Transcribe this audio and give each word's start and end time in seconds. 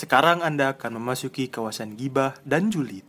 Sekarang 0.00 0.40
Anda 0.40 0.72
akan 0.72 0.96
memasuki 0.96 1.52
kawasan 1.52 1.92
gibah 1.92 2.32
dan 2.48 2.72
julid. 2.72 3.04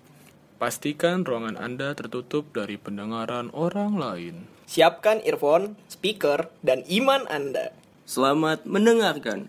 Pastikan 0.60 1.24
ruangan 1.24 1.56
Anda 1.56 1.96
tertutup 1.96 2.52
dari 2.52 2.76
pendengaran 2.76 3.48
orang 3.56 3.96
lain. 3.96 4.36
Siapkan 4.68 5.24
earphone, 5.24 5.80
speaker, 5.88 6.52
dan 6.60 6.84
iman 6.92 7.24
Anda. 7.32 7.72
Selamat 8.04 8.68
mendengarkan. 8.68 9.48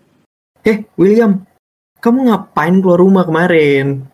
Eh, 0.63 0.87
William, 0.95 1.43
kamu 1.99 2.31
ngapain 2.31 2.79
keluar 2.79 3.03
rumah 3.03 3.27
kemarin? 3.27 4.07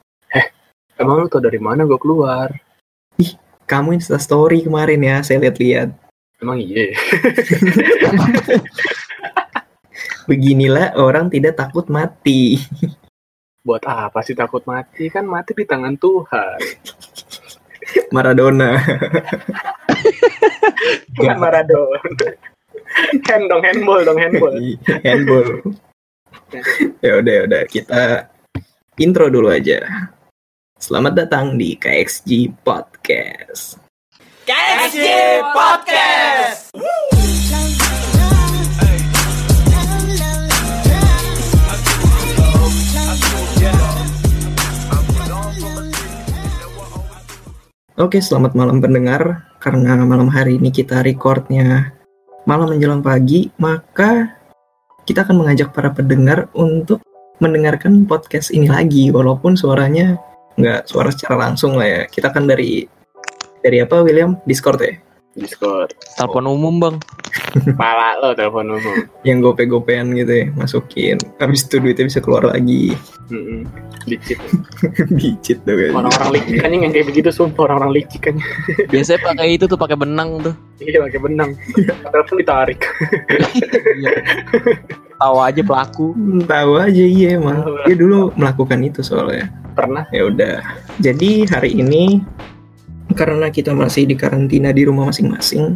Emang 0.97 1.21
lu 1.21 1.29
tau 1.29 1.37
dari 1.37 1.61
mana 1.61 1.85
gue 1.85 2.01
keluar? 2.01 2.49
Kamu 3.69 3.93
Insta 3.93 4.17
story 4.17 4.65
kemarin 4.65 5.05
ya, 5.05 5.21
saya 5.21 5.37
lihat-lihat. 5.37 5.93
Emang 6.41 6.57
iya. 6.57 6.97
Beginilah 10.33 10.97
orang 10.97 11.29
tidak 11.29 11.61
takut 11.61 11.85
mati. 11.93 12.57
Buat 13.59 13.83
apa 13.83 14.23
sih 14.23 14.31
takut 14.39 14.63
mati? 14.63 15.11
Kan 15.11 15.27
mati 15.27 15.51
di 15.51 15.67
tangan 15.67 15.99
Tuhan. 15.99 16.59
Maradona. 18.15 18.79
Bukan 21.19 21.37
Maradona. 21.37 21.99
hand 23.27 23.45
dong, 23.51 23.61
handball 23.61 24.01
dong, 24.07 24.17
handball. 24.17 24.55
Handball. 25.05 25.47
ya 27.03 27.21
udah, 27.21 27.33
ya 27.33 27.41
udah 27.45 27.61
kita 27.67 28.01
intro 28.95 29.27
dulu 29.27 29.51
aja. 29.51 29.83
Selamat 30.79 31.27
datang 31.27 31.59
di 31.59 31.75
KXG 31.75 32.63
Podcast. 32.63 33.75
KSG 34.47 35.05
Podcast! 35.51 36.71
Oke, 47.99 48.23
selamat 48.23 48.55
malam 48.55 48.79
pendengar. 48.79 49.51
Karena 49.59 49.99
malam 50.07 50.31
hari 50.31 50.55
ini 50.55 50.71
kita 50.71 51.03
recordnya 51.03 51.91
malam 52.47 52.71
menjelang 52.71 53.03
pagi, 53.03 53.51
maka 53.59 54.39
kita 55.03 55.27
akan 55.27 55.43
mengajak 55.43 55.75
para 55.75 55.91
pendengar 55.91 56.47
untuk 56.55 57.03
mendengarkan 57.43 58.07
podcast 58.07 58.55
ini 58.55 58.71
lagi, 58.71 59.11
walaupun 59.11 59.59
suaranya 59.59 60.15
nggak 60.55 60.87
suara 60.87 61.11
secara 61.11 61.51
langsung 61.51 61.75
lah 61.75 61.91
ya. 61.91 62.01
Kita 62.07 62.31
kan 62.31 62.47
dari 62.47 62.87
dari 63.59 63.83
apa, 63.83 63.99
William? 63.99 64.39
Discord 64.47 64.79
ya? 64.79 64.95
Discord. 65.35 65.91
Telepon 66.15 66.47
umum 66.47 66.79
bang. 66.79 66.95
Pala 67.75 68.19
lo 68.21 68.35
telepon 68.37 68.77
umum. 68.77 68.95
Yang 69.25 69.37
gope-gopean 69.45 70.13
gitu 70.13 70.33
ya, 70.33 70.45
masukin. 70.53 71.17
Habis 71.41 71.65
itu 71.65 71.81
duitnya 71.81 72.05
bisa 72.07 72.19
keluar 72.21 72.45
lagi. 72.49 72.93
Bicit 75.13 75.57
tuh 75.67 75.75
kan. 75.77 75.91
Orang-orang 76.01 76.29
licik 76.33 76.55
kan 76.61 76.69
yang 76.73 76.91
kayak 76.93 77.07
begitu 77.09 77.29
sumpah 77.29 77.69
orang-orang 77.69 78.01
licik 78.01 78.21
kan. 78.29 78.35
Biasanya 78.89 79.19
pakai 79.21 79.47
itu 79.57 79.65
tuh 79.69 79.77
pakai 79.77 79.97
benang 79.97 80.41
tuh. 80.41 80.53
Iya 80.81 81.05
pakai 81.05 81.19
benang. 81.21 81.49
Telepon 82.09 82.35
ditarik. 82.41 82.79
Tahu 85.19 85.37
aja 85.43 85.61
pelaku. 85.61 86.15
Hmm, 86.15 86.41
Tahu 86.47 86.71
aja 86.79 87.03
iya 87.03 87.35
emang. 87.35 87.59
Dia 87.85 87.95
dulu 87.99 88.31
melakukan 88.39 88.79
itu 88.81 89.03
soalnya. 89.03 89.51
Pernah. 89.75 90.07
Ya 90.15 90.25
udah. 90.25 90.55
Jadi 91.03 91.45
hari 91.45 91.75
ini 91.75 92.23
karena 93.13 93.49
kita 93.49 93.73
masih 93.73 94.05
di 94.05 94.15
karantina 94.15 94.69
di 94.69 94.85
rumah 94.85 95.09
masing-masing, 95.09 95.75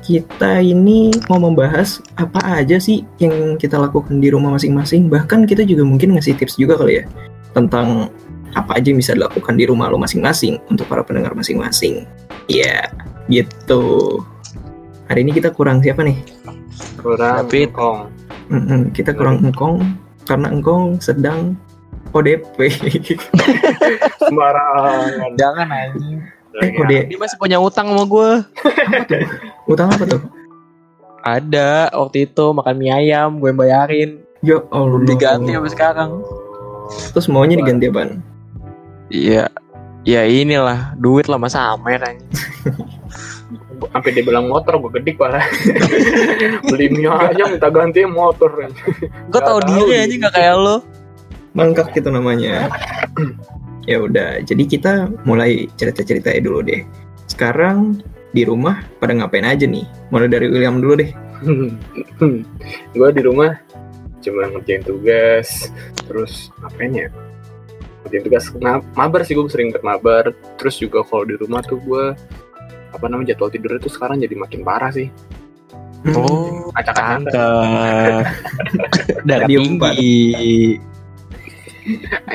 kita 0.00 0.64
ini 0.64 1.12
mau 1.28 1.36
membahas 1.36 2.00
apa 2.16 2.40
aja 2.60 2.80
sih 2.80 3.04
yang 3.20 3.56
kita 3.60 3.76
lakukan 3.76 4.18
di 4.18 4.32
rumah 4.32 4.56
masing-masing. 4.56 5.12
Bahkan 5.12 5.44
kita 5.44 5.62
juga 5.64 5.84
mungkin 5.84 6.16
ngasih 6.16 6.36
tips 6.40 6.56
juga 6.56 6.80
kali 6.80 7.02
ya 7.02 7.04
tentang 7.52 8.08
apa 8.58 8.78
aja 8.78 8.90
yang 8.90 8.98
bisa 8.98 9.14
dilakukan 9.14 9.54
di 9.54 9.64
rumah 9.68 9.86
lo 9.92 9.98
masing-masing 10.00 10.58
untuk 10.72 10.88
para 10.90 11.04
pendengar 11.06 11.36
masing-masing. 11.36 12.08
Ya, 12.50 12.90
gitu. 13.30 14.18
Hari 15.06 15.22
ini 15.22 15.34
kita 15.34 15.54
kurang 15.54 15.82
siapa 15.82 16.02
nih? 16.02 16.18
Kurang. 16.98 17.46
David. 17.46 17.70
Kong. 17.74 18.10
Mm-mm, 18.50 18.90
kita 18.90 19.14
kurang 19.14 19.46
engkong 19.46 19.94
karena 20.26 20.50
engkong 20.50 20.98
sedang 20.98 21.54
ODP. 22.10 22.66
Sembarangan. 24.26 25.38
Jangan 25.38 25.66
anjing. 25.70 26.39
Eh, 26.58 26.74
OD 26.74 26.92
Dia 27.10 27.18
masih 27.18 27.36
punya 27.38 27.58
utang 27.62 27.86
sama 27.92 28.04
gue. 28.06 28.30
utang 29.72 29.88
apa 29.92 30.04
tuh? 30.06 30.22
Ada 31.20 31.92
waktu 31.92 32.26
itu 32.26 32.44
makan 32.56 32.74
mie 32.80 32.92
ayam 32.92 33.38
gue 33.38 33.52
bayarin. 33.52 34.24
Ya 34.40 34.58
Allah. 34.72 35.04
Diganti 35.04 35.52
sampai 35.52 35.72
sekarang. 35.72 36.10
Terus 37.12 37.28
maunya 37.28 37.60
diganti 37.60 37.92
apaan? 37.92 38.24
Iya. 39.12 39.52
Ya 40.08 40.24
inilah 40.24 40.96
duit 40.96 41.28
lah 41.28 41.36
masa 41.36 41.76
amer 41.76 42.00
anjing. 42.00 42.30
Sampai 43.80 44.12
dia 44.12 44.22
bilang 44.22 44.46
motor 44.46 44.76
gue 44.76 45.00
gedik 45.00 45.16
parah. 45.16 45.44
Beli 46.70 46.88
mie 46.92 47.08
aja 47.08 47.48
minta 47.48 47.68
ganti 47.68 48.04
motor. 48.08 48.48
kan. 48.48 48.70
Gue 49.28 49.40
tau 49.40 49.60
diri 49.64 49.92
dia. 49.92 50.00
anjing 50.04 50.20
gak 50.24 50.34
kayak 50.36 50.56
lo. 50.56 50.76
Mangkak 51.52 51.92
gitu 51.92 52.08
namanya. 52.08 52.70
Ya 53.88 54.02
udah, 54.04 54.44
jadi 54.44 54.62
kita 54.66 54.92
mulai 55.24 55.68
cerita-cerita 55.76 56.32
dulu 56.40 56.64
deh. 56.64 56.82
Sekarang 57.30 58.00
di 58.30 58.42
rumah 58.46 58.82
pada 58.98 59.14
ngapain 59.16 59.46
aja 59.46 59.66
nih? 59.66 59.86
Mulai 60.10 60.28
dari 60.28 60.46
William 60.50 60.82
dulu 60.82 61.00
deh. 61.00 61.10
gue 62.96 63.08
di 63.16 63.22
rumah 63.24 63.56
cuma 64.20 64.52
ngerjain 64.52 64.84
tugas 64.84 65.72
terus 66.04 66.52
ngapain 66.60 66.92
ya 66.92 67.08
ngerjain 68.04 68.24
tugas 68.28 68.44
nah, 68.60 68.84
mabar 68.92 69.24
sih 69.24 69.32
gue 69.32 69.48
sering 69.48 69.72
ikut 69.72 69.80
mabar 69.80 70.36
terus 70.60 70.76
juga 70.76 71.00
kalau 71.08 71.24
di 71.24 71.40
rumah 71.40 71.64
tuh 71.64 71.80
gue 71.80 72.12
apa 72.92 73.04
namanya 73.08 73.32
jadwal 73.32 73.48
tidurnya 73.48 73.80
tuh 73.80 73.92
sekarang 73.92 74.20
jadi 74.20 74.36
makin 74.36 74.60
parah 74.60 74.92
sih 74.92 75.08
Oh, 76.16 76.72
acak-acakan 76.72 77.28
empat. 79.60 79.92
tinggi. 80.00 80.80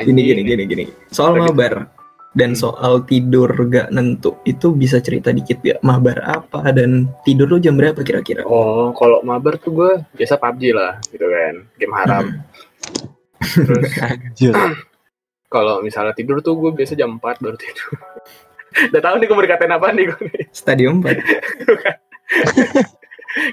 Gini 0.04 0.20
gini 0.22 0.40
gini 0.44 0.62
gini. 0.66 0.84
Soal 1.08 1.38
mabar 1.38 1.88
dan 2.36 2.52
soal 2.52 3.00
tidur 3.08 3.48
gak 3.72 3.88
nentu 3.96 4.36
itu 4.44 4.76
bisa 4.76 5.00
cerita 5.00 5.32
dikit 5.32 5.64
gak? 5.64 5.80
Mabar 5.80 6.20
apa 6.20 6.68
dan 6.76 7.08
tidur 7.24 7.48
lu 7.48 7.56
jam 7.56 7.80
berapa 7.80 8.04
kira-kira? 8.04 8.44
oh 8.44 8.92
kalau 8.92 9.24
mabar 9.24 9.56
tuh 9.56 9.72
gue 9.72 9.92
biasa 10.20 10.36
PUBG 10.36 10.62
lah 10.76 11.00
gitu 11.08 11.24
kan. 11.24 11.54
Game 11.80 11.94
haram. 11.96 12.24
Terus 13.40 13.92
Anjir. 14.04 14.54
kalau 15.54 15.80
misalnya 15.80 16.12
tidur 16.12 16.44
tuh 16.44 16.58
gue 16.58 16.70
biasa 16.76 16.92
jam 16.92 17.16
4 17.16 17.40
baru 17.40 17.56
tidur. 17.56 17.90
Udah 18.92 19.00
tahu 19.00 19.14
nih 19.16 19.26
gue 19.32 19.38
berkatain 19.40 19.72
apa 19.72 19.86
nih 19.96 20.04
gue 20.12 20.20
nih. 20.28 20.44
Stadium 20.52 21.00
4. 21.00 21.16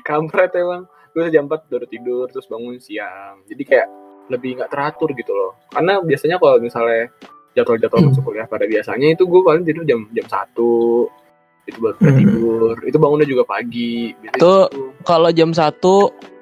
kampret 0.08 0.52
emang. 0.60 0.84
Gue 1.16 1.32
jam 1.32 1.48
4 1.48 1.72
baru 1.72 1.86
tidur 1.88 2.28
terus 2.28 2.50
bangun 2.52 2.76
siang. 2.82 3.48
Jadi 3.48 3.64
kayak 3.64 3.88
lebih 4.26 4.56
nggak 4.56 4.70
teratur 4.70 5.10
gitu 5.12 5.32
loh 5.32 5.52
karena 5.68 6.00
biasanya 6.00 6.36
kalau 6.38 6.58
misalnya 6.58 7.12
jadwal-jadwal 7.52 8.00
Hmm. 8.00 8.08
masuk 8.10 8.24
kuliah 8.24 8.46
pada 8.46 8.66
biasanya 8.66 9.08
itu 9.10 9.24
gue 9.24 9.42
paling 9.42 9.62
tidur 9.62 9.84
jam 9.84 10.08
jam 10.10 10.26
satu 10.26 11.06
itu 11.64 11.78
baru 11.78 11.96
Hmm. 11.98 12.18
tidur 12.18 12.76
itu 12.82 12.98
bangunnya 12.98 13.24
juga 13.26 13.44
pagi 13.44 14.12
Biasanya 14.18 14.38
Tuh. 14.38 14.64
gitu. 14.68 14.82
Kalau 15.04 15.30
jam 15.30 15.50
1 15.50 15.94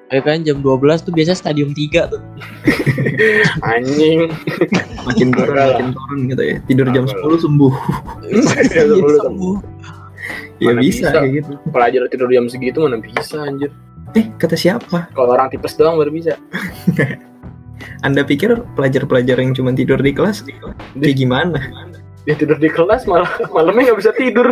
ya 0.08 0.20
kan 0.20 0.40
jam 0.40 0.58
12 0.58 0.74
tuh 1.00 1.10
biasanya 1.10 1.36
stadium 1.36 1.70
3 1.70 2.04
tuh. 2.06 2.20
anjing 3.66 4.28
Makin 5.02 5.28
turun 5.30 5.56
makin 5.56 5.88
turun 5.90 6.18
gitu 6.26 6.42
ya. 6.44 6.56
Tidur 6.64 6.86
jam 6.90 7.04
Parah. 7.04 7.22
10 7.28 7.38
sembuh. 7.40 7.72
Jam 8.22 8.88
10 8.88 9.18
sembuh. 9.20 9.56
Ya 10.58 10.70
Mana 10.70 10.80
bisa, 10.80 10.98
bisa. 11.02 11.08
kayak 11.12 11.30
gitu. 11.34 11.50
pelajar 11.68 12.00
tidur 12.06 12.28
jam 12.28 12.44
segitu 12.46 12.78
mana 12.78 12.96
bisa 12.96 13.42
anjir 13.42 13.70
Eh, 14.12 14.28
kata 14.32 14.54
siapa? 14.54 15.08
kalau 15.10 15.32
orang 15.32 15.48
tipes 15.48 15.72
doang 15.72 15.96
baru 15.96 16.08
bisa 16.08 16.36
Anda 18.00 18.22
pikir 18.22 18.54
pelajar-pelajar 18.74 19.36
yang 19.36 19.52
cuma 19.52 19.70
tidur 19.70 19.96
di 19.96 20.10
kelas 20.10 20.42
kayak 20.94 21.16
gimana? 21.16 21.58
dia 22.22 22.38
tidur 22.38 22.54
di 22.54 22.70
kelas 22.70 23.02
malah 23.04 23.26
malamnya 23.50 23.90
nggak 23.90 23.98
bisa 23.98 24.12
tidur. 24.14 24.46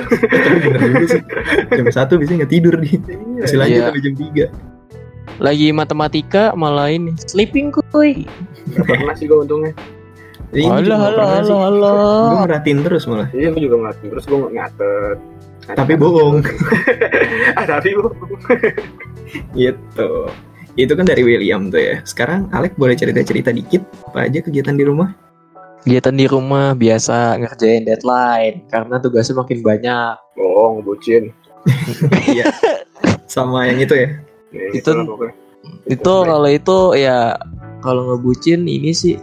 Jam 1.71 1.87
satu 1.89 2.19
bisa 2.19 2.35
nggak 2.35 2.51
tidur 2.51 2.75
nih. 2.75 2.99
Masih 3.39 3.57
lanjut 3.57 3.79
Iya. 3.79 3.87
sampai 3.87 4.03
jam 4.03 4.15
3. 4.19 4.47
Lagi 5.39 5.69
matematika 5.71 6.51
malah 6.53 6.91
ini 6.91 7.15
sleeping 7.17 7.71
kuy. 7.71 8.27
Nggak 8.75 8.85
pernah 8.85 9.15
sih 9.15 9.25
gue 9.25 9.39
untungnya 9.39 9.73
Ini 10.51 10.67
Halo 10.67 10.97
halo 10.99 11.23
halo 11.23 11.55
halo. 11.63 11.91
Gue 12.27 12.39
merhatiin 12.43 12.79
terus 12.83 13.07
malah. 13.07 13.31
iya 13.31 13.55
gue 13.55 13.63
juga 13.63 13.77
ngeliatin 13.79 14.07
terus 14.11 14.25
gue 14.27 14.39
ngatet 14.51 15.19
Tapi 15.71 15.93
bohong. 15.95 16.37
ah 17.59 17.65
tapi 17.65 17.95
bohong 17.95 18.19
gitu. 19.55 20.11
Itu 20.79 20.95
kan 20.95 21.07
dari 21.07 21.23
William 21.27 21.71
tuh 21.71 21.81
ya. 21.83 21.97
Sekarang 22.07 22.47
Alek 22.55 22.79
boleh 22.79 22.95
cerita-cerita 22.95 23.51
dikit 23.51 23.83
apa 24.11 24.31
aja 24.31 24.39
kegiatan 24.43 24.75
di 24.79 24.85
rumah? 24.87 25.11
Kegiatan 25.83 26.15
di 26.15 26.27
rumah 26.29 26.77
biasa 26.77 27.41
ngerjain 27.41 27.89
deadline 27.89 28.69
karena 28.69 29.01
tugasnya 29.01 29.41
makin 29.41 29.59
banyak. 29.65 30.15
bohong 30.37 30.85
bucin 30.85 31.33
Iya. 32.37 32.49
Sama 33.29 33.69
yang 33.69 33.81
itu 33.85 33.95
ya. 33.97 34.09
Ya, 34.51 34.67
Itu-. 34.77 35.07
Itu 35.89 36.15
kalau 36.25 36.49
itu 36.49 36.79
ya 36.97 37.37
kalau 37.81 38.13
ngebucin 38.13 38.65
ini 38.65 38.93
sih 38.93 39.17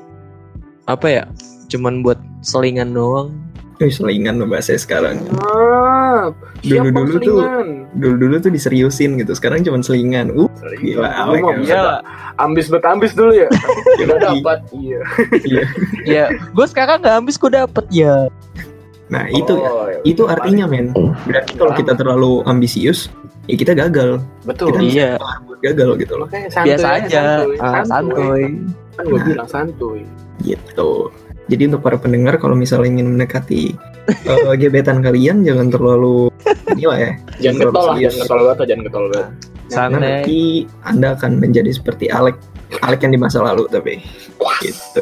apa 0.85 1.07
ya? 1.09 1.23
Cuman 1.67 2.01
buat 2.05 2.17
selingan 2.41 2.93
doang. 2.95 3.33
Eh, 3.77 3.87
selingan 3.87 4.35
lo 4.35 4.45
bahasanya 4.45 4.81
sekarang. 4.81 5.21
Ah, 5.37 6.33
siapa 6.59 6.89
Dulu-dulu 6.89 7.13
tuh 7.19 7.37
selingan? 7.39 7.67
dulu-dulu 7.93 8.35
tuh 8.39 8.49
diseriusin 8.49 9.11
gitu. 9.15 9.31
Sekarang 9.31 9.61
cuma 9.61 9.77
selingan. 9.79 10.33
Uh, 10.33 10.49
Selingan. 10.55 10.97
Gila, 10.97 11.09
mah 11.13 11.37
ya. 11.37 11.53
bisa 11.55 11.77
dah. 11.77 11.99
ambis 12.37 12.65
bet 12.67 12.81
ambis 12.83 13.13
dulu 13.13 13.33
ya. 13.33 13.45
Tidak 13.99 14.17
dapat. 14.17 14.57
Iya. 14.71 15.01
Ya, 16.07 16.25
gue 16.31 16.65
sekarang 16.65 17.01
nggak 17.01 17.15
habis 17.15 17.35
gue 17.35 17.51
dapet 17.51 17.85
ya. 17.91 18.31
nah 19.07 19.23
itu 19.25 19.53
Oh, 19.53 19.87
ya. 19.87 19.99
itu 20.03 20.23
artinya 20.25 20.65
men. 20.65 20.91
Berarti 21.23 21.55
kalau 21.55 21.71
kita 21.71 21.93
terlalu 21.93 22.43
ambisius, 22.43 23.07
ya 23.45 23.55
kita 23.55 23.71
gagal. 23.71 24.19
betul. 24.41 24.71
Kita 24.71 24.81
Iya. 24.81 25.09
gagal 25.61 25.89
gitu 25.97 26.13
loh. 26.15 26.27
Santuy 26.49 26.65
Biasa 26.71 26.87
aja. 26.97 27.23
Ah, 27.57 27.83
santuy. 27.83 28.57
Kan 28.93 29.03
gue 29.05 29.15
Nah. 29.15 29.25
bilang 29.27 29.47
santuy. 29.47 30.01
Gitu. 30.39 30.91
Jadi 31.47 31.71
untuk 31.71 31.79
para 31.79 31.95
pendengar 31.95 32.35
kalau 32.43 32.59
misalnya 32.59 32.99
ingin 32.99 33.15
mendekati 33.15 33.71
eh, 34.31 34.55
gebetan 34.59 34.99
kalian 34.99 35.47
jangan 35.47 35.71
terlalu 35.71 36.27
gila 36.75 36.95
ya. 36.99 37.11
Jangan 37.43 37.57
terlalu 37.71 37.75
getol 37.75 37.85
lah, 37.87 37.95
jangan 37.97 38.17
getol 38.17 38.39
banget, 38.43 38.65
jangan 38.67 38.83
getol 38.83 39.05
banget. 39.07 39.27
Santai. 39.67 39.99
Nanti 39.99 40.41
Anda 40.87 41.07
akan 41.19 41.31
menjadi 41.43 41.71
seperti 41.75 42.05
Alek, 42.07 42.39
Alek 42.83 42.99
yang 43.03 43.13
di 43.15 43.19
masa 43.19 43.43
lalu 43.43 43.67
tapi 43.67 43.99
gitu. 44.63 45.01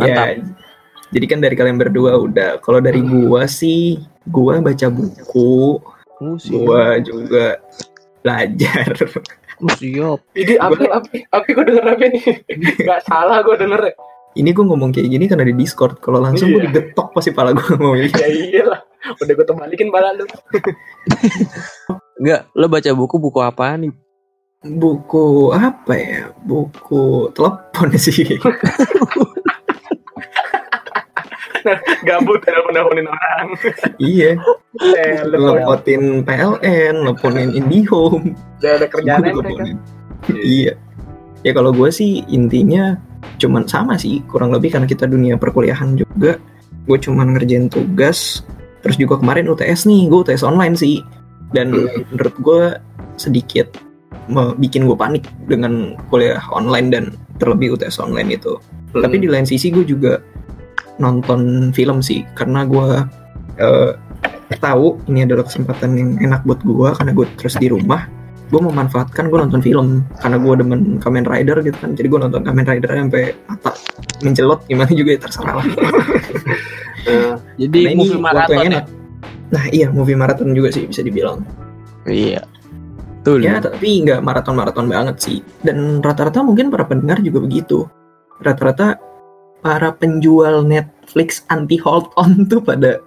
ya. 0.00 0.38
Jadi 1.10 1.24
kan 1.26 1.38
dari 1.42 1.54
kalian 1.58 1.78
berdua 1.78 2.14
udah. 2.22 2.62
Kalau 2.62 2.78
dari 2.78 3.02
gua 3.02 3.50
sih, 3.50 3.98
gua 4.30 4.62
baca 4.62 4.86
buku, 4.86 5.82
Musim. 6.22 6.62
gua 6.62 7.02
juga 7.02 7.58
belajar. 8.22 8.94
Siap. 9.76 10.18
Ini 10.32 10.56
apa 10.56 10.84
apa 10.88 11.08
apa 11.36 11.46
gue 11.52 11.64
denger 11.68 11.84
apa 11.84 12.04
nih? 12.08 12.22
Gak 12.88 13.00
salah 13.04 13.44
gue 13.44 13.56
denger. 13.60 13.92
Ini 14.30 14.54
gua 14.54 14.64
ngomong 14.70 14.94
kayak 14.94 15.10
gini 15.10 15.24
karena 15.26 15.42
di 15.42 15.54
Discord. 15.54 15.98
Kalau 15.98 16.22
langsung 16.22 16.54
gua 16.54 16.62
Iya. 16.62 16.70
digetok 16.70 17.08
pasti 17.10 17.30
pala 17.30 17.50
gua 17.50 17.74
mau 17.76 17.98
ini. 17.98 18.10
Ya 18.14 18.28
iyalah. 18.28 18.80
Udah 19.16 19.32
gue 19.32 19.46
terbalikin 19.48 19.88
pala 19.88 20.12
lu. 20.12 20.28
Enggak, 22.20 22.52
lo 22.52 22.68
baca 22.68 22.90
buku 22.92 23.16
buku 23.16 23.40
apaan 23.40 23.88
nih? 23.88 23.92
Buku 24.60 25.50
apa 25.50 25.94
ya? 25.96 26.22
Buku 26.44 27.32
telepon 27.32 27.88
sih. 27.96 28.36
Gabut 32.04 32.40
telepon 32.40 32.72
teleponin 32.72 33.06
orang. 33.08 33.46
iya. 34.00 34.36
Telepon. 34.76 35.60
Lepotin 35.60 36.02
PLN, 36.24 36.94
lepotin 37.04 37.48
IndiHome. 37.52 38.32
Udah 38.60 38.72
ada 38.80 38.86
kerjaan 38.88 39.20
kan. 39.20 39.32
teleponin. 39.32 39.76
Iya. 40.32 40.72
Ya 41.40 41.52
kalau 41.56 41.72
gue 41.72 41.88
sih 41.88 42.20
intinya 42.28 43.00
cuman 43.40 43.64
sama 43.64 43.96
sih 43.96 44.20
kurang 44.28 44.52
lebih 44.52 44.72
karena 44.72 44.88
kita 44.88 45.08
dunia 45.08 45.40
perkuliahan 45.40 45.96
juga. 45.96 46.36
Gue 46.84 46.98
cuman 46.98 47.36
ngerjain 47.36 47.68
tugas. 47.68 48.44
Terus 48.80 48.96
juga 48.96 49.20
kemarin 49.20 49.44
UTS 49.48 49.84
nih, 49.84 50.08
gue 50.08 50.18
UTS 50.24 50.42
online 50.44 50.74
sih. 50.76 51.04
Dan 51.52 51.74
menurut 52.12 52.34
gue 52.40 52.62
sedikit 53.20 53.76
bikin 54.56 54.86
gue 54.86 54.94
panik 54.94 55.26
dengan 55.50 55.98
kuliah 56.08 56.38
online 56.54 56.88
dan 56.94 57.04
terlebih 57.42 57.76
UTS 57.76 57.98
online 57.98 58.38
itu. 58.38 58.56
Hmm. 58.94 59.02
Tapi 59.02 59.16
di 59.20 59.28
lain 59.28 59.44
sisi 59.44 59.68
gue 59.74 59.82
juga 59.82 60.22
nonton 61.00 61.72
film 61.72 62.04
sih 62.04 62.22
karena 62.36 62.68
gue 62.68 62.86
eh, 63.56 63.92
tahu 64.60 65.00
ini 65.08 65.24
adalah 65.24 65.48
kesempatan 65.48 65.96
yang 65.96 66.10
enak 66.20 66.44
buat 66.44 66.60
gue 66.60 66.88
karena 66.92 67.12
gue 67.16 67.26
terus 67.40 67.56
di 67.56 67.72
rumah 67.72 68.04
gue 68.50 68.60
memanfaatkan 68.60 69.30
gue 69.30 69.38
nonton 69.38 69.62
film 69.62 69.88
karena 70.18 70.36
gue 70.36 70.54
demen 70.58 70.80
Kamen 70.98 71.22
Rider 71.22 71.62
gitu 71.62 71.78
kan 71.78 71.94
jadi 71.94 72.06
gue 72.06 72.20
nonton 72.20 72.42
Kamen 72.42 72.66
Rider 72.66 72.90
sampai 72.90 73.24
mata 73.46 73.72
mencelot 74.20 74.60
gimana 74.66 74.90
juga 74.90 75.10
ya 75.14 75.20
terserah 75.22 75.54
lah 75.56 75.66
Eh, 77.00 77.32
Jadi 77.56 77.80
Nah, 77.80 77.90
ini 77.90 77.96
movie 77.96 78.12
waktu 78.12 78.20
maraton 78.20 78.52
yang 78.52 78.60
ya. 78.60 78.68
enak. 78.68 78.84
nah 79.48 79.64
iya 79.72 79.86
movie 79.88 80.12
maraton 80.14 80.52
juga 80.52 80.68
sih 80.68 80.84
bisa 80.84 81.00
dibilang 81.00 81.40
Iya. 82.04 82.44
Tuh. 83.20 83.36
ya 83.36 83.56
tapi 83.56 84.04
nggak 84.04 84.20
maraton 84.20 84.52
maraton 84.52 84.84
banget 84.84 85.16
sih 85.16 85.38
dan 85.60 86.00
rata-rata 86.00 86.40
mungkin 86.40 86.68
para 86.68 86.84
pendengar 86.84 87.20
juga 87.20 87.40
begitu 87.40 87.88
rata-rata 88.36 88.96
para 89.60 89.92
penjual 89.92 90.60
Netflix 90.60 91.44
anti 91.48 91.76
hold 91.76 92.08
on 92.16 92.44
tuh 92.44 92.60
pada 92.60 93.00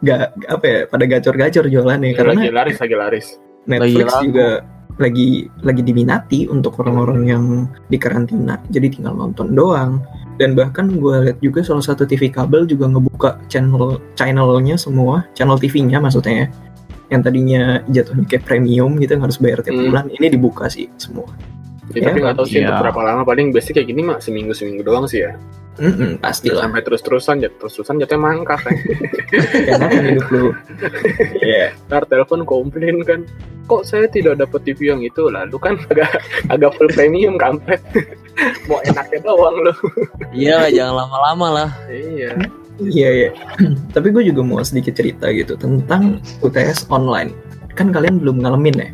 nggak 0.00 0.20
apa 0.48 0.64
ya 0.64 0.78
pada 0.88 1.04
gacor-gacor 1.04 1.64
jualannya 1.68 2.12
karena 2.12 2.32
lagi 2.36 2.52
laris 2.52 2.76
lagi 2.76 2.96
laris. 2.96 3.26
Netflix 3.66 4.08
laku. 4.14 4.24
juga 4.30 4.48
lagi 4.96 5.28
lagi 5.60 5.82
diminati 5.84 6.48
untuk 6.48 6.80
orang-orang 6.80 7.20
yang 7.28 7.44
di 7.92 8.00
karantina. 8.00 8.56
Jadi 8.72 8.98
tinggal 9.00 9.14
nonton 9.14 9.52
doang. 9.52 10.00
Dan 10.36 10.52
bahkan 10.52 10.92
gue 11.00 11.32
lihat 11.32 11.38
juga 11.40 11.64
salah 11.64 11.80
satu 11.80 12.04
TV 12.04 12.28
kabel 12.28 12.68
juga 12.68 12.88
ngebuka 12.88 13.40
channel 13.48 14.00
channelnya 14.16 14.76
semua. 14.76 15.24
Channel 15.32 15.56
TV-nya 15.56 16.00
maksudnya. 16.00 16.46
Ya, 16.46 16.48
yang 17.06 17.22
tadinya 17.22 17.62
jatuhnya 17.86 18.26
kayak 18.26 18.44
premium 18.44 18.98
gitu 18.98 19.14
yang 19.16 19.24
harus 19.24 19.38
bayar 19.38 19.62
tiap 19.64 19.78
Hmm. 19.78 19.88
bulan. 19.88 20.04
Ini 20.12 20.26
dibuka 20.28 20.66
sih 20.68 20.90
semua 21.00 21.28
Ya, 21.94 21.98
Ya, 22.02 22.10
tapi 22.10 22.18
nggak 22.18 22.34
tahu 22.34 22.46
sih 22.50 22.58
iya. 22.58 22.66
untuk 22.66 22.82
berapa 22.88 23.00
lama 23.06 23.22
paling 23.22 23.46
biasanya 23.54 23.74
kayak 23.78 23.88
gini 23.94 24.02
mah 24.02 24.18
seminggu 24.18 24.52
seminggu 24.56 24.82
doang 24.82 25.06
sih 25.06 25.22
ya. 25.22 25.38
Mm-mm, 25.76 26.24
pasti 26.24 26.48
lah 26.48 26.64
Sampai 26.64 26.80
terus 26.80 27.04
terusan 27.04 27.36
ya 27.44 27.52
terus 27.52 27.76
terusan 27.76 28.00
jatuhnya 28.00 28.20
mangkak 28.24 28.64
kan. 28.64 28.74
karena 29.68 29.86
kan 29.92 30.04
hidup 30.08 30.26
lu 30.32 30.48
Iya 31.52 31.76
Ntar 31.92 32.02
telepon 32.08 32.48
komplain 32.48 33.04
kan. 33.04 33.28
Kok 33.66 33.82
saya 33.84 34.06
tidak 34.08 34.40
dapat 34.40 34.62
TV 34.62 34.94
yang 34.94 35.02
itu 35.04 35.26
lalu 35.26 35.58
kan 35.58 35.76
agak 35.92 36.22
agak 36.48 36.70
full 36.80 36.88
premium 36.94 37.36
kampret. 37.36 37.82
Mau 38.70 38.78
enaknya 38.86 39.18
doang 39.26 39.56
lu. 39.58 39.74
Iya 40.30 40.54
lah, 40.64 40.70
jangan 40.70 40.94
lama-lama 41.02 41.46
lah. 41.50 41.68
Iya. 41.90 42.30
Iya 42.78 43.08
iya. 43.10 43.30
Tapi 43.96 44.12
gue 44.12 44.22
juga 44.28 44.44
mau 44.44 44.60
sedikit 44.60 44.94
cerita 44.94 45.32
gitu 45.32 45.56
tentang 45.56 46.20
UTS 46.44 46.86
online. 46.92 47.32
Kan 47.72 47.90
kalian 47.90 48.20
belum 48.20 48.44
ngalamin 48.44 48.76
ya. 48.76 48.88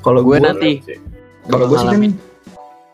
Kalau 0.00 0.22
Gue 0.22 0.38
gue 0.38 0.46
nanti. 0.46 0.72
Kalau 1.48 1.64
gue 1.66 1.74
sih 1.74 1.82
kan 1.82 1.92
ngalamin. 1.92 2.12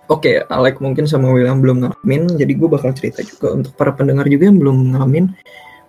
Oke, 0.05 0.45
Alek 0.45 0.85
mungkin 0.85 1.09
sama 1.09 1.33
William 1.33 1.65
belum 1.65 1.81
ngalamin, 1.81 2.37
jadi 2.37 2.53
gue 2.53 2.69
bakal 2.69 2.93
cerita 2.93 3.25
juga 3.25 3.57
untuk 3.57 3.73
para 3.73 3.89
pendengar 3.91 4.29
juga 4.29 4.53
yang 4.53 4.61
belum 4.61 4.93
ngalamin. 4.93 5.33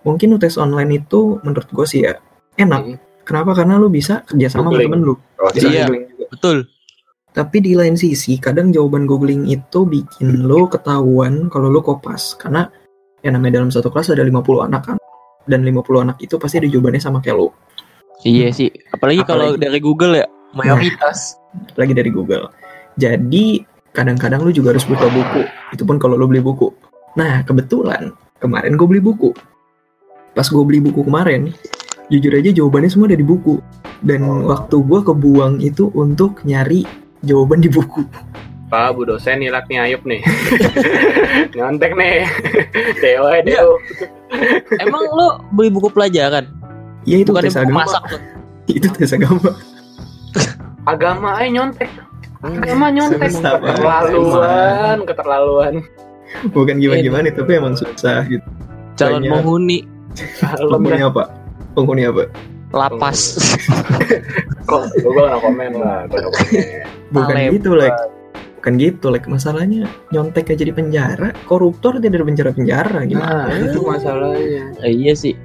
Mungkin 0.02 0.34
UTS 0.34 0.56
online 0.56 1.04
itu 1.04 1.36
menurut 1.44 1.68
gue 1.68 1.84
sih 1.84 2.00
ya 2.02 2.16
enak. 2.56 2.82
Hmm. 2.82 2.96
Kenapa? 3.26 3.52
Karena 3.52 3.76
lu 3.76 3.90
bisa 3.90 4.22
kerja 4.22 4.46
sama 4.48 4.70
sama 4.70 4.78
temen 4.78 5.02
lu. 5.02 5.18
Oh, 5.36 5.50
Bisa 5.50 5.66
Iya. 5.66 5.90
juga. 5.90 5.98
Betul. 6.30 6.56
Tapi 7.34 7.56
di 7.60 7.76
lain 7.76 7.98
sisi, 7.98 8.40
kadang 8.40 8.72
jawaban 8.72 9.04
googling 9.04 9.44
itu 9.44 9.84
bikin 9.84 10.46
lo 10.46 10.64
ketahuan 10.70 11.52
kalau 11.52 11.68
lo 11.68 11.84
kopas. 11.84 12.38
Karena 12.38 12.70
yang 13.20 13.36
namanya 13.36 13.60
dalam 13.60 13.68
satu 13.68 13.90
kelas 13.90 14.14
ada 14.14 14.24
50 14.24 14.64
anak 14.64 14.82
kan. 14.86 14.96
Dan 15.44 15.60
50 15.60 16.00
anak 16.00 16.16
itu 16.18 16.38
pasti 16.40 16.56
ada 16.56 16.70
jawabannya 16.70 17.02
sama 17.02 17.18
kayak 17.20 17.36
lo. 17.36 17.52
Iya 18.24 18.48
sih. 18.48 18.70
Apalagi 18.88 19.20
kalau 19.28 19.52
Apalagi- 19.52 19.60
dari 19.60 19.78
Google 19.82 20.14
ya, 20.16 20.26
mayoritas. 20.56 21.36
Lagi 21.74 21.92
dari 21.92 22.08
Google. 22.08 22.48
Jadi 22.96 23.60
kadang-kadang 23.90 24.40
lu 24.40 24.50
juga 24.50 24.72
harus 24.72 24.84
buka 24.84 25.06
buku. 25.06 25.42
Itu 25.72 25.84
pun 25.84 25.96
kalau 25.96 26.14
lo 26.14 26.24
beli 26.24 26.40
buku. 26.40 26.68
Nah, 27.14 27.40
kebetulan 27.42 28.12
kemarin 28.36 28.76
gue 28.76 28.86
beli 28.86 29.00
buku. 29.00 29.32
Pas 30.32 30.44
gue 30.44 30.60
beli 30.60 30.80
buku 30.80 31.00
kemarin, 31.02 31.48
jujur 32.06 32.28
aja 32.30 32.52
jawabannya 32.52 32.88
semua 32.88 33.08
ada 33.08 33.16
di 33.16 33.24
buku. 33.24 33.56
Dan 34.00 34.20
waktu 34.44 34.76
gue 34.76 35.00
kebuang 35.00 35.60
itu 35.60 35.88
untuk 35.92 36.44
nyari 36.44 36.84
jawaban 37.20 37.64
di 37.64 37.72
buku. 37.72 38.04
Pak 38.66 38.92
Bu 38.92 39.06
dosen 39.06 39.40
nilak 39.40 39.64
nih 39.66 39.78
Ayub 39.78 40.02
nih. 40.04 40.20
Nyontek 41.56 41.94
nih. 41.94 42.26
Dewa 43.02 43.38
Iya. 43.38 43.42
Dewa. 43.46 43.76
Emang 44.76 45.02
lo 45.06 45.28
beli 45.48 45.70
buku 45.70 45.88
pelajaran? 45.88 46.44
Ya 47.06 47.16
itu 47.16 47.30
Bukan 47.30 47.46
tes 47.46 47.54
buku 47.54 47.64
agama. 47.64 47.80
masak 47.86 48.02
tuh. 48.10 48.20
Itu 48.66 48.86
tes 48.90 49.14
agama. 49.14 49.50
Agama 50.86 51.36
aja 51.36 51.50
nyontek. 51.50 51.90
Agama 52.46 52.86
nyontek. 52.94 53.30
Susah. 53.34 53.58
Keterlaluan, 53.58 54.98
keterlaluan. 55.02 55.74
Bukan 56.54 56.78
gimana-gimana, 56.78 57.30
tapi 57.34 57.58
emang 57.58 57.74
susah 57.74 58.22
gitu. 58.26 58.46
Calon 58.96 59.20
Banyak. 59.20 59.32
penghuni 59.36 59.78
Penghuni 60.72 61.00
apa? 61.04 61.24
Penghuni 61.76 62.02
apa? 62.08 62.24
lapas. 62.74 63.38
Kok 64.68 64.82
gue 64.98 65.10
gak 65.14 65.40
komen 65.40 65.72
lah, 65.78 66.04
komen. 66.10 66.32
Bukan 67.14 67.34
gitu, 67.54 67.70
Lek. 67.78 67.94
Bukan 68.58 68.74
gitu, 68.82 69.06
Lek. 69.14 69.24
Masalahnya 69.30 69.86
nyontek 70.10 70.50
aja 70.50 70.64
di 70.66 70.74
penjara, 70.74 71.30
koruptor 71.46 72.02
tidak 72.02 72.20
di 72.20 72.26
penjara-penjara 72.34 73.06
gimana? 73.06 73.46
Nah, 73.46 73.56
itu 73.62 73.78
masalahnya. 73.80 74.74
Eh, 74.82 74.92
iya 74.92 75.14
sih. 75.14 75.38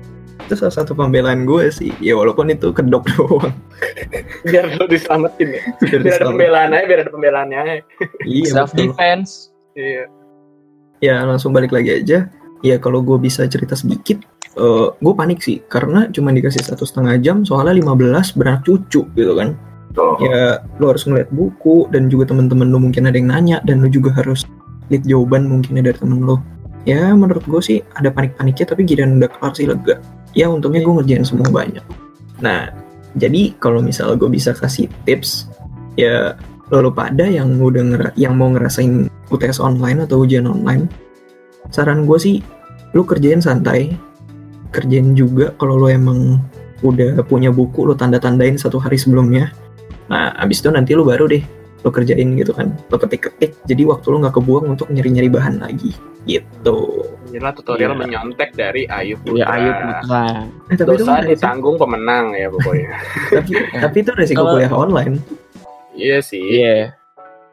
Itu 0.52 0.60
salah 0.60 0.84
satu 0.84 0.92
pembelaan 0.92 1.48
gue 1.48 1.72
sih. 1.72 1.96
Ya 2.04 2.12
walaupun 2.20 2.52
itu 2.52 2.76
kedok 2.76 3.08
doang. 3.16 3.56
Biar 4.44 4.68
lo 4.76 4.84
diselamatin 4.84 5.48
ya. 5.56 5.64
Biar 5.80 6.00
Biar 6.04 6.16
ada 6.20 6.26
pembelaan 6.28 6.70
aja, 6.76 6.84
biar 6.92 7.00
ada 7.08 7.12
pembelaannya 7.16 7.58
aja. 7.64 7.76
Iya, 8.28 8.52
Self 8.52 8.76
betul. 8.76 8.92
defense. 8.92 9.56
Iya. 9.80 10.12
Ya 11.00 11.24
langsung 11.24 11.56
balik 11.56 11.72
lagi 11.72 12.04
aja. 12.04 12.28
Ya 12.68 12.76
kalau 12.84 13.00
gue 13.00 13.16
bisa 13.16 13.48
cerita 13.48 13.80
sedikit, 13.80 14.20
eh 14.60 14.88
gue 14.92 15.14
panik 15.16 15.40
sih 15.40 15.64
karena 15.72 16.12
cuma 16.12 16.36
dikasih 16.36 16.68
satu 16.68 16.84
setengah 16.84 17.16
jam 17.24 17.48
soalnya 17.48 17.80
15 17.80 18.36
beranak 18.36 18.68
cucu 18.68 19.08
gitu 19.08 19.34
kan. 19.40 19.56
Tuh. 19.92 20.16
ya 20.24 20.64
lo 20.80 20.96
harus 20.96 21.04
ngeliat 21.04 21.28
buku 21.36 21.84
dan 21.92 22.08
juga 22.08 22.32
teman-teman 22.32 22.72
lo 22.72 22.80
mungkin 22.80 23.12
ada 23.12 23.16
yang 23.20 23.28
nanya 23.28 23.60
dan 23.68 23.84
lo 23.84 23.92
juga 23.92 24.16
harus 24.16 24.48
lihat 24.88 25.04
jawaban 25.04 25.52
mungkin 25.52 25.84
dari 25.84 25.92
temen 25.92 26.24
lo 26.24 26.40
ya 26.88 27.12
menurut 27.12 27.44
gue 27.44 27.60
sih 27.60 27.78
ada 28.00 28.08
panik-paniknya 28.08 28.72
tapi 28.72 28.88
giliran 28.88 29.20
udah 29.20 29.28
kelar 29.28 29.52
sih 29.52 29.68
lega 29.68 30.00
ya 30.38 30.48
untungnya 30.48 30.82
gue 30.84 30.94
ngerjain 31.02 31.26
semua 31.28 31.48
banyak. 31.50 31.84
Nah 32.40 32.72
jadi 33.16 33.56
kalau 33.60 33.84
misal 33.84 34.16
gue 34.16 34.30
bisa 34.32 34.56
kasih 34.56 34.88
tips 35.04 35.52
ya 36.00 36.36
lo 36.72 36.88
lupa 36.88 37.12
ada 37.12 37.28
yang 37.28 37.60
udah 37.60 37.84
ngera- 37.84 38.16
yang 38.16 38.40
mau 38.40 38.48
ngerasain 38.48 39.12
UTS 39.28 39.60
online 39.60 40.08
atau 40.08 40.24
ujian 40.24 40.48
online 40.48 40.88
saran 41.68 42.08
gue 42.08 42.16
sih 42.16 42.40
lu 42.96 43.04
kerjain 43.04 43.44
santai 43.44 43.92
kerjain 44.72 45.12
juga 45.12 45.52
kalau 45.60 45.76
lo 45.76 45.88
emang 45.92 46.40
udah 46.82 47.20
punya 47.28 47.52
buku 47.52 47.86
lo 47.86 47.94
tanda-tandain 47.94 48.58
satu 48.58 48.82
hari 48.82 48.98
sebelumnya. 48.98 49.52
Nah 50.10 50.34
abis 50.40 50.64
itu 50.64 50.72
nanti 50.72 50.96
lu 50.96 51.04
baru 51.04 51.28
deh 51.28 51.44
lo 51.84 51.92
kerjain 51.92 52.40
gitu 52.40 52.56
kan. 52.56 52.72
Lo 52.90 52.98
ketik-ketik 52.98 53.60
jadi 53.68 53.84
waktu 53.86 54.08
lo 54.08 54.24
nggak 54.24 54.36
kebuang 54.40 54.72
untuk 54.72 54.88
nyari-nyari 54.90 55.28
bahan 55.28 55.60
lagi 55.60 55.92
gitu 56.26 57.06
Inilah 57.32 57.52
tutorial 57.54 57.92
Iya. 57.92 57.98
menyontek 57.98 58.50
dari 58.52 58.84
Ayu 58.86 59.16
Putra. 59.18 59.40
Ya 59.40 59.46
ayo 59.50 59.72
putra. 59.74 60.22
eh, 60.22 60.44
tapi 60.70 60.76
itu 60.76 60.84
Dosa 60.84 61.04
kan 61.08 61.16
resiko, 61.18 61.32
ditanggung 61.32 61.76
pemenang 61.78 62.26
ya 62.34 62.48
pokoknya. 62.50 62.90
tapi, 63.40 63.52
tapi 63.88 63.98
itu 63.98 64.12
resiko 64.12 64.38
Kalau- 64.38 64.54
kuliah 64.54 64.74
online 64.74 65.16
iya 65.94 66.18
sih, 66.20 66.44
Iya. 66.60 66.92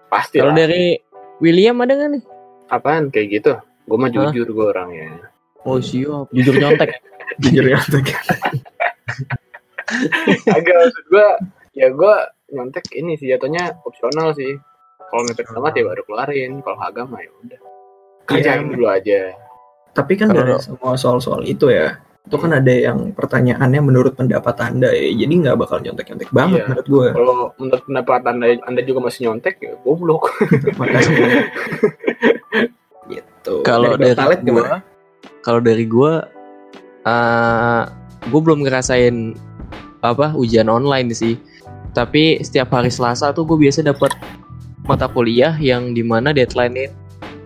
pasti 0.08 0.38
Kalau 0.38 0.50
dari 0.52 0.98
William 1.38 1.78
ada 1.78 1.92
nggak 1.92 2.10
nih? 2.12 2.22
Apaan 2.68 3.08
kayak 3.08 3.28
gitu? 3.32 3.52
Gue 3.84 3.96
mah 3.96 4.10
jujur 4.10 4.46
gue 4.46 4.66
orangnya. 4.68 5.30
Oh 5.62 5.78
siap. 5.78 6.26
Jujur 6.28 6.54
nyontek. 6.54 6.90
jujur 7.42 7.64
ya 7.64 7.78
Agak 10.48 10.74
maksud 10.76 11.04
gue, 11.06 11.28
ya 11.72 11.88
gue 11.88 12.14
nyontek 12.50 12.84
ini 12.92 13.14
sih 13.14 13.28
jatuhnya 13.28 13.78
opsional 13.82 14.32
sih. 14.32 14.58
Kalau 15.00 15.22
mepet 15.24 15.46
banget 15.48 15.72
ya 15.74 15.84
baru 15.86 16.02
keluarin. 16.04 16.52
Kalau 16.60 16.78
agama 16.78 17.16
ya 17.18 17.30
udah. 17.38 17.60
Kerjain 18.24 18.60
Iya. 18.60 18.68
dulu 18.68 18.86
aja. 18.86 19.20
Tapi 19.92 20.16
kan 20.16 20.28
Kalau- 20.30 20.56
dari 20.56 20.64
semua 20.64 20.94
soal-soal 20.94 21.42
itu 21.44 21.68
ya 21.68 21.96
itu 22.28 22.36
kan 22.36 22.52
ada 22.52 22.68
yang 22.68 23.16
pertanyaannya 23.16 23.80
menurut 23.80 24.12
pendapat 24.12 24.52
anda 24.60 24.92
ya 24.92 25.16
jadi 25.16 25.32
nggak 25.32 25.56
bakal 25.56 25.80
nyontek-nyontek 25.80 26.28
banget 26.28 26.60
Iya. 26.60 26.66
menurut 26.68 26.86
gue 26.86 27.06
Kalau 27.16 27.36
menurut 27.56 27.82
pendapat 27.88 28.20
anda, 28.28 28.46
anda 28.68 28.80
juga 28.84 29.00
masih 29.08 29.20
nyontek 29.24 29.54
ya 29.58 29.72
goblok. 29.80 30.28
makanya 30.80 31.48
gitu 33.08 33.54
Kalau 33.64 33.96
Dari 33.96 34.12
dari 34.12 34.36
gimana 34.44 34.84
kalau 35.40 35.64
dari 35.64 35.88
gua, 35.88 36.28
eh 37.08 37.82
gue 38.28 38.40
belum 38.42 38.66
ngerasain 38.66 39.32
apa 40.04 40.36
ujian 40.36 40.68
online 40.68 41.08
sih. 41.10 41.40
Tapi 41.96 42.44
setiap 42.44 42.68
hari 42.70 42.92
Selasa 42.92 43.32
tuh 43.32 43.48
gue 43.48 43.56
biasa 43.56 43.80
dapat 43.80 44.12
mata 44.84 45.08
kuliah 45.08 45.56
yang 45.56 45.96
di 45.96 46.04
mana 46.04 46.36
deadline-nya 46.36 46.92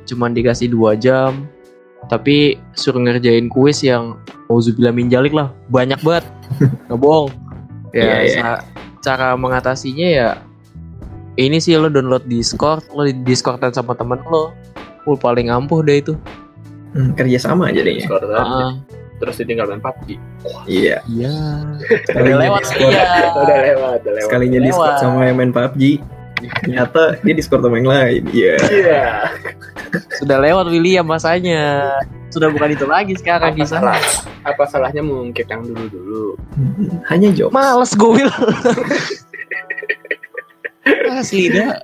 cuman 0.05 0.35
dikasih 0.35 0.67
dua 0.69 0.99
jam. 0.99 1.47
Tapi 2.05 2.37
suruh 2.73 2.99
ngerjain 2.99 3.47
kuis 3.47 3.81
yang 3.81 4.19
Auzubillah 4.47 4.91
min 4.91 5.07
jalik 5.07 5.31
lah 5.31 5.49
banyak 5.67 5.99
banget. 5.99 6.25
Nggak 6.87 6.99
bohong. 6.99 7.31
Ya 7.93 8.21
iya. 8.21 8.37
sa- 8.37 8.65
cara 9.01 9.35
mengatasinya 9.35 10.07
ya 10.07 10.29
ini 11.35 11.59
sih 11.59 11.75
lo 11.75 11.89
download 11.89 12.23
Discord 12.25 12.87
lo 12.93 13.03
di 13.03 13.15
Discordan 13.17 13.71
sama 13.71 13.93
temen 13.93 14.21
lo. 14.25 14.53
Full 15.03 15.17
paling 15.17 15.49
ampuh 15.49 15.81
deh 15.81 15.99
itu. 15.99 16.15
Hmm, 16.93 17.11
kerja 17.13 17.39
sama 17.41 17.73
aja 17.73 17.81
deh 17.81 17.97
ya 17.97 18.05
Skor 18.05 18.21
tadi. 18.21 18.37
Ah, 18.37 18.77
Terus 19.17 19.35
ditinggal 19.39 19.67
main 19.69 19.81
PUBG. 19.81 20.09
iya. 20.67 20.99
Iya. 21.07 21.33
Sekalinya 22.05 22.39
lewat 22.43 22.61
Discord, 22.61 22.83
iya 22.85 23.03
Udah 23.33 23.57
lewat, 23.57 23.97
udah 23.99 24.13
lewat. 24.13 24.23
sekalinya 24.23 24.59
Lewat. 24.59 24.67
Discord 24.69 24.95
sama 24.99 25.21
yang 25.25 25.37
main 25.37 25.51
PUBG 25.51 25.83
ternyata 26.59 27.01
dia 27.19 27.35
Discord 27.35 27.63
sama 27.63 27.75
yang 27.77 27.89
lain. 27.89 28.23
Iya. 28.29 28.55
Iya. 28.69 29.05
Sudah 30.15 30.39
lewat 30.39 30.67
William 30.69 31.05
masanya 31.05 31.93
sudah 32.29 32.49
bukan 32.49 32.71
itu 32.71 32.85
lagi 32.85 33.13
sekarang 33.15 33.53
Apa 33.53 33.59
di 33.59 33.65
salah? 33.65 33.97
sana 33.97 34.31
Apa 34.43 34.63
salahnya 34.65 35.01
mengungkit 35.01 35.47
yang 35.47 35.63
dulu-dulu? 35.63 36.35
Hmm, 36.53 36.99
hanya 37.07 37.29
jokes 37.31 37.53
males 37.53 37.93
gue 37.93 38.11
Will 38.11 38.33
asli 41.13 41.47
dah 41.49 41.79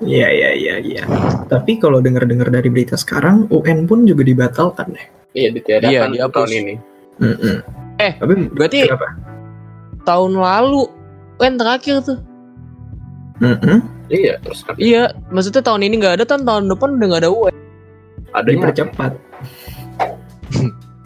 iya 0.00 0.28
iya 0.28 0.50
iya 0.52 0.74
iya 0.78 1.02
tapi 1.46 1.76
kalau 1.76 1.98
dengar-dengar 1.98 2.48
dari 2.48 2.68
berita 2.68 2.94
sekarang 2.94 3.50
UN 3.50 3.84
pun 3.84 4.04
juga 4.04 4.22
dibatalkan 4.22 4.94
deh 4.94 5.06
Iya, 5.28 5.52
ditiadakan 5.52 5.92
Iya, 5.92 6.02
dihapus. 6.08 6.34
tahun 6.34 6.50
ini. 6.56 6.74
Mm-mm. 7.20 7.56
Eh, 8.00 8.12
tapi 8.16 8.32
berarti- 8.48 8.88
kenapa 8.88 9.08
tahun 10.02 10.32
lalu 10.34 10.82
kan 11.36 11.52
terakhir 11.54 11.96
tuh 12.00 12.18
Mm-mm. 13.38 13.78
Iya, 14.08 14.40
terus 14.40 14.64
kan 14.64 14.74
iya 14.80 15.12
maksudnya 15.28 15.60
tahun 15.60 15.84
ini 15.84 15.94
nggak 16.00 16.14
ada 16.20 16.24
kan 16.24 16.40
tahun 16.44 16.68
depan 16.72 16.96
udah 16.96 17.06
nggak 17.12 17.22
ada 17.24 17.30
UN 17.30 17.54
adanya 18.32 18.56
dipercepat 18.56 19.12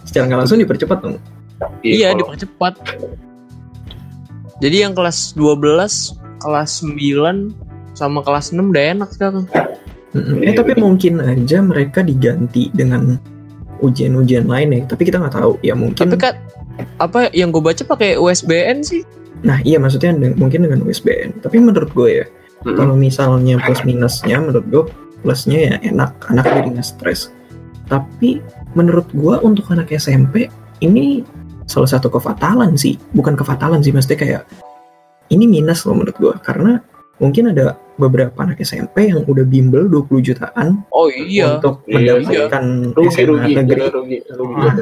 secara 0.06 0.24
nggak 0.30 0.40
langsung 0.46 0.58
dipercepat 0.62 0.98
dong 1.02 1.16
iya 1.82 2.14
kalau- 2.14 2.20
dipercepat 2.22 2.74
jadi 4.62 4.86
yang 4.86 4.94
kelas 4.94 5.34
12 5.34 6.14
kelas 6.38 6.70
9 6.86 7.50
sama 7.98 8.22
kelas 8.22 8.54
6 8.54 8.70
udah 8.70 8.84
enak 8.94 9.10
sekarang. 9.10 9.44
Iya, 10.14 10.52
Eh 10.52 10.54
tapi 10.54 10.78
mungkin 10.78 11.18
aja 11.18 11.58
mereka 11.58 12.06
diganti 12.06 12.70
dengan 12.70 13.18
ujian-ujian 13.82 14.46
lain 14.46 14.68
ya. 14.70 14.80
Tapi 14.86 15.02
kita 15.02 15.18
nggak 15.18 15.34
tahu. 15.34 15.58
Ya 15.66 15.74
mungkin. 15.74 15.98
tapi 15.98 16.14
kan 16.14 16.38
apa 17.02 17.28
yang 17.34 17.50
gue 17.50 17.60
baca 17.60 17.82
pakai 17.84 18.16
USBN 18.16 18.80
sih 18.80 19.04
Nah 19.44 19.60
iya 19.60 19.76
maksudnya 19.76 20.14
mungkin 20.38 20.62
dengan 20.62 20.86
USBN. 20.86 21.42
Tapi 21.42 21.58
menurut 21.58 21.90
gue 21.90 22.22
ya, 22.22 22.26
Mm-mm. 22.62 22.76
kalau 22.78 22.94
misalnya 22.94 23.58
plus 23.62 23.82
minusnya, 23.82 24.38
menurut 24.38 24.66
gue 24.70 24.84
plusnya 25.22 25.58
ya 25.58 25.74
enak, 25.82 26.14
anak 26.30 26.46
jadi 26.46 26.68
nggak 26.78 26.86
stres. 26.86 27.30
Tapi 27.90 28.38
menurut 28.78 29.06
gue 29.12 29.34
untuk 29.42 29.68
anak 29.70 29.90
SMP 29.92 30.48
ini 30.82 31.22
salah 31.66 31.90
satu 31.90 32.10
kefatalan 32.10 32.74
sih. 32.78 32.98
Bukan 33.14 33.34
kefatalan 33.34 33.82
sih, 33.82 33.90
maksudnya 33.94 34.18
kayak 34.18 34.42
ini 35.30 35.46
minus 35.46 35.84
loh 35.86 35.98
menurut 35.98 36.16
gue. 36.18 36.34
Karena 36.42 36.78
mungkin 37.22 37.54
ada 37.54 37.78
beberapa 38.00 38.34
anak 38.42 38.58
SMP 38.64 39.14
yang 39.14 39.22
udah 39.28 39.44
bimbel 39.46 39.86
20 39.86 40.26
jutaan 40.26 40.82
oh 40.90 41.06
iya 41.06 41.60
untuk 41.60 41.84
Iya, 41.86 42.18
mendapatkan 42.18 42.64
rugi 42.98 43.10
SMA 43.14 43.28
rugi 43.30 43.52
negeri 43.54 43.80
rugi 43.94 44.18
rugi 44.32 44.54
Ah. 44.58 44.74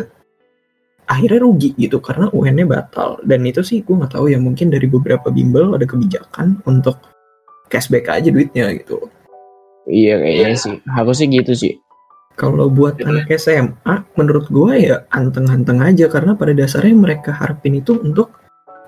akhirnya 1.10 1.40
rugi 1.42 1.74
gitu 1.74 1.98
karena 1.98 2.30
UN-nya 2.30 2.64
batal 2.70 3.18
dan 3.26 3.42
itu 3.44 3.60
sih 3.66 3.82
gue 3.82 3.92
nggak 3.92 4.14
tahu 4.14 4.30
ya 4.30 4.38
mungkin 4.38 4.70
dari 4.70 4.86
beberapa 4.86 5.28
bimbel 5.28 5.74
ada 5.74 5.84
kebijakan 5.84 6.62
untuk 6.64 7.02
cashback 7.70 8.10
aja 8.10 8.28
duitnya 8.28 8.74
gitu 8.74 9.06
iya 9.86 10.18
kayaknya 10.18 10.56
sih 10.56 10.74
harusnya 10.86 11.26
gitu 11.32 11.52
sih 11.54 11.72
kalau 12.34 12.66
buat 12.66 12.96
Iya. 12.96 13.06
anak 13.06 13.28
SMA 13.36 13.94
menurut 14.14 14.48
gue 14.48 14.72
ya 14.82 14.96
anteng-anteng 15.08 15.78
aja 15.78 16.08
karena 16.08 16.32
pada 16.34 16.50
dasarnya 16.50 16.94
mereka 16.94 17.30
harapin 17.32 17.76
itu 17.76 17.96
untuk 17.96 18.32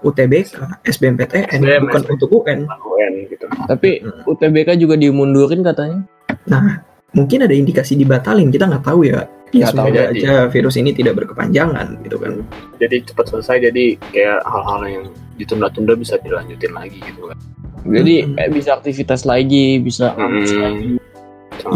UTBK, 0.02 0.82
SBMPTN, 0.82 1.62
SBM, 1.62 1.82
bukan 1.86 2.02
SBM. 2.02 2.14
untuk 2.16 2.28
UN. 2.34 2.60
UN 2.66 3.12
gitu 3.28 3.46
tapi 3.64 4.02
Mm. 4.02 4.26
UTBK 4.26 4.68
juga 4.76 4.94
dimundurin 4.96 5.62
katanya 5.62 6.02
Nah, 6.42 6.80
mungkin 7.12 7.44
ada 7.44 7.54
indikasi 7.54 7.94
dibatalin, 7.94 8.50
kita 8.50 8.66
nggak 8.66 8.82
tahu 8.82 9.06
ya. 9.06 9.22
Ya 9.52 9.68
tahu 9.68 9.84
semoga 9.84 10.02
jadi. 10.08 10.16
aja 10.16 10.32
virus 10.48 10.74
ini 10.74 10.90
tidak 10.90 11.14
berkepanjangan 11.14 12.00
gitu 12.02 12.16
kan. 12.16 12.40
jadi 12.80 13.04
cepat 13.04 13.24
selesai 13.28 13.56
jadi 13.62 13.84
kayak 14.10 14.40
hal-hal 14.42 14.80
yang 14.82 15.04
ditunda-tunda 15.36 15.92
bisa 15.92 16.16
dilanjutin 16.18 16.72
lagi 16.72 16.98
gitu 16.98 17.28
kan 17.28 17.36
jadi 17.84 18.14
Mm. 18.22 18.32
kayak 18.34 18.50
bisa 18.52 18.70
aktivitas 18.72 19.22
lagi 19.22 19.66
bisa 19.78 20.14
ngampus 20.14 20.50
Mm. 20.50 20.60
lagi 20.60 20.90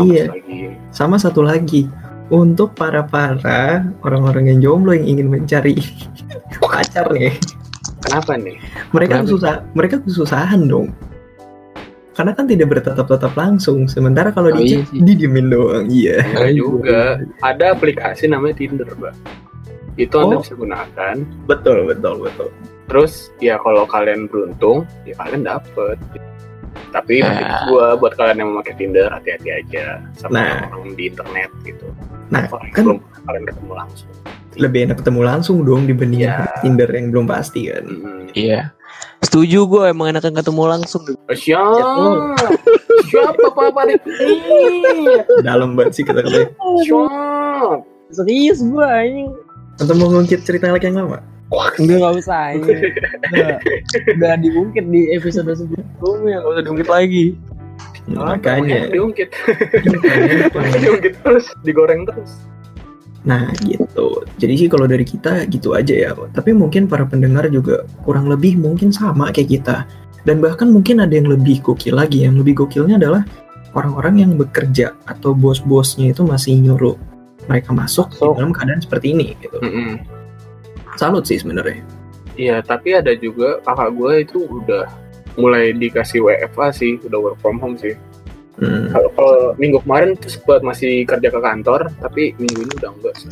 Iya. 0.02 0.24
lagi 0.28 0.58
Sama 0.90 1.16
satu 1.16 1.40
lagi, 1.40 1.86
untuk 2.28 2.72
para-para 2.72 3.84
orang-orang 4.00 4.48
yang 4.48 4.58
jomblo 4.60 4.90
yang 4.90 5.06
ingin 5.06 5.28
mencari 5.28 5.76
pacar 6.62 7.06
nih, 7.10 7.36
kenapa 8.00 8.34
nih 8.34 8.56
mereka 8.90 9.20
Kenapa? 9.20 9.30
susah, 9.30 9.54
mereka 9.72 9.96
kesusahan 10.00 10.64
dong. 10.64 10.90
Karena 12.12 12.32
kan 12.32 12.48
tidak 12.48 12.72
bertatap-tatap 12.72 13.36
langsung. 13.36 13.84
Sementara 13.84 14.32
kalau 14.32 14.48
Oh, 14.48 14.56
di 14.56 14.72
iya 14.72 14.80
sih. 14.82 14.98
didiemin 14.98 15.52
doang. 15.52 15.84
Iya. 15.86 16.24
Enggak 16.24 16.52
juga 16.56 17.00
ada 17.44 17.64
aplikasi 17.70 18.24
namanya 18.26 18.56
Tinder 18.56 18.88
mbak 18.90 19.12
itu 19.96 20.12
anda 20.14 20.36
Oh. 20.36 20.40
bisa 20.40 20.52
gunakan 20.52 21.14
Betul, 21.44 21.84
betul, 21.86 22.14
betul. 22.20 22.48
Terus 22.86 23.28
ya 23.38 23.58
kalau 23.58 23.84
kalian 23.84 24.26
beruntung 24.26 24.86
ya 25.02 25.14
kalian 25.16 25.42
dapet 25.42 25.98
tapi 26.92 27.18
Ah. 27.20 27.34
tips 27.34 27.60
gua 27.66 27.86
buat 27.96 28.14
kalian 28.14 28.38
yang 28.38 28.50
memakai 28.52 28.74
Tinder 28.76 29.08
hati-hati 29.08 29.50
aja 29.50 30.00
sama 30.14 30.32
Nah. 30.38 30.70
orang 30.70 30.94
di 30.94 31.08
internet 31.08 31.50
gitu 31.62 31.86
Nah, 32.26 32.42
Orang 32.50 32.66
yang 32.66 32.74
kan 32.74 32.82
belum 32.84 32.98
kalian 33.22 33.44
ketemu 33.46 33.72
langsung 33.74 34.08
lebih 34.56 34.80
enak 34.84 34.96
ketemu 34.98 35.20
langsung 35.22 35.56
dong 35.62 35.82
dibandingin 35.84 36.32
Iya. 36.32 36.48
Tinder 36.58 36.88
yang 36.88 37.06
belum 37.10 37.26
pasti 37.26 37.60
kan. 37.68 37.84
Mm. 37.84 38.24
iya 38.32 38.60
setuju 39.18 39.58
gue 39.66 39.82
emang 39.86 40.08
enakan 40.08 40.32
ketemu 40.32 40.62
langsung 40.68 41.02
Siapa? 41.28 42.32
Siapa 43.06 43.46
Papa 43.50 43.80
ini? 43.84 43.96
Dalam 45.42 45.74
banget 45.74 45.92
sih 45.92 46.04
kata 46.04 46.22
gue. 46.22 46.48
Siapa? 46.82 47.82
serius 48.08 48.62
gue 48.62 48.80
anjing 48.82 49.28
Atau 49.76 49.92
mau 49.92 50.08
ngungkit 50.08 50.40
cerita 50.42 50.70
lagi 50.70 50.86
yang 50.86 51.02
lama? 51.02 51.18
Udah 51.54 51.96
gak 52.02 52.14
usah 52.18 52.38
anjing 52.58 52.90
Udah, 53.30 53.56
udah 54.18 54.32
diungkit 54.42 54.86
di 54.90 55.14
episode 55.14 55.46
sebelumnya 55.54 56.42
Gak 56.42 56.50
usah 56.58 56.64
diungkit 56.66 56.88
lagi 56.90 57.26
Makanya. 58.06 58.86
diungkit, 58.94 59.34
diungkit 60.86 61.14
terus, 61.26 61.50
digoreng 61.66 62.06
terus. 62.06 62.38
Nah 63.26 63.50
gitu. 63.66 64.22
Jadi 64.38 64.54
sih 64.54 64.68
kalau 64.70 64.86
dari 64.86 65.02
kita 65.02 65.42
gitu 65.50 65.74
aja 65.74 65.90
ya. 65.90 66.10
Tapi 66.14 66.54
mungkin 66.54 66.86
para 66.86 67.02
pendengar 67.02 67.50
juga 67.50 67.82
kurang 68.06 68.30
lebih 68.30 68.54
mungkin 68.62 68.94
sama 68.94 69.34
kayak 69.34 69.58
kita. 69.58 69.76
Dan 70.22 70.38
bahkan 70.38 70.70
mungkin 70.70 71.02
ada 71.02 71.18
yang 71.18 71.26
lebih 71.26 71.58
gokil 71.66 71.98
lagi. 71.98 72.22
Yang 72.22 72.46
lebih 72.46 72.62
gokilnya 72.62 72.94
adalah 72.98 73.26
orang-orang 73.74 74.22
yang 74.22 74.32
bekerja 74.38 74.94
atau 75.10 75.34
bos-bosnya 75.34 76.14
itu 76.14 76.22
masih 76.22 76.62
nyuruh 76.62 76.94
mereka 77.50 77.74
masuk 77.74 78.10
di 78.14 78.22
Masuk. 78.22 78.34
dalam 78.38 78.52
keadaan 78.54 78.80
seperti 78.82 79.06
ini 79.14 79.34
gitu. 79.42 79.58
Mm-mm. 79.62 80.15
Salut 80.96 81.24
sih 81.24 81.36
sebenarnya. 81.36 81.80
Iya, 82.36 82.60
tapi 82.60 82.92
ada 82.92 83.12
juga 83.16 83.60
kakak 83.64 83.96
gue 83.96 84.12
itu 84.20 84.38
udah 84.44 84.84
mulai 85.36 85.72
dikasih 85.72 86.20
WFA 86.20 86.68
sih, 86.72 86.96
udah 87.00 87.18
work 87.20 87.38
from 87.40 87.56
home 87.56 87.76
sih. 87.76 87.96
Hmm. 88.56 88.88
Kalau 88.88 89.08
kalau 89.12 89.36
minggu 89.56 89.84
kemarin 89.84 90.16
tuh 90.16 90.32
sempat 90.32 90.64
masih 90.64 91.04
kerja 91.04 91.28
ke 91.28 91.40
kantor, 91.40 91.92
tapi 92.00 92.32
minggu 92.36 92.60
ini 92.64 92.72
udah 92.80 92.90
enggak 92.92 93.14
sih. 93.16 93.30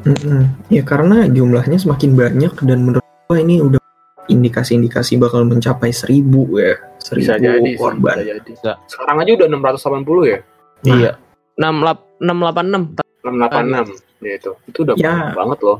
Mm-mm. 0.00 0.42
Ya 0.70 0.80
karena 0.80 1.26
jumlahnya 1.26 1.76
semakin 1.76 2.16
banyak 2.16 2.54
dan 2.64 2.78
menurut 2.80 3.04
gua 3.28 3.36
ini 3.36 3.60
udah 3.60 3.82
indikasi-indikasi 4.30 5.18
bakal 5.18 5.42
mencapai 5.44 5.90
seribu 5.90 6.46
ya. 6.56 6.78
Seribu 7.02 7.20
Bisa 7.26 7.34
jadi 7.36 7.70
korban. 7.76 8.14
bisa 8.16 8.24
jadi. 8.30 8.40
Bisa. 8.46 8.72
Sekarang 8.86 9.16
aja 9.20 9.30
udah 9.36 9.46
680 9.50 10.22
ya, 10.24 10.38
Iya. 10.86 11.12
686 11.58 12.96
686 13.26 14.00
ya 14.22 14.32
itu. 14.38 14.50
Itu 14.70 14.78
udah 14.86 14.94
Ya. 14.96 15.02
banyak 15.12 15.36
banget 15.36 15.58
loh. 15.66 15.78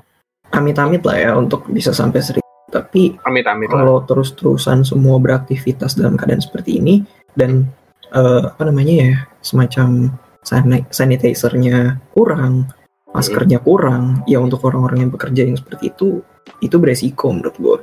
Amit-amit 0.51 1.03
lah 1.07 1.17
ya 1.17 1.31
untuk 1.39 1.67
bisa 1.71 1.95
sampai 1.95 2.21
seribu. 2.23 2.47
Tapi 2.71 3.19
Amit-amit 3.27 3.67
lah. 3.71 3.83
kalau 3.83 3.97
terus-terusan 4.07 4.87
semua 4.87 5.19
beraktivitas 5.19 5.99
dalam 5.99 6.15
keadaan 6.15 6.43
seperti 6.43 6.79
ini 6.79 7.03
dan 7.35 7.67
eh, 8.15 8.43
apa 8.47 8.63
namanya 8.67 8.95
ya 8.95 9.13
semacam 9.43 10.11
san- 10.43 10.87
sanitizer-nya 10.91 11.99
kurang, 12.15 12.71
maskernya 13.11 13.59
kurang, 13.59 14.23
ya 14.27 14.39
untuk 14.39 14.63
orang-orang 14.67 15.07
yang 15.07 15.11
bekerja 15.11 15.43
yang 15.47 15.59
seperti 15.59 15.91
itu 15.91 16.23
itu 16.63 16.77
beresiko 16.79 17.31
menurut 17.35 17.55
gue. 17.59 17.77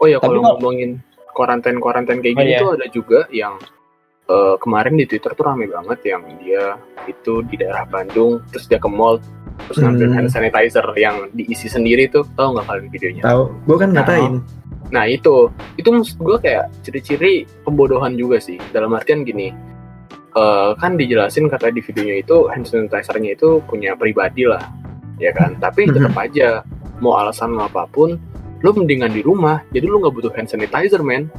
Oh 0.00 0.08
ya 0.08 0.20
kalau 0.20 0.40
ngomongin 0.44 1.00
konten-konten 1.34 2.22
kayak 2.22 2.34
Oh, 2.36 2.40
gini 2.40 2.50
iya. 2.54 2.60
tuh 2.62 2.70
ada 2.76 2.86
juga 2.88 3.20
yang 3.28 3.54
eh, 4.28 4.56
kemarin 4.60 4.94
di 4.96 5.04
Twitter 5.04 5.32
tuh 5.32 5.44
rame 5.44 5.68
banget 5.68 5.98
yang 6.08 6.22
dia 6.40 6.76
itu 7.04 7.44
di 7.44 7.60
daerah 7.60 7.84
Bandung 7.84 8.40
terus 8.48 8.64
dia 8.64 8.80
ke 8.80 8.88
mall 8.88 9.20
terus 9.64 9.78
ngambil 9.78 10.06
Hmm. 10.06 10.16
hand 10.16 10.28
sanitizer 10.28 10.86
yang 10.94 11.30
diisi 11.30 11.66
sendiri 11.66 12.06
tuh 12.06 12.26
tau 12.34 12.52
nggak 12.52 12.66
kalian 12.66 12.88
videonya? 12.88 13.22
Tahu, 13.22 13.42
gue 13.64 13.76
kan 13.76 13.90
ngatain. 13.90 14.34
Nah 14.90 15.04
itu 15.04 15.48
itu 15.74 15.88
maksud 15.88 16.18
gue 16.18 16.36
kayak 16.38 16.70
ciri-ciri 16.80 17.34
pembodohan 17.62 18.14
juga 18.14 18.38
sih 18.38 18.60
dalam 18.70 18.92
artian 18.92 19.22
gini 19.22 19.50
eh, 20.32 20.70
kan 20.74 20.94
dijelasin 20.94 21.46
kata 21.46 21.70
di 21.70 21.78
videonya 21.80 22.18
itu 22.18 22.36
hand 22.48 22.66
sanitizer-nya 22.66 23.34
itu 23.34 23.62
punya 23.64 23.94
pribadi 23.94 24.44
lah 24.44 24.62
ya 25.16 25.30
kan 25.30 25.54
tapi 25.56 25.86
Mhm. 25.86 25.94
tetap 25.94 26.14
aja 26.18 26.48
mau 26.98 27.14
alasan 27.16 27.54
apa 27.56 27.86
pun 27.86 28.18
lo 28.58 28.70
mendingan 28.72 29.10
di 29.10 29.22
rumah 29.22 29.62
jadi 29.70 29.86
lo 29.86 30.00
nggak 30.00 30.10
butuh 30.12 30.32
hand 30.34 30.50
sanitizer 30.50 31.00
men 31.00 31.30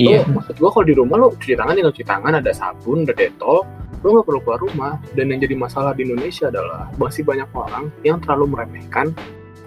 Iya. 0.00 0.24
Lo, 0.24 0.40
maksud 0.40 0.54
gua 0.56 0.70
kalau 0.72 0.86
di 0.88 0.94
rumah 0.96 1.16
lo 1.20 1.28
cuci 1.36 1.52
tangan 1.52 1.76
tinggal 1.76 1.92
cuci 1.92 2.06
tangan 2.08 2.32
ada 2.40 2.52
sabun 2.52 3.04
ada 3.04 3.12
detol 3.12 3.64
lo 4.02 4.08
nggak 4.18 4.26
perlu 4.26 4.40
keluar 4.42 4.60
rumah. 4.60 4.92
Dan 5.14 5.30
yang 5.30 5.40
jadi 5.44 5.54
masalah 5.54 5.92
di 5.94 6.02
Indonesia 6.08 6.50
adalah 6.50 6.90
masih 6.98 7.22
banyak 7.22 7.46
orang 7.54 7.92
yang 8.02 8.18
terlalu 8.18 8.56
meremehkan 8.56 9.14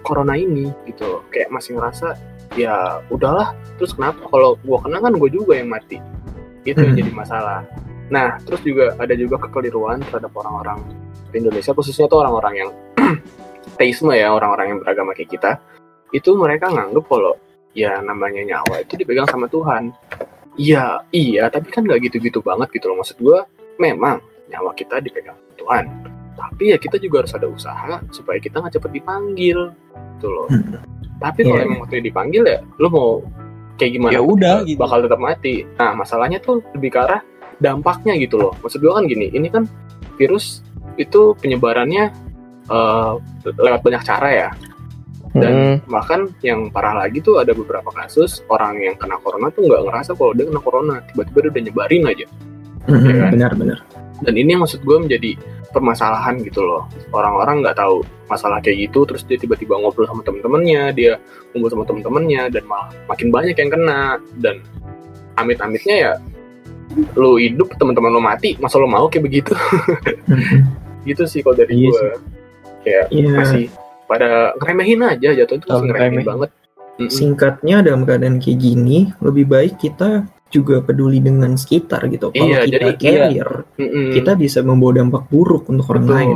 corona 0.04 0.36
ini 0.38 0.70
gitu 0.86 1.24
kayak 1.34 1.50
masih 1.50 1.74
ngerasa 1.78 2.14
ya 2.54 3.00
udahlah 3.10 3.56
terus 3.80 3.96
kenapa? 3.96 4.22
Kalau 4.28 4.54
gua 4.62 4.78
kena 4.84 5.00
kan 5.00 5.12
gue 5.16 5.30
juga 5.32 5.56
yang 5.56 5.70
mati. 5.72 5.98
Itu 6.66 6.82
yang 6.82 6.94
Hmm. 6.94 7.00
jadi 7.00 7.10
masalah. 7.14 7.60
Nah 8.10 8.38
terus 8.42 8.60
juga 8.62 8.94
ada 8.98 9.14
juga 9.16 9.38
kekeliruan 9.46 10.02
terhadap 10.04 10.30
orang-orang 10.36 10.78
di 11.32 11.42
Indonesia 11.42 11.74
khususnya 11.74 12.06
tuh 12.06 12.22
orang-orang 12.22 12.54
yang 12.54 12.70
teisme 13.78 14.14
ya 14.14 14.30
orang-orang 14.30 14.74
yang 14.74 14.78
beragama 14.82 15.10
kayak 15.14 15.30
kita. 15.32 15.50
Itu 16.14 16.38
mereka 16.38 16.70
nganggep 16.70 17.02
kalau 17.08 17.34
ya 17.76 18.00
namanya 18.00 18.40
nyawa 18.42 18.80
itu 18.80 18.96
dipegang 18.96 19.28
sama 19.28 19.44
Tuhan. 19.46 19.92
Iya 20.56 21.04
iya 21.12 21.52
tapi 21.52 21.68
kan 21.68 21.84
nggak 21.84 22.08
gitu-gitu 22.08 22.40
banget 22.40 22.72
gitu 22.72 22.88
loh. 22.88 22.96
Maksud 22.98 23.20
gua 23.20 23.44
memang 23.76 24.16
nyawa 24.48 24.72
kita 24.72 24.98
dipegang 24.98 25.36
Tuhan. 25.54 25.84
Tapi 26.32 26.72
ya 26.72 26.80
kita 26.80 26.96
juga 26.96 27.20
harus 27.24 27.36
ada 27.36 27.44
usaha 27.46 28.00
supaya 28.08 28.40
kita 28.40 28.60
nggak 28.60 28.80
cepet 28.80 28.90
dipanggil 28.96 29.68
gitu 30.16 30.28
loh. 30.32 30.48
Hmm. 30.48 30.80
tapi 31.16 31.48
kalau 31.48 31.56
Iya. 31.56 31.64
emang 31.64 31.80
waktu 31.80 32.04
dipanggil 32.04 32.42
ya 32.44 32.60
lo 32.76 32.92
mau 32.92 33.08
kayak 33.76 33.92
gimana 33.96 34.12
Ya 34.12 34.20
udah, 34.20 34.56
gitu. 34.68 34.76
bakal 34.76 35.00
tetap 35.00 35.16
mati. 35.16 35.64
Nah 35.76 35.96
masalahnya 35.96 36.36
tuh 36.40 36.60
lebih 36.76 36.92
ke 36.92 37.00
arah 37.00 37.20
dampaknya 37.56 38.12
gitu 38.20 38.36
loh. 38.36 38.52
Maksud 38.60 38.84
gua 38.84 39.00
kan 39.00 39.08
gini 39.08 39.32
ini 39.32 39.48
kan 39.48 39.64
virus 40.16 40.60
itu 40.96 41.32
penyebarannya 41.40 42.12
eh, 42.66 43.12
lewat 43.48 43.80
banyak 43.80 44.02
cara 44.02 44.28
ya 44.28 44.48
dan 45.36 45.52
Hmm. 45.52 45.76
bahkan 45.86 46.20
yang 46.40 46.68
parah 46.68 46.96
lagi 46.96 47.18
tuh 47.20 47.38
ada 47.38 47.52
beberapa 47.52 47.88
kasus 47.90 48.40
orang 48.46 48.78
yang 48.78 48.94
kena 48.94 49.16
corona 49.18 49.48
tuh 49.48 49.64
nggak 49.64 49.82
ngerasa 49.84 50.10
kalau 50.12 50.32
dia 50.32 50.44
kena 50.44 50.60
corona. 50.60 50.94
Tiba-tiba 51.06 51.38
dia 51.38 51.50
udah 51.52 51.62
nyebarin 51.62 52.02
aja. 52.06 52.26
Mhm, 52.86 53.06
Iya 53.34 53.48
kan? 53.50 53.58
Dan 54.22 54.34
ini 54.34 54.48
yang 54.50 54.62
maksud 54.62 54.80
gue 54.80 54.96
menjadi 54.96 55.30
permasalahan 55.70 56.40
gitu 56.40 56.62
loh. 56.62 56.88
Orang-orang 57.10 57.60
nggak 57.60 57.76
tahu 57.76 58.00
masalah 58.26 58.58
kayak 58.58 58.88
gitu 58.88 59.04
terus 59.04 59.22
dia 59.22 59.36
tiba-tiba 59.36 59.76
ngobrol 59.76 60.04
sama 60.04 60.22
temen-temennya 60.22 60.90
dia 60.90 61.20
ngumpul 61.52 61.68
sama 61.68 61.84
temen-temennya 61.84 62.48
dan 62.48 62.64
malah 62.64 62.88
makin 63.06 63.28
banyak 63.28 63.54
yang 63.54 63.68
kena. 63.68 64.16
Dan 64.34 64.64
amit-amitnya 65.34 65.94
ya 65.94 66.12
lu 67.12 67.36
hidup 67.36 67.76
teman-teman 67.76 68.08
lo 68.08 68.20
mati 68.20 68.56
masa 68.56 68.78
lo 68.78 68.86
mau 68.86 69.04
kayak 69.06 69.24
begitu? 69.24 69.52
Gitu 71.06 71.22
sih 71.22 71.38
kalau 71.38 71.54
dari 71.54 71.76
Iya 71.76 71.90
gue 71.90 72.10
kayak 72.82 73.04
Iya. 73.10 73.30
masih 73.36 73.64
pada 74.06 74.54
ngeremehin 74.56 75.02
aja 75.04 75.28
jatuh 75.34 75.56
itu 75.56 75.66
ngeremehin 75.66 75.90
ngeremehin. 75.90 76.26
banget. 76.26 76.50
Singkatnya 77.06 77.84
dalam 77.84 78.02
keadaan 78.02 78.40
kayak 78.40 78.56
gini, 78.56 79.12
lebih 79.20 79.44
baik 79.44 79.76
kita 79.76 80.24
juga 80.48 80.80
peduli 80.80 81.18
dengan 81.18 81.52
sekitar 81.52 82.06
gitu. 82.08 82.30
Kalau 82.30 82.46
Iya, 82.48 82.64
kita 82.64 82.72
jadi- 82.88 82.96
carrier, 82.96 83.50
Mm-mm. 83.76 84.14
kita 84.14 84.32
bisa 84.32 84.62
membawa 84.62 84.96
dampak 84.96 85.26
buruk 85.26 85.68
untuk 85.68 85.90
orang 85.90 86.06
lain. 86.06 86.30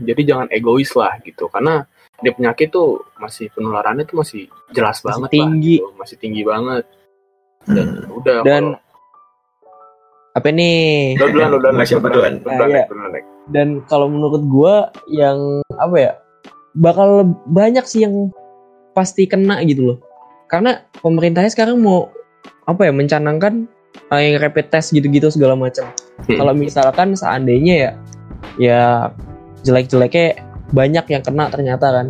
Jadi 0.00 0.20
jangan 0.24 0.48
egois 0.50 0.90
lah 0.92 1.14
gitu 1.20 1.46
karena 1.46 1.86
dia 2.18 2.32
penyakit 2.32 2.68
tuh 2.68 3.04
masih 3.14 3.52
penularannya 3.52 4.02
tuh 4.02 4.18
masih 4.18 4.42
jelas 4.72 4.98
Masih 4.98 5.06
banget 5.06 5.30
tinggi. 5.30 5.76
lah 5.76 5.84
gitu. 5.84 5.98
masih 6.00 6.16
tinggi 6.16 6.42
banget 6.42 6.84
dan 7.64 7.86
Hmm. 8.00 8.16
udah 8.16 8.36
Dan- 8.42 8.78
Apa 10.32 10.48
nih? 10.50 11.14
kalau- 11.14 11.30
duluan 11.30 11.50
duluan 11.52 11.74
duluan, 12.02 12.32
Lex. 13.14 13.24
Dan 13.46 13.68
kalau 13.86 14.10
menurut 14.10 14.42
gua 14.44 14.74
yang 15.06 15.38
apa 15.70 15.94
ya? 15.94 16.12
Bakal 16.74 17.22
banyak 17.46 17.86
sih 17.86 18.02
yang 18.02 18.30
pasti 18.92 19.26
kena 19.26 19.62
gitu 19.62 19.94
loh. 19.94 19.98
Karena 20.50 20.82
pemerintahnya 21.02 21.50
sekarang 21.50 21.78
mau 21.78 22.10
apa 22.66 22.88
ya 22.88 22.92
mencanangkan 22.94 23.66
uh, 24.10 24.20
yang 24.20 24.38
rapid 24.42 24.70
test 24.70 24.90
gitu-gitu 24.90 25.30
segala 25.30 25.54
macam. 25.54 25.86
Hmm. 26.26 26.38
Kalau 26.38 26.52
misalkan 26.54 27.14
seandainya 27.14 27.74
ya 27.74 27.90
ya 28.58 28.82
jelek-jeleknya 29.62 30.38
banyak 30.70 31.04
yang 31.10 31.22
kena 31.22 31.50
ternyata 31.50 31.86
kan. 31.90 32.06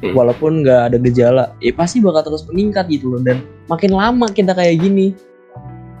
Hmm. 0.00 0.16
Walaupun 0.16 0.64
nggak 0.64 0.80
ada 0.90 0.96
gejala, 0.96 1.44
ya 1.60 1.76
pasti 1.76 2.00
bakal 2.00 2.24
terus 2.24 2.48
meningkat 2.48 2.88
gitu 2.88 3.12
loh 3.12 3.20
dan 3.20 3.44
makin 3.68 3.92
lama 3.92 4.32
kita 4.32 4.56
kayak 4.56 4.80
gini, 4.80 5.12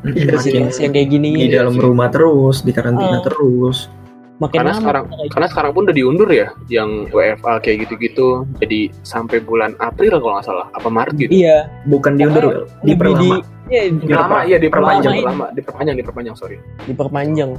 Iya 0.08 0.40
sih. 0.40 0.56
makin 0.56 0.80
yang 0.80 0.92
kayak 0.96 1.08
gini 1.12 1.28
di 1.36 1.52
dalam 1.52 1.76
sih. 1.76 1.84
rumah 1.84 2.08
terus, 2.08 2.64
di 2.64 2.72
karantina 2.72 3.20
Ah. 3.20 3.24
terus. 3.24 3.92
Makin 4.40 4.56
karena 4.56 4.72
lama 4.72 4.80
sekarang 4.80 5.04
kayak 5.06 5.28
karena 5.30 5.46
sekarang 5.46 5.70
pun 5.70 5.82
udah 5.84 5.92
diundur 5.94 6.28
ya 6.28 6.48
yang 6.66 6.90
WFA 7.08 7.54
kayak 7.60 7.76
gitu-gitu. 7.84 8.28
Jadi 8.56 8.80
sampai 9.02 9.38
bulan 9.38 9.76
April 9.78 10.16
kalau 10.16 10.34
nggak 10.34 10.46
salah 10.46 10.66
apa 10.70 10.88
Maret 10.88 11.14
gitu. 11.14 11.30
Iya, 11.30 11.68
Bukan 11.84 12.16
diundur, 12.16 12.44
lebih 12.80 12.88
diperlama. 12.88 13.20
di 13.20 13.28
iya, 13.68 13.82
lama 14.10 14.38
iya 14.42 14.56
diperpanjang 14.56 15.14
lama 15.20 15.46
diperpanjang 15.52 15.94
diperpanjang 15.94 16.34
sorry. 16.34 16.56
Diperpanjang. 16.84 17.54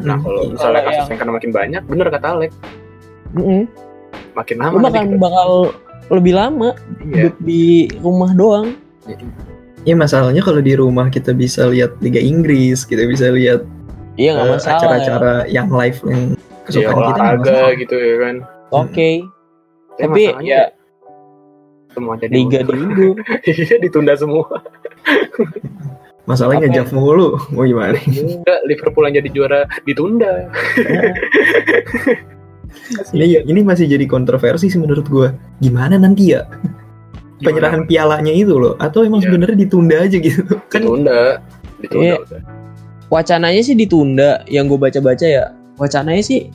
Nah 0.00 0.16
kalau 0.16 0.40
Iya. 0.40 0.50
misalnya 0.54 0.80
Kalau 0.80 0.88
kasus 0.88 1.04
yang- 1.04 1.18
kena 1.18 1.32
makin 1.34 1.50
banyak 1.52 1.82
bener 1.84 2.06
kata 2.08 2.26
Alek. 2.32 2.52
Mm-mm. 3.34 3.62
makin 4.32 4.56
Lu 4.56 4.62
lama 4.64 4.78
bakal 4.80 5.02
kita- 5.04 5.20
bakal 5.20 5.48
lebih 6.08 6.34
lama 6.34 6.68
iya. 7.00 7.28
hidup 7.28 7.34
di 7.40 7.64
rumah 7.98 8.30
doang. 8.30 8.66
Ya 9.82 9.92
masalahnya 9.92 10.40
kalau 10.40 10.58
di 10.58 10.72
rumah 10.72 11.06
kita 11.06 11.30
bisa 11.30 11.66
lihat 11.66 12.00
Liga 12.00 12.16
Inggris, 12.16 12.82
kita 12.82 13.04
bisa 13.04 13.28
lihat 13.28 13.66
Iya 14.14 14.30
nggak 14.34 14.46
eh, 14.46 14.52
masalah. 14.54 14.72
ya. 14.72 14.78
acara-acara 14.78 15.34
yang 15.50 15.68
live 15.70 15.98
yang 16.06 16.22
ya 16.30 16.64
kesukaan 16.64 16.94
kita 16.94 17.02
nggak 17.02 17.14
olahraga 17.18 17.60
gitu 17.78 17.96
ya 17.98 18.16
kan 18.20 18.36
Oke, 18.74 19.22
Tapi 19.94 20.02
tapi 20.02 20.22
masalahnya 20.34 20.50
ya 20.50 20.62
semua 21.94 22.14
jadi 22.18 22.32
liga 22.34 22.58
diundur. 22.66 23.14
Iya 23.46 23.76
ditunda 23.78 24.12
semua. 24.18 24.50
Masalahnya 26.26 26.66
ngejaf 26.66 26.90
mulu, 26.90 27.38
mau 27.54 27.62
gimana? 27.62 27.94
Enggak, 28.02 28.60
Liverpool 28.66 29.06
yang 29.06 29.22
jadi 29.22 29.30
juara 29.30 29.60
ditunda. 29.86 30.32
Ini 33.14 33.46
ini 33.46 33.60
masih 33.62 33.86
jadi 33.86 34.02
kontroversi 34.10 34.66
sih 34.66 34.82
menurut 34.82 35.06
gua. 35.06 35.30
Gimana 35.62 35.94
nanti 35.94 36.34
ya 36.34 36.42
penyerahan 37.38 37.86
pialanya 37.86 38.34
itu 38.34 38.58
loh? 38.58 38.74
Atau 38.82 39.06
emang 39.06 39.22
Iya. 39.22 39.30
sebenarnya 39.30 39.56
ditunda 39.62 39.96
aja 40.02 40.16
gitu? 40.18 40.42
Kan 40.66 40.82
ditunda. 40.82 41.38
Ditunda. 41.78 42.18
Iya. 42.18 42.18
Wacananya 43.14 43.62
sih 43.62 43.78
ditunda. 43.78 44.42
Yang 44.50 44.74
gue 44.74 44.78
baca-baca 44.90 45.22
ya, 45.22 45.54
wacananya 45.78 46.22
sih 46.26 46.50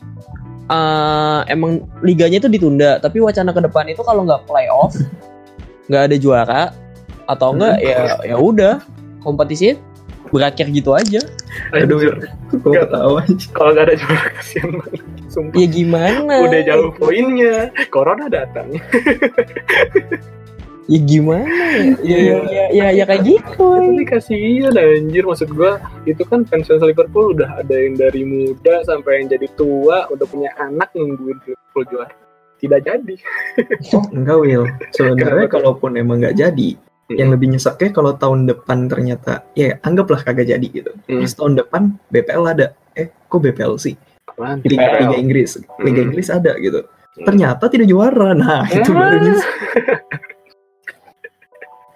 eh, 0.67 1.39
emang 1.47 1.87
liganya 2.03 2.43
itu 2.43 2.51
ditunda, 2.51 2.99
tapi 2.99 3.23
wacana 3.23 3.55
ke 3.55 3.63
depan 3.63 3.87
itu 3.87 4.03
kalau 4.03 4.27
nggak 4.27 4.43
playoff, 4.43 4.91
nggak 5.87 6.03
ada 6.11 6.15
juara 6.19 6.61
atau 7.31 7.53
enggak 7.53 7.77
ya 7.79 8.17
ya 8.25 8.35
udah 8.41 8.81
kompetisi 9.23 9.79
berakhir 10.35 10.67
gitu 10.69 10.93
aja. 10.93 11.23
Aduh. 11.73 12.13
Gue 12.53 12.73
ketawa. 12.75 13.21
Kalau 13.55 13.71
nggak 13.73 13.85
ada 13.89 13.95
juara 13.95 14.29
kasihan 14.35 14.69
banget. 14.77 15.01
Sumpah. 15.29 15.55
Ya 15.57 15.67
gimana? 15.69 16.33
Udah 16.45 16.61
jauh 16.65 16.91
poinnya. 16.93 17.73
Corona 17.89 18.27
datang. 18.29 18.75
Ya 20.89 20.99
gimana? 20.99 21.45
Ya 22.01 22.17
ya 22.17 22.37
ya, 22.49 22.65
ya, 22.73 22.87
ya 22.89 23.03
kayak 23.05 23.21
gitu. 23.21 23.61
Tapi 23.69 24.03
kasihan 24.09 24.73
anjir 24.73 25.21
maksud 25.21 25.53
gua 25.53 25.77
itu 26.03 26.25
kan 26.25 26.41
fans 26.49 26.65
fans 26.65 26.81
Liverpool 26.81 27.37
udah 27.37 27.61
ada 27.61 27.75
yang 27.77 27.93
dari 27.93 28.25
muda 28.25 28.81
sampai 28.83 29.21
yang 29.21 29.29
jadi 29.29 29.45
tua 29.53 30.09
udah 30.09 30.25
punya 30.25 30.49
anak 30.57 30.89
nungguin 30.97 31.37
Liverpool 31.45 31.85
juara. 31.87 32.09
Tidak 32.57 32.79
jadi. 32.81 33.15
Oh, 33.95 34.03
enggak, 34.11 34.37
Will. 34.41 34.65
Sebenarnya 34.91 35.47
kalaupun 35.47 35.93
emang 35.93 36.19
nggak 36.19 36.35
jadi, 36.35 36.69
yang 37.09 37.29
lebih 37.29 37.49
nyeseknya 37.49 37.89
kalau 37.89 38.13
tahun 38.13 38.49
depan 38.49 38.89
ternyata 38.89 39.45
ya 39.53 39.77
anggaplah 39.81 40.19
kagak 40.19 40.49
jadi 40.49 40.67
gitu. 40.67 40.91
Hmm. 41.05 41.21
Terus 41.21 41.37
tahun 41.37 41.53
depan 41.55 41.81
BPL 42.09 42.43
ada. 42.43 42.67
Eh, 42.93 43.13
kok 43.29 43.39
BPL 43.39 43.77
sih? 43.77 43.93
Apaan? 44.25 44.65
Liga. 44.65 45.05
Liga 45.05 45.15
Inggris. 45.15 45.61
Liga 45.79 46.01
Hmm. 46.01 46.07
Inggris 46.09 46.27
ada 46.29 46.57
gitu. 46.57 46.81
Hmm. 46.81 47.25
Ternyata 47.25 47.63
tidak 47.69 47.87
juara. 47.87 48.33
Nah, 48.33 48.65
itu 48.67 48.89
Ah. 48.89 48.95
baru 48.97 49.17
nyesek. 49.25 49.47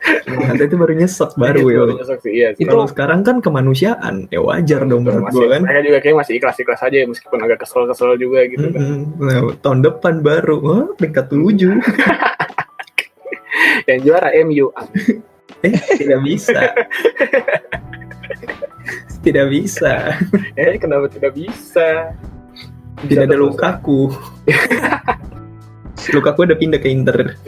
Ternyata 0.04 0.64
itu 0.68 0.76
baru 0.76 0.94
nyesek 1.00 1.32
baru, 1.40 1.60
Itu 1.64 1.68
Will. 1.68 1.88
nyesek 1.96 2.20
sih, 2.28 2.34
iya 2.36 2.48
sih. 2.52 2.68
Kalau 2.68 2.84
sekarang 2.90 3.24
kan 3.24 3.40
kemanusiaan, 3.40 4.28
ya 4.28 4.44
wajar 4.44 4.84
dong 4.84 5.08
menurut 5.08 5.32
gue 5.32 5.48
kan. 5.48 5.64
mereka 5.64 5.80
juga 5.80 6.00
kayak 6.04 6.16
masih 6.20 6.34
ikhlas-ikhlas 6.40 6.82
aja 6.84 6.98
ya, 7.04 7.06
meskipun 7.08 7.40
agak 7.40 7.64
kesel-kesel 7.64 8.20
juga 8.20 8.40
gitu 8.52 8.68
kan. 8.72 8.84
Nah, 9.16 9.40
tahun 9.64 9.80
depan 9.86 10.20
baru, 10.20 10.56
wah 10.60 10.86
peringkat 11.00 11.32
tujuh. 11.32 11.80
Yang 13.90 14.00
juara 14.08 14.30
MU. 14.44 14.68
eh, 15.66 15.76
tidak 16.00 16.20
bisa. 16.24 16.62
tidak 19.24 19.46
bisa. 19.52 19.94
Eh 20.60 20.76
kenapa 20.80 21.08
tidak 21.08 21.36
bisa? 21.36 22.12
Tidak 23.08 23.24
ada. 23.28 23.40
Lukaku. 23.40 24.12
Lukaku 26.12 26.40
udah 26.44 26.58
pindah 26.60 26.80
ke 26.84 26.92
Inter. 26.92 27.40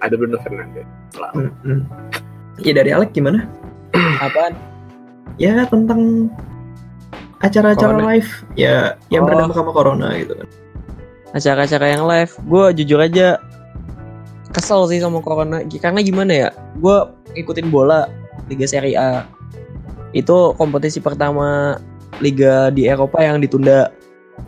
Ada 0.00 0.14
Bruno 0.14 0.38
Fernandes. 0.40 0.86
Selalu. 1.10 1.50
Mm-mm. 1.64 1.80
Ya 2.58 2.72
dari 2.74 2.90
Alek 2.90 3.10
gimana? 3.12 3.46
Apaan? 4.24 4.54
Ya 5.38 5.62
tentang 5.66 6.30
acara-acara 7.38 7.94
Corona. 7.94 8.10
live 8.10 8.30
ya 8.58 8.98
yang 9.14 9.22
Oh. 9.22 9.30
berdampak 9.30 9.54
sama 9.54 9.70
corona 9.70 10.10
gitu 10.18 10.34
kan. 10.34 10.48
acara-acara 11.28 11.86
yang 11.94 12.02
live 12.02 12.32
gue 12.42 12.64
jujur 12.82 12.98
aja 12.98 13.38
kesel 14.50 14.90
sih 14.90 14.98
sama 14.98 15.22
corona 15.22 15.62
karena 15.62 16.00
gimana 16.02 16.32
ya 16.34 16.48
gue 16.74 16.96
ngikutin 17.36 17.70
bola 17.70 18.10
Liga 18.50 18.66
Serie 18.66 18.98
A 18.98 19.22
itu 20.10 20.34
kompetisi 20.56 20.98
pertama 20.98 21.78
Liga 22.18 22.74
di 22.74 22.90
Eropa 22.90 23.22
yang 23.22 23.38
ditunda 23.38 23.94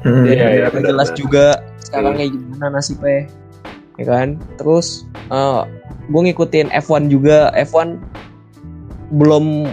Hmm. 0.03 0.23
nggak 0.27 0.71
benar, 0.75 0.91
jelas 0.91 1.11
juga 1.15 1.47
sekarang 1.79 2.15
Hmm. 2.15 2.19
kayak 2.19 2.31
gimana 2.35 2.67
nasibnya 2.75 3.21
ya 4.01 4.09
kan 4.09 4.41
terus 4.57 5.05
gue 6.09 6.21
ngikutin 6.25 6.73
F1 6.73 7.07
juga 7.07 7.53
F1 7.53 8.01
belum 9.13 9.69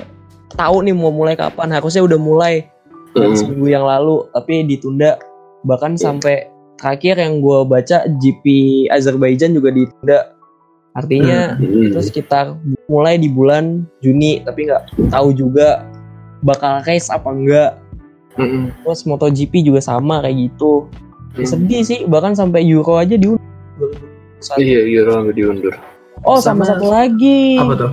tahu 0.54 0.76
nih 0.84 0.94
mau 0.94 1.10
mulai 1.10 1.34
kapan 1.34 1.72
harusnya 1.72 2.04
udah 2.04 2.20
mulai 2.20 2.68
Hmm. 3.16 3.34
seminggu 3.34 3.66
yang 3.66 3.82
lalu 3.82 4.30
tapi 4.30 4.62
ditunda 4.62 5.18
bahkan 5.66 5.98
Iya. 5.98 6.06
sampai 6.06 6.36
terakhir 6.78 7.18
yang 7.18 7.42
gue 7.42 7.66
baca 7.66 8.06
GP 8.14 8.46
Azerbaijan 8.94 9.58
juga 9.58 9.74
ditunda 9.74 10.38
artinya 10.94 11.58
Hmm. 11.58 11.90
itu 11.90 11.98
sekitar 12.04 12.54
mulai 12.86 13.18
di 13.18 13.26
bulan 13.26 13.90
Juni 14.02 14.46
tapi 14.46 14.70
nggak 14.70 15.10
tahu 15.10 15.34
juga 15.34 15.82
bakal 16.46 16.86
race 16.86 17.10
apa 17.10 17.30
enggak 17.32 17.72
Hmm. 18.38 18.70
terus 18.86 19.02
MotoGP 19.02 19.66
juga 19.66 19.82
sama 19.82 20.22
kayak 20.22 20.38
gitu 20.54 20.86
Hmm. 21.34 21.46
sedih 21.48 21.82
sih 21.82 22.06
bahkan 22.06 22.38
sampai 22.38 22.70
Euro 22.70 23.02
aja 23.02 23.18
diundur 24.40 24.62
Iya, 24.62 24.80
Euro 24.96 25.14
nggak 25.24 25.36
diundur. 25.36 25.74
oh 26.24 26.38
sama, 26.38 26.64
Sama- 26.64 26.78
satu 26.78 26.88
lagi 26.88 27.58
Apa 27.58 27.74
tuh? 27.74 27.92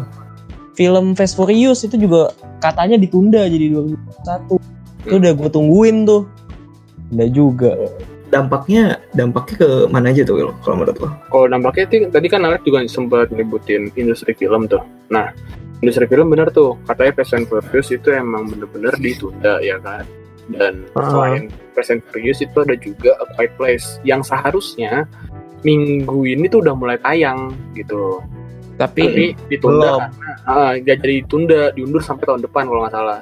film 0.75 1.15
Fast 1.15 1.35
Furious 1.35 1.83
itu 1.83 1.97
juga 1.97 2.29
katanya 2.59 2.97
ditunda 2.97 3.45
jadi 3.45 3.71
2021 3.71 4.59
itu 5.01 5.07
Hmm. 5.07 5.21
udah 5.21 5.33
gue 5.35 5.49
tungguin 5.49 5.97
tuh 6.03 6.23
udah 7.11 7.29
juga 7.31 7.73
Dampaknya 8.25 8.99
dampaknya 9.15 9.57
ke 9.57 9.69
mana 9.87 10.11
aja 10.11 10.27
tuh 10.27 10.35
Will, 10.35 10.51
kalau 10.59 10.83
menurut 10.83 10.99
lo? 10.99 11.07
Kalau 11.31 11.47
nampaknya 11.47 11.85
sih, 11.87 12.01
tadi 12.11 12.27
kan 12.27 12.43
Alex 12.43 12.67
juga 12.67 12.83
sempat 12.85 13.31
nyebutin 13.31 13.95
industri 13.95 14.35
film 14.35 14.67
tuh. 14.67 14.83
Nah, 15.07 15.31
industri 15.79 16.03
film 16.05 16.35
bener 16.35 16.51
tuh. 16.51 16.75
Katanya 16.83 17.15
Fast 17.15 17.31
and 17.31 17.47
Furious 17.47 17.95
itu 17.95 18.11
emang 18.11 18.51
bener-bener 18.51 18.91
ditunda 18.99 19.63
ya 19.63 19.79
kan. 19.79 20.03
Dan 20.51 20.83
Ah. 20.93 21.07
selain 21.07 21.43
Fast 21.73 21.95
and 21.95 22.03
Furious 22.11 22.43
itu 22.43 22.57
ada 22.59 22.75
juga 22.75 23.15
A 23.15 23.25
Quiet 23.31 23.55
Place 23.55 24.03
yang 24.03 24.19
seharusnya 24.21 25.07
minggu 25.65 26.19
ini 26.25 26.47
tuh 26.47 26.61
udah 26.61 26.75
mulai 26.75 26.97
tayang 26.99 27.51
gitu. 27.73 28.21
tapi 28.75 29.07
Tapi 29.07 29.25
ditunda 29.49 29.87
belum. 29.87 30.01
karena 30.03 30.31
ah, 30.45 30.71
nggak 30.75 30.97
jadi 30.99 31.15
ditunda, 31.21 31.61
diundur 31.73 32.03
sampai 32.03 32.25
tahun 32.25 32.43
depan 32.43 32.67
kalau 32.67 32.81
nggak 32.83 32.93
salah. 32.93 33.21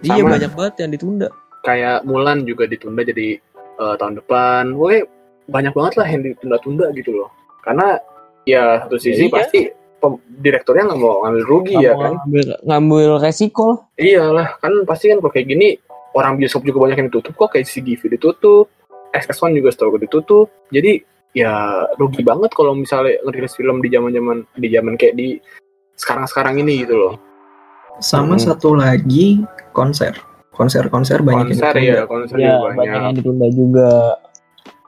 iya 0.00 0.16
sama. 0.18 0.32
banyak 0.32 0.52
banget 0.52 0.74
yang 0.80 0.90
ditunda 0.90 1.28
Kayak 1.60 1.96
Mulan 2.04 2.38
juga 2.44 2.64
ditunda 2.64 3.00
jadi 3.00 3.28
eh, 3.74 3.94
tahun 3.96 4.16
depan. 4.18 4.72
Woi, 4.74 5.00
banyak 5.46 5.72
banget 5.72 5.94
lah 5.96 6.06
yang 6.06 6.22
ditunda-tunda 6.22 6.92
gitu 6.92 7.10
loh. 7.14 7.28
Karena 7.60 7.96
ya 8.44 8.80
satu 8.80 8.96
sisi 8.96 9.28
Iya. 9.28 9.32
pasti 9.32 9.60
pem- 9.96 10.20
direkturnya 10.38 10.84
nggak 10.84 10.98
mau 10.98 11.24
ngambil 11.24 11.44
rugi 11.44 11.74
ya 11.74 11.92
mau 11.92 12.00
kan. 12.00 12.12
ngambil, 12.20 12.44
ngambil 12.60 13.08
resiko 13.18 13.64
lah 13.66 13.78
Iyalah, 13.96 14.48
kan 14.58 14.72
pasti 14.84 15.08
kan 15.08 15.16
kalau 15.18 15.32
kayak 15.32 15.48
gini 15.48 15.68
orang 16.12 16.36
bioskop 16.36 16.60
juga 16.62 16.78
banyak 16.80 16.96
yang 16.98 17.08
ditutup 17.08 17.32
kok 17.34 17.48
kayak 17.50 17.64
CGV 17.64 18.12
ditutup, 18.12 18.68
XS1 19.10 19.52
juga 19.54 19.68
setahu 19.68 19.96
gue 19.96 20.04
ditutup. 20.04 20.46
Jadi 20.68 21.00
ya 21.34 21.84
rugi 21.98 22.22
banget 22.22 22.54
kalau 22.54 22.72
misalnya 22.72 23.18
ngerilis 23.26 23.58
film 23.58 23.82
di 23.82 23.90
zaman-zaman 23.90 24.46
di 24.54 24.68
zaman 24.70 24.94
kayak 24.94 25.14
di 25.18 25.28
sekarang-sekarang 25.94 26.62
ini 26.62 26.86
gitu 26.86 26.94
loh. 26.94 27.14
Sama 27.98 28.38
Hmm. 28.38 28.42
satu 28.42 28.74
lagi 28.74 29.42
konser. 29.70 30.14
Konser-konser 30.54 31.18
banyak 31.18 31.50
konser 31.58 31.74
yang 31.82 31.98
ya, 31.98 32.04
konser 32.06 32.36
ya 32.38 32.46
juga 32.46 32.58
banyak 32.62 32.78
banyak. 32.78 32.94
yang 32.94 33.14
ditunda 33.18 33.46
juga 33.50 33.90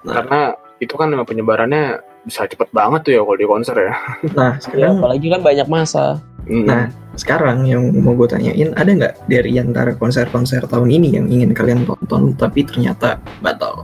Karena 0.06 0.40
itu 0.78 0.94
kan 0.94 1.11
memang 1.11 1.26
penyebarannya 1.26 1.85
bisa 2.22 2.46
cepet 2.46 2.70
banget 2.70 3.00
tuh 3.02 3.12
ya 3.18 3.20
kalau 3.26 3.38
di 3.38 3.46
konser 3.46 3.74
ya. 3.74 3.92
Nah, 4.38 4.54
ya 4.54 4.62
sekarang 4.62 5.02
apalagi 5.02 5.26
kan 5.26 5.40
banyak 5.42 5.66
masa 5.66 6.22
Hmm. 6.46 6.62
Nah, 6.62 6.87
sekarang 7.18 7.66
yang 7.66 7.90
mau 8.06 8.14
gue 8.14 8.30
tanyain, 8.30 8.70
ada 8.78 8.87
nggak 8.87 9.26
dari 9.26 9.59
antara 9.59 9.98
konser-konser 9.98 10.62
tahun 10.70 10.94
ini 10.94 11.18
yang 11.18 11.26
ingin 11.26 11.50
kalian 11.50 11.82
tonton 11.82 12.38
tapi 12.38 12.62
ternyata 12.62 13.18
batal? 13.42 13.82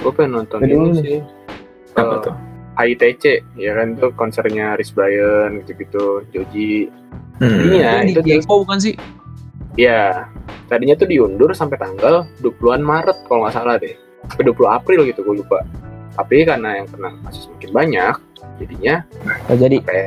gue 0.00 0.08
pengen 0.16 0.40
nonton 0.40 0.64
ini 0.64 0.88
sih. 0.96 1.20
Apa 1.94 2.14
Eh, 2.14 2.20
tuh? 2.24 2.34
HITC 2.78 3.24
ya 3.58 3.74
kan 3.74 3.98
itu 3.98 4.06
konsernya 4.14 4.78
Rich 4.78 4.94
Brian 4.94 5.62
gitu-gitu, 5.62 6.22
Joji. 6.30 6.86
Hmm. 7.38 7.58
Iya, 7.70 8.02
Itu 8.06 8.22
di 8.22 8.34
dia. 8.34 8.38
Expo 8.38 8.62
bukan 8.62 8.78
sih 8.78 8.94
Ya, 9.78 10.26
tadinya 10.66 10.98
tuh 10.98 11.06
diundur 11.06 11.54
sampai 11.54 11.78
tanggal 11.78 12.26
20-an 12.42 12.82
Maret 12.82 13.30
kalau 13.30 13.46
nggak 13.46 13.54
salah 13.54 13.78
deh. 13.78 13.94
Sampai 14.26 14.50
20 14.50 14.66
April 14.66 15.06
gitu 15.06 15.22
gue 15.22 15.38
lupa. 15.38 15.62
Tapi 16.18 16.42
karena 16.42 16.82
yang 16.82 16.90
kena 16.90 17.14
kasus 17.22 17.46
makin 17.46 17.70
banyak, 17.70 18.14
jadinya 18.58 19.06
oh, 19.46 19.54
jadi 19.54 19.78
sampai 19.78 20.02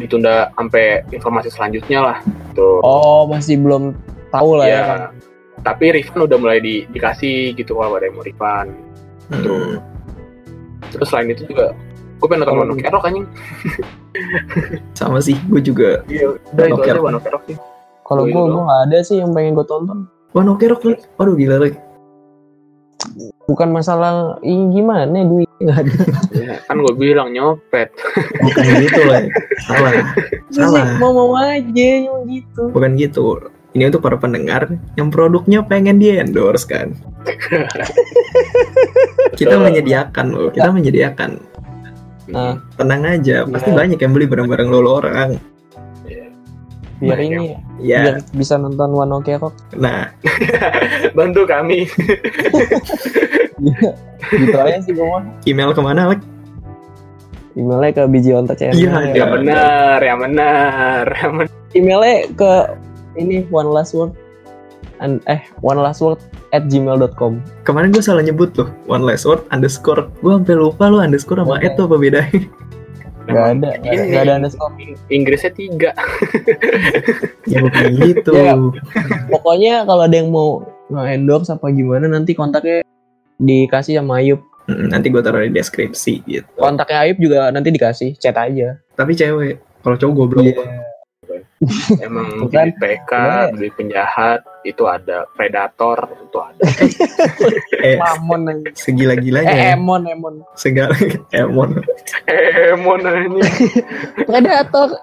ditunda 0.00 0.48
sampai 0.56 0.84
informasi 1.12 1.52
selanjutnya 1.52 2.00
lah. 2.00 2.18
Tuh. 2.56 2.80
oh 2.80 3.28
masih 3.28 3.60
belum 3.60 3.92
tahu 4.32 4.56
lah 4.56 4.64
ya, 4.64 4.80
kan 4.80 4.96
ya. 4.96 5.08
Tapi 5.60 5.84
refund 5.92 6.24
udah 6.24 6.38
mulai 6.40 6.58
di, 6.64 6.88
dikasih 6.88 7.52
gitu 7.52 7.76
kalau 7.76 8.00
ada 8.00 8.08
yang 8.08 8.16
mau 8.16 8.24
refund. 8.24 8.72
Hmm. 9.28 9.76
Terus 10.92 11.08
selain 11.08 11.32
itu 11.32 11.48
juga 11.48 11.72
gue 12.22 12.26
pengen 12.30 12.46
nonton 12.46 12.58
Wano 12.62 12.74
Kerok 12.78 13.04
anjing. 13.08 13.26
Sama 14.94 15.18
sih, 15.18 15.34
gue 15.50 15.58
juga. 15.58 16.06
Iya, 16.06 16.38
udah 16.54 16.64
itu 16.68 16.74
Wano 16.76 16.78
aja 16.78 16.86
Kerok. 16.86 17.02
Wano 17.02 17.18
sih. 17.48 17.56
kalau 18.02 18.28
gue 18.28 18.34
iya. 18.34 18.50
gue 18.52 18.62
nggak 18.66 18.82
ada 18.90 18.98
sih 19.00 19.16
yang 19.24 19.30
pengen 19.32 19.56
gue 19.56 19.64
tonton 19.64 20.04
Wah, 20.32 20.40
no 20.40 20.56
kerok 20.56 20.88
nih. 20.88 20.98
Waduh, 21.20 21.36
gila 21.36 21.56
lagi. 21.60 21.78
bukan 23.50 23.74
masalah 23.74 24.38
ini 24.46 24.78
gimana 24.78 25.26
duit 25.26 25.50
nggak 25.60 25.78
ada 25.82 25.92
Ya, 26.32 26.54
kan 26.64 26.80
gue 26.80 26.94
bilang 26.96 27.28
nyopet. 27.36 27.92
Bukan 28.40 28.64
gitu 28.80 29.00
lah. 29.04 29.20
Salah. 29.68 29.92
Salah. 30.48 30.86
mau 30.96 31.12
mau 31.12 31.36
aja 31.36 31.88
yang 32.08 32.24
gitu 32.24 32.72
Bukan 32.72 32.96
gitu. 32.96 33.44
Ini 33.76 33.92
untuk 33.92 34.04
para 34.04 34.16
pendengar 34.16 34.68
yang 34.96 35.12
produknya 35.12 35.60
pengen 35.64 36.00
di 36.00 36.16
endorse 36.16 36.64
kan. 36.64 36.96
kita 39.42 39.56
menyediakan 39.58 40.26
loh, 40.28 40.48
kita 40.48 40.68
menyediakan. 40.70 41.30
Nah. 42.30 42.54
Tenang 42.74 43.02
aja, 43.04 43.44
pasti 43.44 43.68
Iya. 43.68 43.78
banyak 43.78 43.98
yang 43.98 44.12
beli 44.12 44.26
barang-barang 44.26 44.68
lo 44.68 44.78
lo 44.78 44.90
orang. 44.98 45.36
biar 47.02 47.18
Nah, 47.18 47.26
ini 47.26 47.46
Ya, 47.82 47.98
biar 48.06 48.16
bisa 48.30 48.54
nonton 48.54 48.94
One 48.94 49.10
Ok 49.12 49.34
Rock. 49.34 49.58
nah 49.74 50.06
Bantu 51.18 51.42
kami. 51.44 51.90
gitu 54.22 54.54
aja 54.56 54.78
sih 54.80 54.94
gue 54.94 55.02
mah. 55.02 55.22
email 55.42 55.74
ke 55.74 55.82
mana, 55.82 56.14
Lek? 56.14 56.22
Emailnya 57.52 57.90
ke 57.92 58.02
bijionta.channel. 58.06 58.72
Iya, 58.72 58.90
Yang 59.02 59.04
iya. 59.12 59.24
benar, 59.28 59.98
yang 60.00 60.18
benar, 60.22 61.04
yang 61.10 61.32
benar. 61.36 61.50
Emailnya 61.74 62.16
ke 62.32 62.50
ini 63.14 63.44
one 63.50 63.68
last 63.68 63.92
word 63.92 64.14
and 65.02 65.18
eh 65.26 65.42
one 65.60 65.76
last 65.82 66.00
word 66.00 66.22
at 66.54 66.70
gmail.com. 66.70 67.42
Kemarin 67.66 67.90
gue 67.90 68.00
salah 68.00 68.22
nyebut 68.22 68.54
tuh, 68.54 68.70
one 68.86 69.02
last 69.02 69.26
word 69.26 69.42
underscore. 69.50 70.08
Gue 70.22 70.38
sampai 70.38 70.56
lupa 70.56 70.86
lu 70.88 71.02
underscore 71.02 71.42
sama 71.42 71.58
at 71.58 71.74
tuh 71.74 71.90
apa 71.90 71.96
bedanya? 71.98 72.40
Gak 73.22 73.46
ada, 73.58 73.70
Ini 73.86 74.14
gak 74.14 74.22
ada 74.26 74.32
underscore. 74.42 74.72
Inggrisnya 75.10 75.52
tiga. 75.54 75.90
ya 77.50 77.58
bukan 77.62 77.86
gitu. 78.02 78.32
Iya. 78.34 78.54
Pokoknya 79.30 79.74
kalau 79.86 80.02
ada 80.06 80.16
yang 80.16 80.30
mau 80.30 80.66
nge-endorse 80.90 81.54
apa 81.54 81.70
gimana 81.70 82.10
nanti 82.10 82.34
kontaknya 82.34 82.82
dikasih 83.38 84.02
sama 84.02 84.22
Ayub. 84.22 84.42
Nanti 84.70 85.10
gue 85.10 85.22
taruh 85.22 85.42
di 85.42 85.54
deskripsi 85.54 86.14
gitu. 86.26 86.46
Kontaknya 86.58 86.98
Ayub 87.06 87.18
juga 87.18 87.50
nanti 87.50 87.70
dikasih, 87.74 88.18
chat 88.18 88.34
aja. 88.38 88.78
Tapi 88.94 89.14
cewek, 89.14 89.62
kalau 89.82 89.96
cowok 89.98 90.14
goblok. 90.14 90.56
Emang 92.04 92.26
Tuh 92.36 92.48
kan. 92.48 92.66
jadi 92.66 92.72
PK, 92.74 93.12
Iya. 93.12 93.50
jadi 93.54 93.68
penjahat, 93.72 94.40
itu 94.62 94.82
ada 94.84 95.24
predator, 95.32 95.98
itu 96.18 96.38
ada. 96.38 96.62
Eh, 97.82 97.98
Mamon 97.98 98.42
segila-gilanya. 98.72 99.46
Eh, 99.48 99.58
ya. 99.58 99.74
Emon, 99.74 100.02
Emon. 100.04 100.34
Segala 100.54 100.94
emon. 101.34 101.78
Emon 102.26 103.00
ini. 103.02 103.40
Predator. 104.22 104.98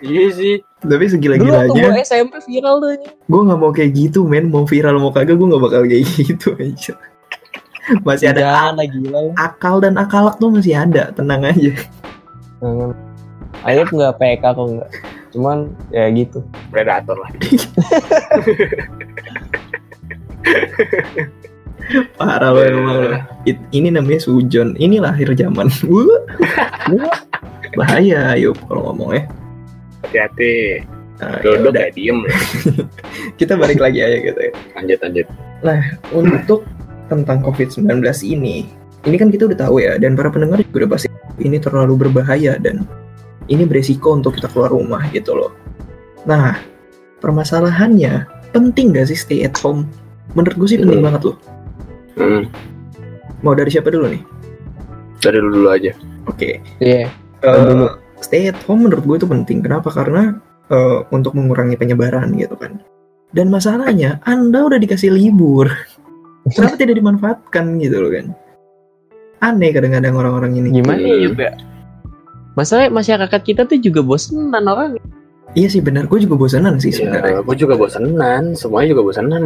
Iya 0.00 0.26
sih. 0.32 0.54
Tapi 0.78 0.86
Dulu 0.86 1.02
waktu 1.02 1.12
segila-gilanya, 1.12 1.74
gue 1.92 2.02
SMP 2.02 2.34
viral 2.40 2.74
tuh. 2.78 2.90
gue 3.04 3.40
nggak 3.44 3.58
mau 3.58 3.70
kayak 3.70 3.90
gitu, 3.92 4.22
men. 4.22 4.48
Mau 4.48 4.64
viral 4.64 4.96
mau 4.96 5.10
kagak, 5.10 5.34
gue 5.34 5.46
nggak 5.46 5.62
bakal 5.62 5.82
kayak 5.84 6.06
gitu 6.16 6.54
aja. 6.54 6.94
Masih 8.00 8.30
ada 8.30 8.40
Jangan 8.40 8.84
gila. 8.86 9.20
akal 9.34 9.80
dan 9.80 9.94
akalak 9.94 10.36
tuh 10.36 10.48
masih 10.48 10.74
ada, 10.74 11.08
tenang 11.10 11.42
aja. 11.42 11.72
Jangan. 12.58 12.92
Ayub 13.60 13.88
nggak 13.88 14.14
PK 14.16 14.44
kok 14.46 14.66
nggak. 14.68 14.90
Cuman 15.32 15.72
ya 15.92 16.08
gitu. 16.12 16.44
Predator 16.72 17.18
lah. 17.18 17.30
Parah 22.20 22.52
lo 22.52 22.60
emang 22.60 23.00
lo. 23.00 23.16
Ini 23.48 23.88
namanya 23.88 24.20
sujon. 24.20 24.76
Ini 24.76 25.00
lahir 25.00 25.32
zaman. 25.32 25.72
Bahaya, 27.78 28.34
yuk 28.36 28.60
kalau 28.68 28.92
ngomong 28.92 29.16
ya. 29.16 29.24
Hati-hati. 30.04 30.84
Nah, 31.18 31.42
ya 31.42 31.90
diem. 31.90 32.22
ya. 32.22 32.30
kita 33.40 33.58
balik 33.58 33.82
lagi 33.82 33.98
aja 34.04 34.22
gitu 34.22 34.38
ya. 34.38 34.52
Lanjut, 34.78 34.98
lanjut. 35.02 35.26
Untuk 36.14 36.62
tentang 37.10 37.42
COVID-19 37.42 37.98
ini, 38.22 38.70
ini 39.08 39.16
kan 39.18 39.32
kita 39.32 39.48
udah 39.50 39.58
tahu 39.58 39.82
ya, 39.82 39.98
dan 39.98 40.14
para 40.14 40.30
pendengar 40.30 40.62
juga 40.62 40.86
udah 40.86 40.90
pasti 40.94 41.10
ini 41.42 41.58
terlalu 41.58 42.06
berbahaya 42.06 42.54
dan 42.60 42.86
ini 43.48 43.64
beresiko 43.64 44.12
untuk 44.12 44.36
kita 44.36 44.48
keluar 44.48 44.70
rumah 44.70 45.04
gitu 45.10 45.32
loh. 45.32 45.52
Nah, 46.24 46.56
permasalahannya 47.18 48.24
penting 48.50 48.92
gak 48.92 49.08
sih 49.08 49.18
stay 49.18 49.40
at 49.42 49.56
home? 49.58 49.88
Menurut 50.32 50.56
gue 50.56 50.68
sih 50.68 50.78
penting 50.78 51.00
Hmm. 51.00 51.08
banget 51.08 51.22
loh. 51.32 51.36
Hmm. 52.14 52.42
Mau 53.40 53.54
dari 53.54 53.70
siapa 53.70 53.88
dulu 53.88 54.08
nih? 54.08 54.22
Dari 55.18 55.38
dulu 55.38 55.52
dulu 55.62 55.68
aja. 55.70 55.92
Oke. 56.26 56.60
Iya. 56.78 57.08
Eh, 57.40 57.54
dulu. 57.64 57.88
stay 58.18 58.50
at 58.50 58.58
home 58.66 58.84
menurut 58.84 59.04
gue 59.06 59.16
itu 59.16 59.28
penting. 59.28 59.62
Kenapa? 59.62 59.88
Karena 59.88 60.36
eh, 60.68 60.98
untuk 61.08 61.32
mengurangi 61.32 61.80
penyebaran 61.80 62.28
gitu 62.36 62.52
kan. 62.52 62.76
Dan 63.32 63.48
masalahnya, 63.48 64.20
Anda 64.24 64.68
udah 64.68 64.76
dikasih 64.76 65.08
libur. 65.08 65.68
Kenapa 66.54 66.76
tidak 66.76 66.96
dimanfaatkan 66.96 67.76
gitu 67.80 68.04
loh 68.04 68.12
kan? 68.12 68.26
Aneh 69.38 69.70
kadang-kadang 69.70 70.12
orang-orang 70.12 70.60
ini. 70.60 70.68
Gimana 70.74 70.98
Hmm. 70.98 71.56
Masalahnya 72.58 72.90
masyarakat 72.90 73.40
kita 73.40 73.62
tuh 73.64 73.78
juga 73.78 74.02
bosenan 74.02 74.66
orang. 74.66 74.98
Iya 75.54 75.70
sih 75.70 75.80
benar, 75.80 76.04
gue 76.04 76.18
juga 76.18 76.34
bosanan 76.34 76.76
sih 76.76 76.90
Ya, 76.90 77.06
sebenarnya. 77.06 77.40
gue 77.40 77.56
juga 77.56 77.74
bosenan, 77.78 78.52
semuanya 78.52 78.88
juga 78.92 79.02
bosenan. 79.06 79.42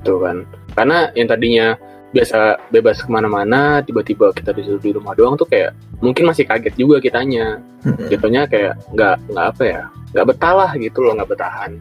Tuh 0.00 0.18
kan. 0.22 0.46
Karena 0.72 1.10
yang 1.12 1.26
tadinya 1.26 1.66
biasa 2.12 2.38
bebas 2.70 3.02
ke 3.02 3.10
mana-mana, 3.10 3.82
tiba-tiba 3.82 4.30
kita 4.30 4.54
disuruh 4.54 4.78
di 4.78 4.94
rumah 4.94 5.12
doang 5.12 5.34
tuh 5.34 5.44
kayak 5.44 5.74
mungkin 5.98 6.30
masih 6.30 6.46
kaget 6.46 6.78
juga 6.78 7.02
kitanya. 7.02 7.58
Jatuhnya 8.06 8.46
kayak 8.46 8.78
nggak 8.94 9.16
nggak 9.28 9.46
apa 9.52 9.62
ya, 9.66 9.82
nggak 10.14 10.26
betah 10.30 10.54
lah 10.54 10.70
gitu 10.78 10.98
loh, 11.02 11.12
nggak 11.18 11.28
betahan. 11.28 11.72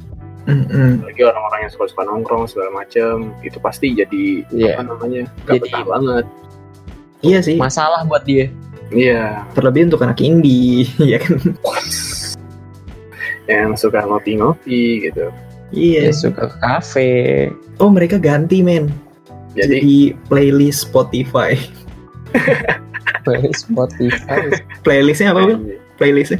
mm-mm. 0.41 1.05
Lagi 1.05 1.21
orang-orang 1.21 1.59
yang 1.69 1.71
suka-suka 1.71 2.01
nongkrong 2.01 2.49
segala 2.49 2.73
macem, 2.73 3.29
itu 3.45 3.61
pasti 3.61 3.93
jadi 3.93 4.41
Iya. 4.49 4.73
apa 4.73 4.89
namanya, 4.89 5.21
nggak 5.45 5.53
Jadi- 5.53 5.63
betah 5.69 5.83
banget. 5.85 6.25
Iya 7.21 7.39
sih, 7.45 7.55
Masalah 7.55 8.01
buat 8.03 8.25
dia. 8.25 8.49
Iya, 8.91 9.47
terlebih 9.55 9.87
untuk 9.87 10.03
anak 10.03 10.19
indie, 10.19 10.87
ya 11.11 11.17
kan? 11.19 11.39
yang 13.49 13.75
suka 13.75 14.05
ngopi-ngopi 14.05 15.11
gitu. 15.11 15.27
Iya. 15.71 16.11
Dia 16.11 16.13
suka 16.15 16.51
ke 16.51 16.57
kafe. 16.63 17.11
Oh 17.79 17.91
mereka 17.91 18.19
ganti 18.19 18.63
men, 18.63 18.91
Jadi, 19.55 19.79
jadi 19.79 19.95
playlist 20.27 20.87
Spotify. 20.87 21.55
Spotify. 23.55 24.51
Playlistnya 24.81 25.35
apa 25.35 25.51
bang? 25.51 25.61
Playlistnya? 25.99 26.39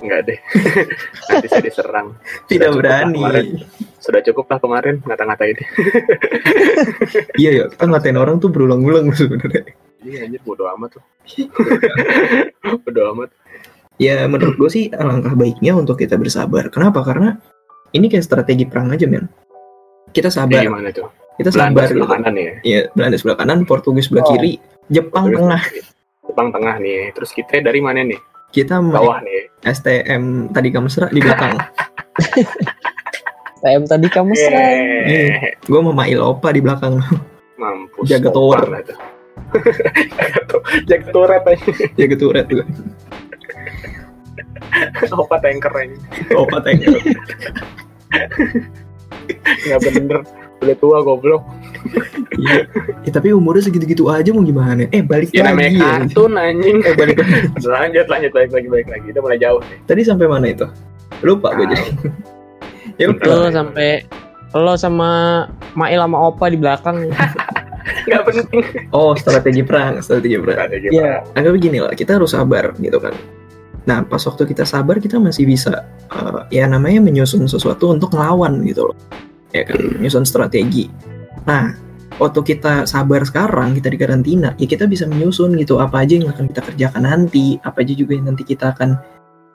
Enggak 0.00 0.32
deh. 0.32 0.38
Nanti 1.28 1.46
saya 1.48 1.62
diserang. 1.64 2.16
Tidak 2.48 2.72
berani. 2.72 3.60
Sudah 4.00 4.24
cukup 4.24 4.48
lah 4.48 4.58
kemarin 4.58 4.96
ngata-ngatain. 5.04 5.56
Iya 7.36 7.50
ya, 7.52 7.64
kita 7.68 7.84
ngatain 7.84 8.16
orang 8.16 8.40
tuh 8.40 8.48
berulang-ulang 8.48 9.12
sebenarnya. 9.12 9.76
Iya 10.00 10.24
anjir 10.24 10.40
bodo 10.44 10.64
amat 10.76 10.96
tuh. 10.96 11.04
bodo 12.84 13.02
amat. 13.16 13.28
Ya 14.00 14.24
menurut 14.24 14.56
gue 14.56 14.70
sih 14.72 14.84
alangkah 14.96 15.36
baiknya 15.36 15.76
untuk 15.76 16.00
kita 16.00 16.16
bersabar. 16.16 16.72
Kenapa? 16.72 17.04
Karena 17.04 17.36
ini 17.92 18.08
kayak 18.08 18.24
strategi 18.24 18.64
perang 18.64 18.96
aja 18.96 19.04
men. 19.04 19.28
Kita 20.10 20.32
sabar, 20.32 20.64
gimana 20.64 20.90
tuh? 20.90 21.06
kita 21.38 21.54
Belanda 21.54 21.80
sabar 21.80 21.88
sebelah 21.88 22.08
gitu. 22.08 22.14
kanan 22.18 22.34
ya. 22.34 22.52
Iya, 22.66 22.80
Belanda 22.96 23.16
sebelah 23.16 23.38
kanan, 23.38 23.58
Portugis 23.62 24.10
sebelah 24.10 24.24
Oh. 24.26 24.30
kiri, 24.34 24.52
Jepang 24.90 25.30
Terus 25.30 25.38
tengah. 25.38 25.62
Jepang 26.26 26.48
tengah 26.50 26.74
nih. 26.82 27.00
Terus 27.14 27.30
kita 27.30 27.62
dari 27.62 27.80
mana 27.80 28.00
nih? 28.02 28.20
Kita 28.50 28.82
Bawah 28.82 29.22
nih. 29.22 29.46
STM 29.62 30.50
tadi 30.50 30.68
kamu 30.74 30.88
serak 30.90 31.14
di 31.14 31.20
belakang. 31.22 31.54
TM 33.60 33.84
tadi 33.84 34.08
kamu 34.08 34.32
serang. 34.32 34.72
Eh, 35.04 35.52
gue 35.60 35.80
mau 35.84 35.92
Mail 35.92 36.18
Opa 36.24 36.48
di 36.50 36.64
belakang. 36.64 36.96
mampus. 37.60 38.08
Jaga 38.08 38.32
tower. 38.32 38.64
lah 38.64 38.80
Jaga 40.88 41.06
turret 41.10 41.44
aja. 41.46 41.70
ya 41.94 42.04
gitu 42.06 42.30
red 42.30 42.46
tuh. 42.46 42.62
Opa 45.12 45.36
tanker 45.38 45.72
aja. 45.72 45.96
Opa 46.34 46.58
tanker. 46.62 46.94
Nggak 49.66 49.80
bener. 49.86 50.18
Udah 50.60 50.76
tua 50.76 51.00
goblok. 51.00 51.40
Iya. 52.36 52.68
Ya, 53.08 53.10
tapi 53.10 53.32
umurnya 53.32 53.64
segitu-gitu 53.64 54.12
aja 54.12 54.28
mau 54.30 54.44
gimana? 54.44 54.84
Eh 54.92 55.00
balik 55.00 55.32
Ya 55.32 55.48
lagi. 55.48 55.80
ya. 55.80 56.04
kartun 56.04 56.36
anjing. 56.36 56.84
Eh 56.84 56.92
balik 56.92 57.16
lagi. 57.16 57.48
lanjut 57.64 58.06
lanjut 58.06 58.30
balik 58.30 58.50
lagi 58.52 58.68
balik 58.68 58.88
lagi. 58.92 59.04
Kita 59.08 59.18
mulai 59.24 59.38
jauh 59.40 59.60
nih. 59.64 59.78
Tadi 59.88 60.00
sampai 60.04 60.26
mana 60.28 60.46
itu? 60.52 60.66
Lupa 61.24 61.56
gue 61.56 61.64
jadi. 61.64 61.84
ya 63.00 63.08
Lo 63.24 63.48
sampai 63.48 64.04
lo 64.52 64.74
sama 64.76 65.10
Mail 65.72 66.00
sama 66.00 66.18
Opa 66.28 66.52
di 66.52 66.58
belakang. 66.60 67.08
Nggak 68.06 68.22
penting. 68.28 68.64
Oh 68.92 69.12
strategi 69.16 69.62
perang, 69.64 70.00
strategi 70.04 70.36
perang. 70.36 70.68
Iya. 70.70 71.24
Anggap 71.34 71.52
begini 71.56 71.78
lah, 71.82 71.92
kita 71.94 72.16
harus 72.20 72.32
sabar 72.32 72.74
gitu 72.78 72.98
kan. 73.00 73.14
Nah 73.88 74.04
pas 74.04 74.20
waktu 74.20 74.44
kita 74.44 74.68
sabar 74.68 75.00
kita 75.00 75.16
masih 75.16 75.48
bisa 75.48 75.88
eh, 76.12 76.60
ya 76.60 76.68
namanya 76.68 77.00
menyusun 77.00 77.48
sesuatu 77.48 77.90
untuk 77.92 78.12
ngelawan 78.12 78.60
gitu 78.68 78.92
loh. 78.92 78.96
Ya 79.50 79.66
kan, 79.66 79.80
menyusun 79.98 80.24
strategi. 80.28 80.86
Nah 81.48 81.74
waktu 82.20 82.40
kita 82.44 82.84
sabar 82.84 83.24
sekarang 83.24 83.72
kita 83.72 83.88
di 83.88 83.96
karantina 83.96 84.52
ya 84.60 84.68
kita 84.68 84.84
bisa 84.84 85.08
menyusun 85.08 85.56
gitu 85.56 85.80
apa 85.80 86.04
aja 86.04 86.20
yang 86.20 86.28
akan 86.28 86.52
kita 86.52 86.60
kerjakan 86.68 87.02
nanti 87.08 87.56
apa 87.64 87.80
aja 87.80 87.96
juga 87.96 88.12
yang 88.12 88.28
nanti 88.28 88.44
kita 88.44 88.76
akan 88.76 89.00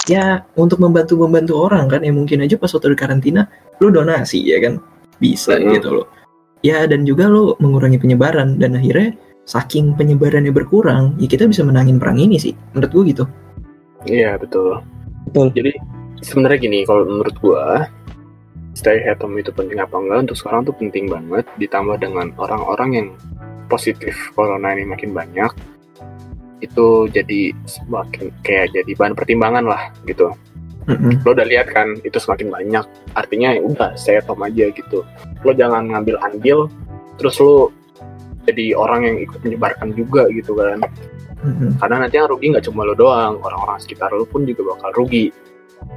ya 0.09 0.41
untuk 0.57 0.81
membantu 0.81 1.13
membantu 1.21 1.61
orang 1.61 1.85
kan 1.85 2.01
ya 2.01 2.09
mungkin 2.09 2.41
aja 2.41 2.57
pas 2.57 2.73
waktu 2.73 2.93
di 2.93 2.97
karantina 2.97 3.45
lu 3.77 3.93
donasi 3.93 4.41
ya 4.41 4.57
kan 4.65 4.81
bisa 5.21 5.61
Hmm. 5.61 5.77
gitu 5.77 6.01
loh 6.01 6.07
ya 6.65 6.89
dan 6.89 7.05
juga 7.05 7.29
lo 7.29 7.53
mengurangi 7.61 8.01
penyebaran 8.01 8.57
dan 8.57 8.73
akhirnya 8.73 9.13
saking 9.45 9.93
penyebarannya 9.93 10.49
berkurang 10.49 11.13
ya 11.21 11.29
kita 11.29 11.45
bisa 11.45 11.61
menangin 11.61 12.01
perang 12.01 12.17
ini 12.17 12.41
sih 12.41 12.57
menurut 12.73 12.89
gue 12.89 13.03
gitu 13.13 13.25
Iya 14.05 14.37
betul. 14.37 14.85
Betul. 15.29 15.49
Jadi 15.57 15.73
sebenarnya 16.21 16.59
gini 16.61 16.79
kalau 16.85 17.03
menurut 17.09 17.35
gua 17.41 17.89
stay 18.77 19.01
at 19.03 19.19
home 19.19 19.41
itu 19.41 19.49
penting 19.49 19.81
apa 19.81 19.97
enggak 19.97 20.29
untuk 20.29 20.37
sekarang 20.37 20.61
tuh 20.63 20.75
penting 20.77 21.09
banget 21.09 21.45
ditambah 21.57 21.97
dengan 21.99 22.29
orang-orang 22.37 22.89
yang 22.93 23.07
positif 23.65 24.13
corona 24.37 24.77
ini 24.77 24.85
makin 24.85 25.11
banyak 25.11 25.49
itu 26.61 27.09
jadi 27.11 27.51
semakin 27.67 28.31
kayak 28.45 28.71
jadi 28.71 28.91
bahan 28.95 29.15
pertimbangan 29.17 29.65
lah 29.65 29.81
gitu 30.07 30.31
Mm-mm. 30.85 31.25
lo 31.25 31.33
udah 31.33 31.47
lihat 31.49 31.73
kan 31.73 31.97
itu 32.05 32.17
semakin 32.21 32.53
banyak. 32.53 32.85
Artinya 33.17 33.57
ya 33.57 33.61
udah 33.65 33.89
stay 33.97 34.21
at 34.21 34.29
home 34.29 34.45
aja 34.45 34.69
gitu. 34.69 35.01
Lo 35.41 35.51
jangan 35.53 35.89
ngambil 35.89 36.21
andil 36.21 36.69
terus 37.17 37.39
lo 37.41 37.73
jadi 38.45 38.77
orang 38.77 39.01
yang 39.09 39.17
ikut 39.25 39.39
menyebarkan 39.41 39.89
juga 39.97 40.29
gitu 40.29 40.53
kan. 40.57 40.81
Mm-mm. 41.45 41.77
karena 41.77 42.01
nanti 42.01 42.17
yang 42.17 42.25
rugi 42.25 42.49
nggak 42.49 42.65
cuma 42.65 42.81
lo 42.89 42.97
doang 42.97 43.37
orang-orang 43.37 43.77
sekitar 43.77 44.09
lo 44.09 44.25
pun 44.25 44.45
juga 44.45 44.77
bakal 44.77 45.05
rugi. 45.05 45.29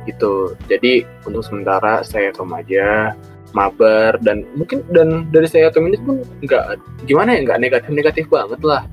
Gitu. 0.04 0.56
Jadi 0.68 1.04
untuk 1.24 1.44
sementara 1.44 2.04
stay 2.04 2.28
at 2.28 2.36
home 2.36 2.52
aja 2.56 3.16
mabar 3.56 4.20
dan 4.20 4.44
mungkin 4.52 4.84
dan 4.92 5.24
dari 5.32 5.48
stay 5.48 5.64
at 5.64 5.72
home 5.72 5.88
ini 5.88 5.96
pun 6.00 6.20
nggak 6.44 6.76
gimana 7.08 7.36
ya 7.36 7.40
nggak 7.44 7.60
negatif 7.60 7.90
negatif 7.92 8.24
banget 8.28 8.60
lah. 8.64 8.84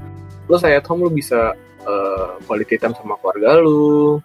Lo 0.51 0.55
stay 0.59 0.75
at 0.75 0.87
home 0.87 1.07
lo 1.07 1.11
bisa 1.11 1.55
eh, 1.83 2.31
quality 2.47 2.75
time 2.79 2.95
sama 2.95 3.19
keluarga 3.19 3.59
lo 3.59 4.19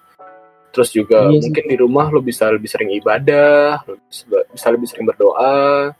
terus 0.71 0.95
juga 0.95 1.27
Iya 1.27 1.43
mungkin 1.43 1.65
di 1.67 1.77
rumah 1.77 2.07
lo 2.11 2.23
bisa 2.23 2.47
lebih 2.51 2.71
sering 2.71 2.91
ibadah 2.95 3.83
lo 3.87 3.99
bisa, 4.07 4.67
lebih 4.71 4.87
sering 4.87 5.07
berdoa. 5.07 5.91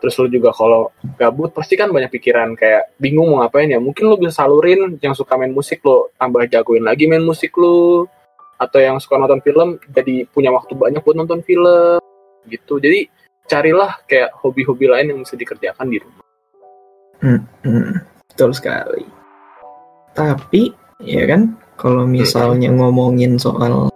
Terus 0.00 0.16
lo 0.16 0.26
juga 0.32 0.48
kalau 0.56 0.88
gabut 1.20 1.52
pasti 1.52 1.76
kan 1.76 1.92
banyak 1.92 2.08
pikiran 2.08 2.56
kayak 2.56 2.96
bingung 2.96 3.36
mau 3.36 3.44
ngapain 3.44 3.68
ya. 3.68 3.76
Mungkin 3.76 4.08
lo 4.08 4.16
bisa 4.16 4.32
salurin 4.32 4.96
yang 5.02 5.12
suka 5.12 5.36
main 5.36 5.52
musik 5.52 5.84
lo 5.84 6.08
tambah 6.16 6.48
jagoin 6.48 6.86
lagi 6.86 7.04
main 7.04 7.20
musik 7.20 7.52
lo 7.60 8.08
atau 8.56 8.80
yang 8.80 8.96
suka 9.00 9.16
nonton 9.16 9.40
film 9.44 9.80
jadi 9.88 10.24
punya 10.28 10.52
waktu 10.52 10.72
banyak 10.72 11.04
buat 11.04 11.16
nonton 11.20 11.44
film 11.44 12.00
gitu. 12.48 12.80
Jadi 12.80 13.12
carilah 13.44 13.98
kayak 14.06 14.30
hobi-hobi 14.40 14.86
lain 14.88 15.06
yang 15.12 15.18
bisa 15.20 15.34
dikerjakan 15.34 15.90
di 15.90 15.98
rumah. 16.00 16.24
Mm, 17.20 18.00
betul 18.32 18.56
sekali. 18.56 19.04
Tapi 20.16 20.72
ya 21.04 21.28
kan 21.28 21.60
kalau 21.76 22.08
misalnya 22.08 22.72
ngomongin 22.72 23.36
soal 23.36 23.89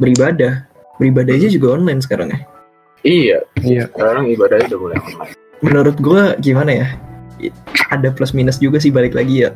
beribadah, 0.00 0.64
beribadah 0.96 1.36
aja 1.36 1.48
juga 1.52 1.76
online 1.76 2.00
sekarang 2.00 2.32
ya. 2.32 2.40
iya 3.00 3.38
Iya. 3.60 3.88
sekarang 3.92 4.28
ibadahnya 4.28 4.66
udah 4.72 4.80
mulai 4.80 4.98
online 5.00 5.32
Menurut 5.60 5.96
gua 6.00 6.22
gimana 6.40 6.72
ya? 6.72 6.88
Ada 7.92 8.12
plus 8.12 8.32
minus 8.32 8.56
juga 8.56 8.80
sih 8.80 8.88
balik 8.88 9.12
lagi 9.12 9.44
ya. 9.44 9.52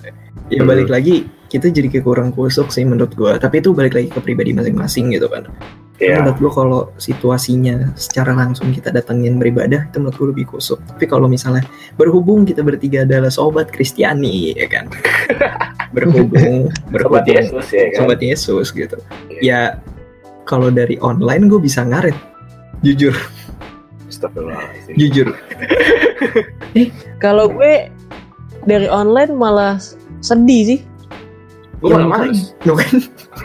Ya 0.52 0.60
Hmm. 0.60 0.68
balik 0.68 0.92
lagi 0.92 1.24
kita 1.48 1.72
jadi 1.72 1.88
kayak 1.88 2.04
kurang 2.04 2.28
kusuk 2.32 2.68
sih 2.68 2.84
menurut 2.84 3.16
gua. 3.16 3.40
Tapi 3.40 3.64
itu 3.64 3.72
balik 3.72 3.96
lagi 3.96 4.12
ke 4.12 4.20
pribadi 4.20 4.52
masing-masing 4.52 5.16
gitu 5.16 5.32
kan. 5.32 5.48
Iya. 5.96 6.20
Menurut 6.20 6.36
gua 6.40 6.52
kalau 6.52 6.80
situasinya 7.00 7.96
secara 7.96 8.36
langsung 8.36 8.68
kita 8.68 8.92
datengin 8.92 9.40
beribadah 9.40 9.88
itu 9.88 9.96
menurut 9.96 10.16
gua 10.20 10.28
lebih 10.36 10.46
kusuk. 10.52 10.76
Tapi 10.84 11.04
kalau 11.08 11.24
misalnya 11.24 11.64
berhubung 11.96 12.44
kita 12.44 12.60
bertiga 12.60 13.08
adalah 13.08 13.32
sobat 13.32 13.72
Kristiani 13.72 14.52
ya 14.52 14.68
kan. 14.68 14.92
berhubung 15.96 16.68
Sobat 16.68 16.92
berhubung 16.92 17.24
Yesus 17.32 17.66
ya 17.72 17.84
kan 17.92 17.98
sobat 18.04 18.20
Yesus 18.20 18.66
gitu. 18.76 18.96
Ya 19.40 19.80
kalau 20.44 20.68
dari 20.68 20.96
online 20.98 21.46
gue 21.46 21.58
bisa 21.58 21.82
ngaret. 21.82 22.14
Jujur, 22.80 23.16
jujur. 24.94 25.32
Kalau 27.18 27.48
gue 27.48 27.88
dari 28.64 28.84
online 28.86 29.32
malah 29.32 29.80
sedih 30.20 30.62
sih. 30.66 30.80
gue 31.76 31.86
Ya, 31.86 32.00
malah 32.00 32.08
males 32.24 32.56
Lu 32.64 32.72
kan 32.72 32.96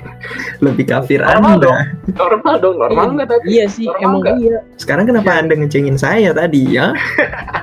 lebih 0.65 0.87
kafir 0.87 1.19
Normal 1.19 1.55
Anda. 1.55 1.65
dong. 1.65 1.77
normal 2.13 2.55
dong 2.57 2.75
normal 2.77 3.05
nggak 3.13 3.27
tapi 3.29 3.45
Iya 3.49 3.65
sih, 3.67 3.83
Normal 3.85 3.99
emang 4.01 4.19
nggak? 4.21 4.35
iya. 4.39 4.57
Sekarang 4.75 5.05
kenapa 5.05 5.29
Anda 5.33 5.53
ngecengin 5.55 5.95
saya 5.95 6.31
tadi 6.31 6.61
ya? 6.71 6.95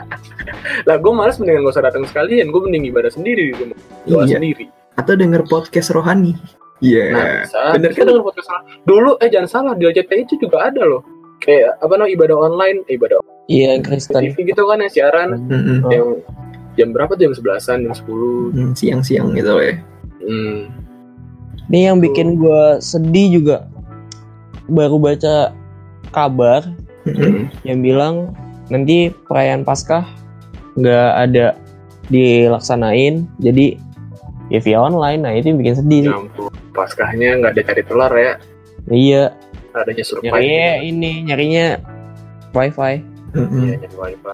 lah 0.88 0.96
gue 0.96 1.12
males 1.12 1.36
mendingan 1.36 1.64
gak 1.64 1.74
usah 1.74 1.84
datang 1.84 2.04
sekalian 2.04 2.48
gue 2.48 2.60
mending 2.60 2.84
ibadah 2.86 3.08
sendiri 3.08 3.50
di 3.50 3.54
rumah 3.56 3.78
Iya. 4.26 4.36
sendiri 4.36 4.64
Atau 4.94 5.14
denger 5.14 5.44
podcast 5.44 5.88
rohani. 5.90 6.36
Iya. 6.84 7.04
Nah, 7.12 7.34
bisa. 7.44 7.60
bener 7.72 7.90
Bisa 7.92 8.00
kan? 8.00 8.06
denger 8.12 8.22
podcast 8.24 8.48
orang. 8.52 8.64
Dulu, 8.84 9.10
eh 9.24 9.28
jangan 9.32 9.48
salah, 9.48 9.72
di 9.74 9.84
RCTI 9.88 10.22
itu 10.28 10.34
juga 10.36 10.68
ada 10.68 10.82
loh. 10.84 11.02
Kayak, 11.40 11.80
apa 11.80 11.92
namanya, 11.96 12.12
ibadah 12.16 12.36
online, 12.36 12.78
eh, 12.88 12.96
ibadah 12.96 13.18
Iya, 13.46 13.78
Kristen. 13.80 14.22
TV 14.26 14.36
gitu 14.50 14.62
kan 14.66 14.82
yang 14.82 14.92
siaran. 14.92 15.28
Mm-mm. 15.46 15.86
Oh. 15.86 15.90
Yang 15.94 16.06
jam 16.74 16.88
berapa 16.90 17.12
tuh? 17.14 17.30
Jam 17.30 17.34
11-an, 17.38 17.78
jam 17.86 17.94
10. 17.94 18.52
Hmm, 18.52 18.72
siang-siang 18.74 19.28
gitu 19.38 19.50
loh 19.54 19.62
ya. 19.62 19.74
Hmm. 20.26 20.58
Ini 21.70 21.78
yang 21.92 21.98
bikin 22.02 22.36
gue 22.36 22.62
sedih 22.82 23.40
juga. 23.40 23.56
Baru 24.66 24.98
baca 24.98 25.54
kabar 26.10 26.66
Mm-mm. 27.06 27.22
Hmm. 27.22 27.42
yang 27.62 27.78
bilang 27.86 28.14
nanti 28.66 29.14
perayaan 29.30 29.62
Paskah 29.62 30.02
nggak 30.74 31.10
ada 31.14 31.54
dilaksanain, 32.10 33.30
jadi 33.38 33.78
ya 34.50 34.58
via 34.58 34.78
online. 34.82 35.22
Nah 35.22 35.32
itu 35.34 35.54
yang 35.54 35.58
bikin 35.62 35.76
sedih 35.78 36.02
Ya 36.10 36.18
ampun. 36.18 36.50
Paskahnya 36.76 37.40
nggak 37.40 37.52
ada 37.56 37.62
cari 37.64 37.82
telur 37.82 38.12
ya. 38.12 38.32
Iya, 38.86 39.22
Adanya 39.72 40.04
survive. 40.04 40.30
nyarinya 40.30 40.70
ini 40.80 41.10
nyarinya 41.24 41.66
wifi. 42.52 42.92
Iya, 43.34 43.72
nyari 43.80 43.96
wifi. 43.96 44.30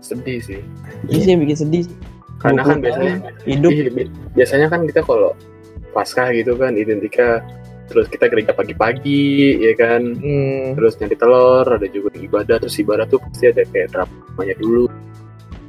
Sedih 0.00 0.38
sih. 0.40 0.60
Ini 1.04 1.18
sih 1.18 1.30
yang 1.34 1.42
bikin 1.42 1.58
sedih. 1.58 1.84
Karena 2.38 2.60
kan 2.62 2.78
20 2.78 2.84
biasanya, 2.84 3.14
Hidup 3.44 3.70
Iya, 3.72 3.90
bi- 3.90 4.12
biasanya 4.32 4.66
kan 4.68 4.80
kita 4.84 5.00
kalau 5.00 5.32
Paskah 5.90 6.30
gitu 6.30 6.54
kan 6.54 6.74
identika 6.74 7.38
terus 7.84 8.08
kita 8.08 8.26
gereja 8.26 8.50
pagi-pagi 8.50 9.22
ya 9.60 9.76
kan 9.76 10.00
hmm, 10.00 10.72
terus 10.74 10.96
nyari 10.96 11.14
telur 11.14 11.68
ada 11.68 11.84
juga 11.86 12.10
ibadah 12.16 12.56
terus 12.56 12.80
ibadah 12.80 13.04
tuh 13.04 13.20
pasti 13.20 13.46
ada 13.46 13.60
kayak 13.62 13.92
dramanya 13.92 14.56
dulu 14.56 14.88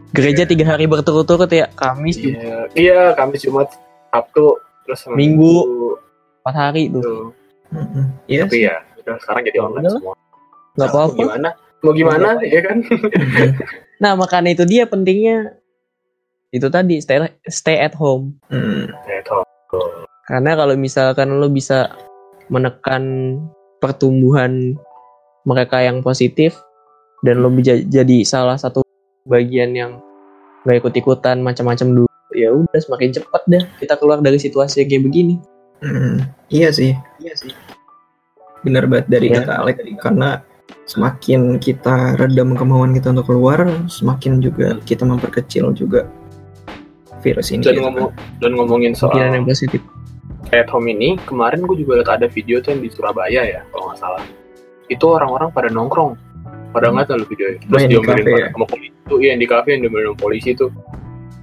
gereja 0.10 0.48
tiga 0.48 0.64
hari 0.66 0.88
berturut-turut 0.88 1.46
ya, 1.46 1.68
Kamis 1.76 2.16
juga 2.16 2.40
Iya, 2.40 2.58
iya 2.74 3.02
Kamis 3.14 3.44
Jumat 3.44 3.68
Sabtu 4.10 4.58
terus 4.86 5.02
Minggu. 5.12 5.66
empat 6.46 6.56
hari 6.56 6.94
tuh. 6.94 7.02
Gitu. 7.02 7.16
Mm-mm. 7.74 8.06
Iya 8.30 8.46
Tapi 8.46 8.58
ya 8.70 8.76
udah 9.02 9.16
sekarang 9.18 9.42
jadi 9.50 9.60
online 9.66 9.90
semua. 9.90 10.16
Nggak 10.78 10.90
Mau 10.90 10.96
apa-apa. 10.96 11.18
gimana? 11.18 11.50
Mau 11.82 11.94
gimana 11.94 12.30
ya 12.46 12.62
kan? 12.62 12.78
Nah 14.02 14.12
makanya 14.14 14.54
itu 14.54 14.64
dia 14.70 14.84
pentingnya 14.86 15.58
itu 16.54 16.68
tadi 16.72 17.02
stay 17.02 17.20
stay 17.50 17.82
at 17.82 17.98
home. 17.98 18.38
Mm. 18.54 18.88
Ya, 19.10 19.20
toh. 19.26 19.44
Karena 20.26 20.56
kalau 20.58 20.74
misalkan 20.78 21.36
lo 21.38 21.50
bisa 21.50 21.92
menekan 22.50 23.36
pertumbuhan 23.82 24.78
mereka 25.46 25.82
yang 25.82 26.02
positif 26.02 26.58
dan 27.22 27.42
lo 27.42 27.50
bisa 27.54 27.78
jadi 27.86 28.26
salah 28.26 28.58
satu 28.58 28.82
bagian 29.26 29.74
yang 29.74 30.02
nggak 30.66 30.82
ikut-ikutan 30.82 31.42
macam-macam 31.46 31.88
dulu, 32.02 32.10
ya 32.36 32.52
udah 32.52 32.80
semakin 32.80 33.10
cepat 33.16 33.42
dah 33.48 33.64
kita 33.80 33.96
keluar 33.96 34.20
dari 34.20 34.38
situasi 34.38 34.84
yang 34.84 34.90
kayak 34.92 35.04
begini. 35.08 35.36
Mm. 35.82 36.28
Iya 36.52 36.70
sih. 36.76 36.92
Iya 37.24 37.34
sih. 37.36 37.52
Benar 38.64 38.86
banget 38.92 39.08
dari 39.08 39.32
Iya. 39.32 39.44
kata 39.44 39.54
Alek 39.64 39.78
karena 40.02 40.42
semakin 40.86 41.58
kita 41.62 42.18
redam 42.18 42.54
kemauan 42.54 42.94
kita 42.94 43.14
untuk 43.14 43.30
keluar, 43.34 43.66
semakin 43.90 44.42
juga 44.42 44.78
kita 44.86 45.06
memperkecil 45.06 45.74
juga 45.74 46.10
virus 47.26 47.50
ini. 47.50 47.66
Dan 47.66 47.82
ngomong 47.82 48.10
dan 48.42 48.52
ngomongin 48.54 48.94
Pikiran 48.94 49.42
yang 49.42 49.46
soal 49.46 49.50
positif. 49.50 49.82
at 50.54 50.70
home 50.70 50.86
ini, 50.86 51.18
kemarin 51.26 51.66
gue 51.66 51.82
juga 51.82 52.02
lihat 52.02 52.22
ada 52.22 52.28
video 52.30 52.62
tuh 52.62 52.78
yang 52.78 52.86
di 52.86 52.90
Surabaya 52.94 53.42
ya, 53.42 53.62
kalau 53.74 53.90
nggak 53.90 53.98
salah. 53.98 54.22
Itu 54.94 55.18
orang-orang 55.18 55.50
pada 55.50 55.74
nongkrong. 55.74 56.14
Pada 56.70 56.94
nggak 56.94 57.10
tahu 57.10 57.26
video 57.26 57.58
itu. 57.58 57.66
Terus 57.66 57.84
diomelin 57.90 58.26
ya? 58.30 58.48
sama 58.54 58.66
polisi 58.70 58.94
itu, 58.94 59.16
iya 59.26 59.30
yang 59.34 59.42
di 59.42 59.48
kafe 59.50 59.68
yang 59.74 59.82
diomelin 59.90 60.14
polisi 60.14 60.54
itu. 60.54 60.70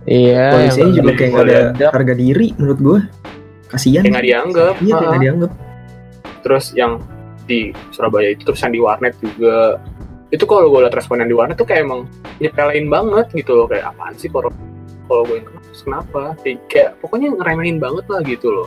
Iya. 0.06 0.44
Polisinya 0.54 0.90
juga 0.94 1.10
kayak 1.14 1.30
nggak 1.30 1.46
ada 1.48 1.86
harga 1.94 2.14
diri 2.14 2.46
menurut 2.58 2.80
gue. 2.80 2.98
Kasian. 3.70 4.02
Kayak 4.02 4.12
nggak 4.12 4.26
dianggap. 4.26 4.74
Iya 4.82 4.94
kayak 4.98 5.22
dianggap. 5.22 5.52
terus 6.42 6.74
yang 6.74 6.98
di 7.46 7.70
Surabaya 7.94 8.34
itu 8.34 8.42
terus 8.42 8.58
yang 8.66 8.74
di 8.74 8.82
warnet 8.82 9.14
juga 9.22 9.78
itu 10.34 10.42
kalau 10.42 10.74
gue 10.74 10.82
liat 10.82 10.90
respon 10.90 11.22
yang 11.22 11.30
di 11.30 11.36
warnet 11.38 11.54
tuh 11.54 11.62
kayak 11.62 11.86
emang 11.86 12.10
nyepelein 12.42 12.90
banget 12.90 13.30
gitu 13.30 13.54
loh 13.54 13.66
kayak 13.70 13.94
apaan 13.94 14.10
sih 14.18 14.26
kalau 14.26 14.50
kalau 15.06 15.22
gue 15.30 15.38
kenapa 15.70 16.34
kayak, 16.42 16.58
kayak 16.66 16.90
pokoknya 16.98 17.30
ngeremehin 17.38 17.78
banget 17.78 18.04
lah 18.10 18.20
gitu 18.26 18.50
loh 18.50 18.66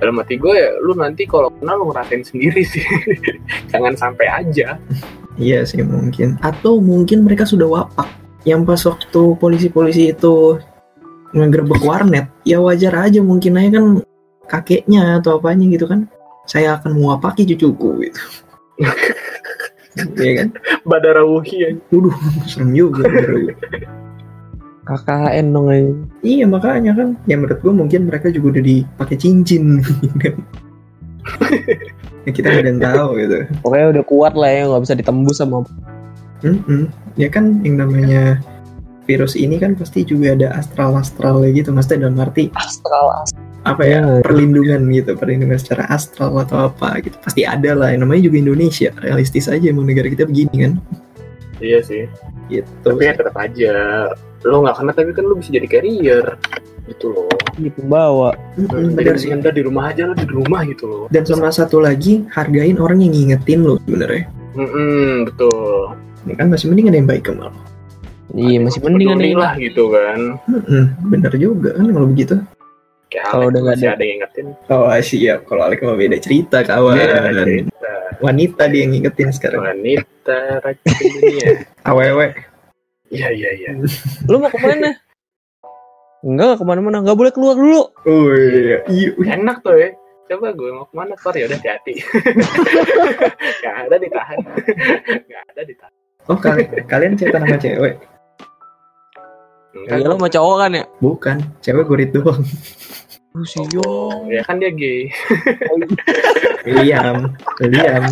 dalam 0.00 0.16
hati 0.16 0.40
gue 0.40 0.48
ya 0.48 0.72
lu 0.80 0.96
nanti 0.96 1.28
kalau 1.28 1.52
kena 1.60 1.76
lu 1.76 1.92
ngerasain 1.92 2.24
sendiri 2.24 2.64
sih 2.64 2.80
jangan 3.72 3.92
sampai 3.92 4.26
aja 4.32 4.80
Iya 5.40 5.64
sih 5.64 5.80
mungkin. 5.80 6.36
Atau 6.44 6.84
mungkin 6.84 7.24
mereka 7.24 7.48
sudah 7.48 7.64
wapak. 7.64 8.04
Yang 8.44 8.60
pas 8.66 8.82
waktu 8.92 9.22
polisi-polisi 9.40 10.12
itu 10.12 10.60
ngegerebek 11.30 11.82
warnet, 11.82 12.26
ya 12.42 12.58
wajar 12.58 13.06
aja 13.06 13.20
mungkin 13.22 13.54
aja 13.58 13.78
kan 13.78 13.86
kakeknya 14.50 15.22
atau 15.22 15.38
apanya 15.38 15.66
gitu 15.70 15.86
kan. 15.86 16.10
Saya 16.50 16.78
akan 16.78 16.98
mewapaki 16.98 17.46
cucuku 17.46 18.10
gitu. 18.10 18.22
Iya 20.22 20.32
kan? 20.46 20.48
badarawuhi 20.86 21.56
ya 21.60 21.70
Waduh, 21.90 22.14
serem 22.46 22.70
juga. 22.74 23.10
KKN 24.86 25.46
dong 25.54 25.66
ini. 25.70 25.92
iya 26.22 26.44
makanya 26.46 26.94
kan. 26.94 27.08
Ya 27.26 27.38
menurut 27.38 27.58
gua 27.62 27.74
mungkin 27.74 28.10
mereka 28.10 28.30
juga 28.30 28.58
udah 28.58 28.64
dipakai 28.64 29.16
cincin. 29.18 29.82
ya 32.26 32.30
kita 32.32 32.46
nggak 32.50 32.62
ada 32.64 32.70
yang 32.70 32.82
tahu 32.82 33.08
gitu. 33.22 33.38
Pokoknya 33.62 33.86
udah 33.98 34.04
kuat 34.06 34.34
lah 34.34 34.50
ya 34.50 34.62
nggak 34.66 34.82
bisa 34.82 34.94
ditembus 34.98 35.38
sama 35.38 35.62
Mm-mm. 36.40 36.88
Ya 37.20 37.28
kan 37.28 37.60
yang 37.60 37.76
namanya 37.76 38.40
virus 39.04 39.34
ini 39.34 39.56
kan 39.56 39.74
pasti 39.74 40.02
juga 40.02 40.32
ada 40.34 40.56
astral-astralnya 40.56 41.50
gitu. 41.52 41.70
Maksudnya 41.70 42.08
dalam 42.08 42.18
arti 42.18 42.48
astral. 42.54 43.24
apa 43.60 43.84
ya 43.84 44.00
Ya. 44.00 44.24
perlindungan 44.24 44.88
gitu 44.88 45.20
perlindungan 45.20 45.60
secara 45.60 45.84
astral 45.92 46.32
atau 46.40 46.72
apa 46.72 46.96
gitu 47.04 47.12
pasti 47.20 47.44
ada 47.44 47.76
lah 47.76 47.92
yang 47.92 48.08
namanya 48.08 48.24
juga 48.24 48.40
Indonesia 48.40 48.88
realistis 49.04 49.52
aja 49.52 49.68
emang 49.68 49.84
negara 49.84 50.08
kita 50.08 50.24
begini 50.24 50.56
kan 50.64 50.72
Iya 51.60 51.84
sih. 51.84 52.08
gitu 52.48 52.64
Tapi 52.80 53.04
ya 53.04 53.12
tetap 53.12 53.36
aja. 53.36 53.72
Lo 54.48 54.64
nggak 54.64 54.80
kena 54.80 54.92
tapi 54.96 55.12
kan 55.12 55.28
lo 55.28 55.36
bisa 55.36 55.52
jadi 55.52 55.68
carrier. 55.68 56.24
Gitu 56.88 57.12
loh. 57.12 57.28
Di 57.54 57.68
pembawa. 57.68 58.32
Jadi 58.56 58.96
benar 58.96 59.20
sih 59.20 59.28
dah 59.28 59.52
di 59.52 59.60
rumah 59.60 59.92
aja 59.92 60.08
lo 60.08 60.16
di 60.16 60.24
rumah 60.24 60.64
gitu 60.64 60.84
loh. 60.88 61.04
dan 61.12 61.28
sama 61.28 61.52
satu 61.52 61.84
lagi 61.84 62.24
hargain 62.32 62.80
orang 62.80 63.04
yang 63.04 63.12
ngingetin 63.12 63.60
lo 63.60 63.76
sebenarnya 63.84 64.24
Mm-mm, 64.56 65.28
betul. 65.28 65.92
ini 66.24 66.32
kan 66.32 66.48
masih 66.48 66.72
mending 66.72 66.88
ada 66.88 66.96
yang 66.96 67.06
baik 67.06 67.28
kemal 67.28 67.52
Iya 68.30 68.58
masih 68.60 68.80
mending 68.80 69.08
ada 69.08 69.16
Peduli 69.16 69.28
yang- 69.28 69.40
lah 69.40 69.52
gitu 69.56 69.84
kan. 69.88 70.18
Mm-mm, 70.44 70.82
bener 71.06 71.32
juga 71.34 71.70
kan 71.72 71.86
kalau 71.88 72.06
begitu 72.06 72.34
Kalau 73.10 73.44
udah 73.46 73.60
nggak 73.60 73.76
ada- 73.76 73.90
ada 73.92 74.04
yang 74.04 74.18
ngingetin. 74.20 74.46
oh 74.66 74.86
siap 74.96 75.38
kalau 75.44 75.62
Alek 75.64 75.82
mah 75.82 75.94
beda 75.94 76.16
cerita 76.16 76.62
kawan 76.62 76.94
Iya, 76.94 77.18
cerita. 77.36 77.90
wanita 78.18 78.62
dia 78.66 78.80
yang 78.80 78.90
ngingetin 78.92 79.28
sekarang 79.30 79.60
Wanita 79.60 80.38
rakyat 80.60 80.94
dunia. 81.10 81.48
awewe 81.90 82.26
Iya 83.08 83.28
iya 83.28 83.50
iya. 83.52 83.70
Lu 84.24 84.38
mau 84.38 84.46
ke 84.46 84.56
mana? 84.56 84.94
Enggak 86.22 86.54
ke 86.54 86.64
mana-mana, 86.64 87.00
nggak 87.00 87.16
boleh 87.16 87.32
keluar 87.32 87.56
dulu. 87.56 87.82
oh 88.00 88.30
iya 88.30 88.78
iya 88.86 89.10
Enak 89.32 89.58
tuh 89.60 89.74
ya. 89.74 89.90
Coba 90.28 90.54
gue 90.54 90.70
mau 90.70 90.86
ke 90.86 90.94
mana 90.94 91.18
Tor 91.18 91.34
ya 91.34 91.44
udah 91.44 91.58
hati-hati. 91.58 91.98
Gak 93.60 93.74
ada 93.82 93.96
ditahan. 93.96 94.38
Gak 95.24 95.42
ada 95.50 95.62
ditahan. 95.64 95.92
oh 96.28 96.36
kalian 96.36 96.68
kalian 96.86 97.12
cerita 97.16 97.40
sama 97.40 97.56
cewek 97.56 97.94
Enggak, 99.70 99.96
Ya 99.96 100.04
lu 100.04 100.14
sama 100.16 100.28
cowok 100.28 100.56
kan 100.58 100.70
ya? 100.72 100.84
bukan 100.98 101.36
cewek 101.60 101.84
gurit 101.86 102.10
doang 102.10 102.42
Oh, 103.30 103.46
Oh, 103.78 104.26
ya 104.26 104.42
kan 104.42 104.58
dia 104.58 104.74
gay. 104.74 105.06
William 106.66 107.30
William 107.62 108.02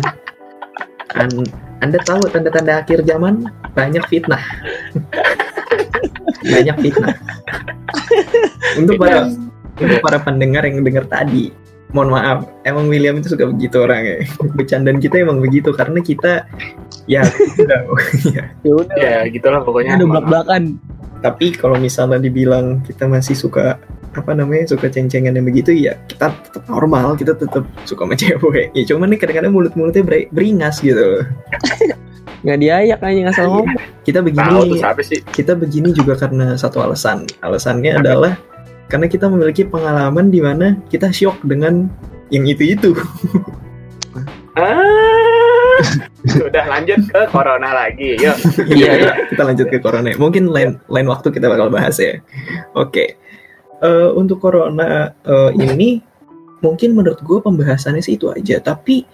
An- 1.11 1.51
anda 1.79 1.99
tahu 1.99 2.23
tanda-tanda 2.27 2.79
akhir 2.79 3.03
zaman 3.03 3.43
banyak 3.71 3.99
fitnah 4.07 4.39
banyak 6.55 6.75
fitnah 6.79 7.15
untuk 8.75 8.95
para 8.95 9.27
untuk 9.75 9.99
para 9.99 10.17
pendengar 10.19 10.63
yang 10.63 10.79
dengar 10.81 11.03
tadi 11.05 11.51
mohon 11.89 12.13
maaf 12.13 12.45
emang 12.63 12.87
William 12.87 13.17
itu 13.17 13.33
suka 13.33 13.43
begitu 13.43 13.81
orangnya 13.81 14.23
bercandaan 14.57 15.01
kita 15.01 15.19
emang 15.19 15.41
begitu 15.41 15.73
karena 15.73 15.99
kita 15.99 16.45
ya 17.09 17.25
udah 17.57 17.79
ya. 18.29 18.43
Ya 18.61 18.71
udah. 18.71 18.95
Ya 18.95 19.19
gitulah 19.25 19.65
pokoknya. 19.65 19.97
Ada 19.97 20.05
belak-belakan. 20.05 20.63
Tapi 21.19 21.51
kalau 21.51 21.75
misalnya 21.75 22.19
dibilang 22.19 22.79
kita 22.87 23.07
masih 23.07 23.35
suka 23.35 23.75
apa 24.17 24.31
namanya 24.33 24.73
suka 24.73 24.89
ceng-cengan 24.89 25.37
yang 25.37 25.45
begitu 25.45 25.69
ya 25.69 25.93
kita 26.09 26.33
tetap 26.33 26.65
normal 26.65 27.13
kita 27.13 27.37
tetap 27.37 27.63
suka 27.85 28.03
sama 28.07 28.15
cewek. 28.17 28.73
Ya 28.73 28.83
cuman 28.89 29.13
nih 29.13 29.19
kadang-kadang 29.21 29.53
mulut-mulutnya 29.53 30.01
ber- 30.01 30.29
beringas 30.33 30.81
gitu. 30.81 31.21
Nggak 32.43 32.57
diayak 32.63 32.99
aja 33.03 33.19
nggak 33.19 33.35
salah 33.35 33.51
ngomong. 33.51 33.75
kita 34.07 34.19
begini 34.23 34.79
sih? 35.03 35.19
kita 35.35 35.59
begini 35.59 35.91
juga 35.91 36.15
karena 36.15 36.55
satu 36.55 36.79
alasan. 36.79 37.27
Alasannya 37.43 37.99
adalah 37.99 38.39
karena 38.87 39.11
kita 39.11 39.27
memiliki 39.27 39.67
pengalaman 39.67 40.31
di 40.31 40.39
mana 40.39 40.79
kita 40.87 41.11
shock 41.11 41.35
dengan 41.43 41.91
yang 42.31 42.47
itu 42.47 42.73
itu 42.79 42.91
Ah, 44.55 45.83
sudah 46.25 46.65
lanjut 46.67 46.99
ke 47.07 47.21
corona 47.29 47.69
lagi. 47.71 48.19
Yuk. 48.19 48.35
iya 48.71 48.91
iya 48.97 49.11
kita 49.27 49.41
lanjut 49.43 49.67
ke 49.67 49.77
corona 49.79 50.11
mungkin 50.15 50.51
lain 50.51 50.75
lain 50.87 51.07
waktu 51.07 51.31
kita 51.31 51.47
bakal 51.47 51.69
bahas 51.69 51.95
ya 51.97 52.19
oke 52.73 53.15
Eh, 53.79 54.09
untuk 54.11 54.43
corona 54.43 55.15
eh, 55.23 55.51
ini 55.55 56.03
mungkin 56.59 56.91
menurut 56.91 57.23
gue 57.23 57.39
pembahasannya 57.39 58.03
sih 58.03 58.19
itu 58.19 58.27
aja 58.27 58.59
tapi 58.59 59.07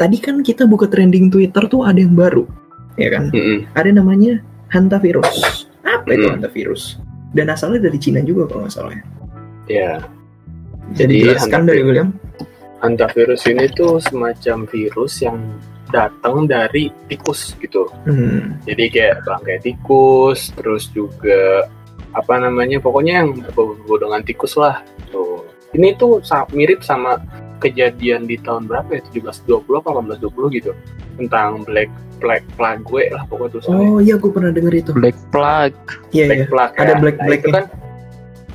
tadi 0.00 0.16
kan 0.16 0.40
kita 0.40 0.64
buka 0.64 0.88
trending 0.88 1.28
Twitter 1.28 1.68
tuh 1.68 1.84
ada 1.84 2.00
yang 2.00 2.16
baru 2.16 2.48
ya 2.96 3.12
kan 3.12 3.28
Mm-mm. 3.28 3.68
ada 3.76 3.92
namanya 3.92 4.40
hantavirus 4.72 5.68
apa 5.84 6.16
itu 6.16 6.24
Hmm. 6.24 6.40
hantavirus 6.40 6.96
dan 7.36 7.52
asalnya 7.52 7.84
dari 7.84 8.00
Cina 8.00 8.24
juga 8.24 8.48
kalau 8.48 8.64
nggak 8.64 8.72
salah 8.72 8.96
ya 8.96 9.04
Ya, 9.68 9.92
jadi 10.96 11.04
Jadi, 11.04 11.16
jelaskan 11.36 11.62
dari. 11.68 11.80
William 11.84 12.08
antivirus 12.80 13.44
ini 13.48 13.68
tuh 13.70 14.00
semacam 14.00 14.64
virus 14.68 15.20
yang 15.20 15.38
datang 15.90 16.46
dari 16.46 16.88
tikus 17.10 17.58
gitu. 17.58 17.90
Hmm. 18.06 18.56
Jadi 18.64 18.84
kayak 18.88 19.26
bangkai 19.26 19.58
tikus, 19.60 20.54
terus 20.54 20.86
juga 20.94 21.66
apa 22.14 22.38
namanya, 22.42 22.78
pokoknya 22.82 23.22
yang 23.22 23.28
berbau 23.54 23.98
dengan 23.98 24.22
tikus 24.22 24.54
lah. 24.58 24.82
Tuh. 25.10 25.46
Ini 25.74 25.94
tuh 25.98 26.22
sa- 26.26 26.46
mirip 26.50 26.82
sama 26.82 27.18
kejadian 27.60 28.26
di 28.26 28.38
tahun 28.40 28.66
berapa 28.66 28.98
ya? 28.98 29.02
1720 29.12 29.82
apa 29.82 29.88
1820 29.94 30.56
gitu. 30.58 30.72
Tentang 31.18 31.62
Black 31.66 31.90
Black 32.20 32.44
Plague 32.54 32.84
lah 33.16 33.24
pokoknya 33.26 33.50
tuh 33.56 33.60
soalnya. 33.64 33.86
Oh 33.90 34.00
iya, 34.00 34.14
gue 34.20 34.30
pernah 34.30 34.52
denger 34.52 34.74
itu. 34.76 34.90
Black 34.92 35.16
Plug. 35.32 35.72
Iya 36.12 36.24
Black 36.28 36.40
iya. 36.40 36.48
Plague 36.48 36.76
Ada 36.78 36.92
ya. 36.92 36.96
Black 37.00 37.16
Nah, 37.16 37.24
Plague 37.26 37.42
itu 37.42 37.50
kan 37.50 37.64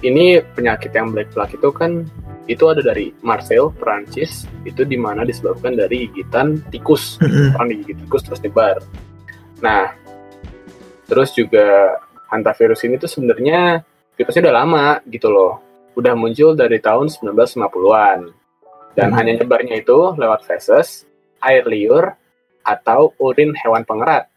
ini 0.05 0.25
penyakit 0.53 0.91
yang 0.93 1.07
Black 1.11 1.29
Plague 1.33 1.55
itu 1.57 1.69
kan 1.73 1.91
itu 2.45 2.63
ada 2.69 2.81
dari 2.85 3.09
Marseille, 3.25 3.73
Prancis, 3.73 4.45
itu 4.69 4.85
di 4.85 4.97
mana 4.97 5.25
disebabkan 5.25 5.73
dari 5.73 6.09
gigitan 6.13 6.61
tikus. 6.69 7.17
Mm-mm. 7.17 7.57
Orang 7.57 7.73
digigit 7.73 7.97
tikus 8.05 8.21
terus 8.21 8.39
nyebar. 8.45 8.77
Nah, 9.65 9.93
terus 11.09 11.33
juga 11.33 11.97
hantavirus 12.29 12.85
ini 12.85 13.01
tuh 13.01 13.09
sebenarnya 13.09 13.81
virusnya 14.13 14.49
udah 14.49 14.55
lama 14.61 14.85
gitu 15.09 15.29
loh. 15.33 15.61
Udah 15.97 16.13
muncul 16.13 16.53
dari 16.53 16.77
tahun 16.77 17.09
1950-an. 17.09 18.29
Dan 18.95 19.11
Hmm. 19.11 19.17
hanya 19.19 19.41
nyebarnya 19.41 19.81
itu 19.81 20.15
lewat 20.15 20.47
feses, 20.47 21.03
air 21.43 21.67
liur, 21.67 22.15
atau 22.63 23.11
urin 23.19 23.51
hewan 23.57 23.83
pengerat. 23.83 24.27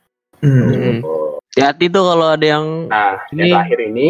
Hmm. 0.42 1.02
Oh. 1.02 1.38
Hati-hati 1.50 1.90
tuh 1.90 2.04
kalau 2.04 2.26
ada 2.34 2.46
yang 2.46 2.86
Nah, 2.86 3.22
Ini- 3.30 3.50
yang 3.50 3.59
terakhir 3.59 3.80
ini 3.90 4.09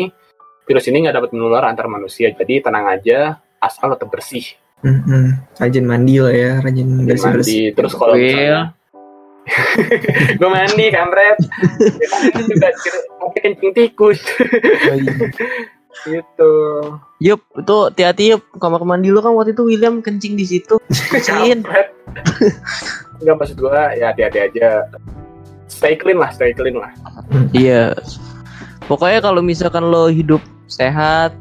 virus 0.68 0.84
ini 0.88 0.96
nggak 1.05 1.16
dapat 1.16 1.30
menular 1.32 1.64
antar 1.64 1.88
manusia, 1.88 2.28
jadi 2.32 2.61
tenang 2.61 2.84
aja, 2.92 3.40
asal 3.59 3.95
tetap 3.95 4.09
bersih. 4.09 4.45
Mm-mm. 4.79 5.35
Rajin 5.59 5.85
mandi 5.85 6.23
lah 6.23 6.31
ya, 6.31 6.53
rajin 6.63 6.87
Mandi. 6.87 7.09
bersih-bersih. 7.11 7.65
Terus 7.75 7.93
kalau 7.99 8.15
misalnya 8.15 8.75
gue 10.39 10.51
mandi 10.53 10.87
kampret, 10.93 11.37
kan 12.05 12.45
juga 12.45 12.69
kira- 12.79 13.07
pakai 13.17 13.41
kencing 13.49 13.71
tikus 13.73 14.21
gitu. 16.07 16.53
Yup, 17.19 17.41
itu 17.59 17.77
hati-hati 17.91 18.25
yup. 18.37 18.43
Kamar 18.61 18.85
mandi 18.87 19.11
lu 19.11 19.19
kan 19.19 19.35
waktu 19.35 19.57
itu 19.57 19.67
William 19.67 19.99
kencing 19.99 20.39
di 20.39 20.47
situ. 20.47 20.79
Kampret. 21.27 21.91
Enggak 23.19 23.35
maksud 23.35 23.57
gue 23.59 23.81
ya 23.99 24.15
hati-hati 24.15 24.39
aja. 24.47 24.87
Stay 25.67 25.99
clean 25.99 26.23
lah, 26.23 26.31
stay 26.31 26.55
clean 26.55 26.79
lah. 26.79 26.93
Iya. 27.51 27.99
Pokoknya 28.87 29.21
kalau 29.21 29.43
misalkan 29.45 29.85
lo 29.85 30.09
hidup 30.09 30.41
sehat, 30.65 31.35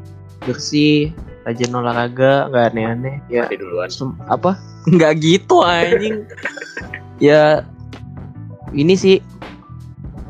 bersih, 0.44 1.12
rajin 1.48 1.72
olahraga, 1.72 2.46
nggak 2.46 2.64
aneh-aneh, 2.68 3.16
ya 3.26 3.42
Mandi 3.42 3.56
duluan. 3.56 3.88
sem- 3.88 4.12
apa? 4.28 4.60
Nggak 4.92 5.12
gitu 5.18 5.60
anjing. 5.60 6.28
ya 7.18 7.64
ini 8.70 8.94
sih 8.94 9.16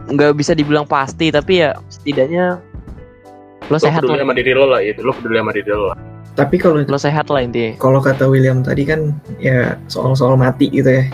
nggak 0.08 0.32
bisa 0.32 0.54
dibilang 0.54 0.86
pasti, 0.86 1.28
tapi 1.28 1.60
ya 1.60 1.74
setidaknya 1.88 2.62
lo 3.64 3.68
Lo 3.68 3.76
sehat 3.76 4.00
peduli 4.00 4.14
lah. 4.14 4.24
sama 4.24 4.34
diri 4.34 4.52
lo 4.54 4.64
lah 4.64 4.80
itu, 4.80 5.00
lo 5.00 5.12
peduli 5.12 5.36
sama 5.36 5.52
diri 5.52 5.68
lo 5.68 5.90
lah. 5.90 5.98
Tapi 6.32 6.54
kalau 6.54 6.78
Lo 6.80 6.96
sehat 6.96 7.26
lah 7.28 7.42
intinya. 7.42 7.74
kalau 7.76 7.98
kata 7.98 8.24
William 8.24 8.62
tadi 8.62 8.86
kan 8.86 9.10
ya 9.36 9.74
soal-soal 9.86 10.38
mati 10.38 10.70
gitu 10.70 10.86
ya. 10.88 11.04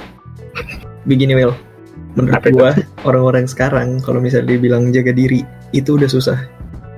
Begini 1.05 1.33
Will, 1.35 1.53
menurut 2.15 2.39
Apa 2.39 2.49
gua 2.49 2.71
orang-orang 3.03 3.45
sekarang 3.45 3.99
kalau 3.99 4.21
misalnya 4.21 4.53
dibilang 4.53 4.89
jaga 4.89 5.11
diri 5.11 5.41
itu 5.73 5.97
udah 5.97 6.07
susah. 6.07 6.39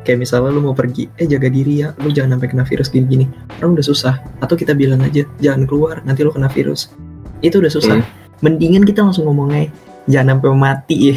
Kayak 0.06 0.22
misalnya 0.22 0.54
lu 0.54 0.62
mau 0.62 0.76
pergi, 0.78 1.10
eh 1.18 1.26
jaga 1.26 1.50
diri 1.50 1.82
ya, 1.82 1.90
lu 1.98 2.14
jangan 2.14 2.38
sampai 2.38 2.48
kena 2.54 2.62
virus 2.62 2.88
gini-gini. 2.94 3.26
Orang 3.58 3.74
udah 3.74 3.82
susah. 3.82 4.14
Atau 4.38 4.54
kita 4.54 4.70
bilang 4.70 5.02
aja, 5.02 5.26
jangan 5.42 5.66
keluar, 5.66 5.98
nanti 6.06 6.22
lu 6.22 6.30
kena 6.30 6.46
virus. 6.46 6.94
Itu 7.42 7.58
udah 7.58 7.72
susah. 7.74 7.98
Hmm. 7.98 8.06
Mendingan 8.46 8.86
kita 8.86 9.02
langsung 9.02 9.26
ngomongnya, 9.26 9.66
jangan 10.06 10.38
sampai 10.38 10.54
mati 10.54 10.96
ya. 11.10 11.16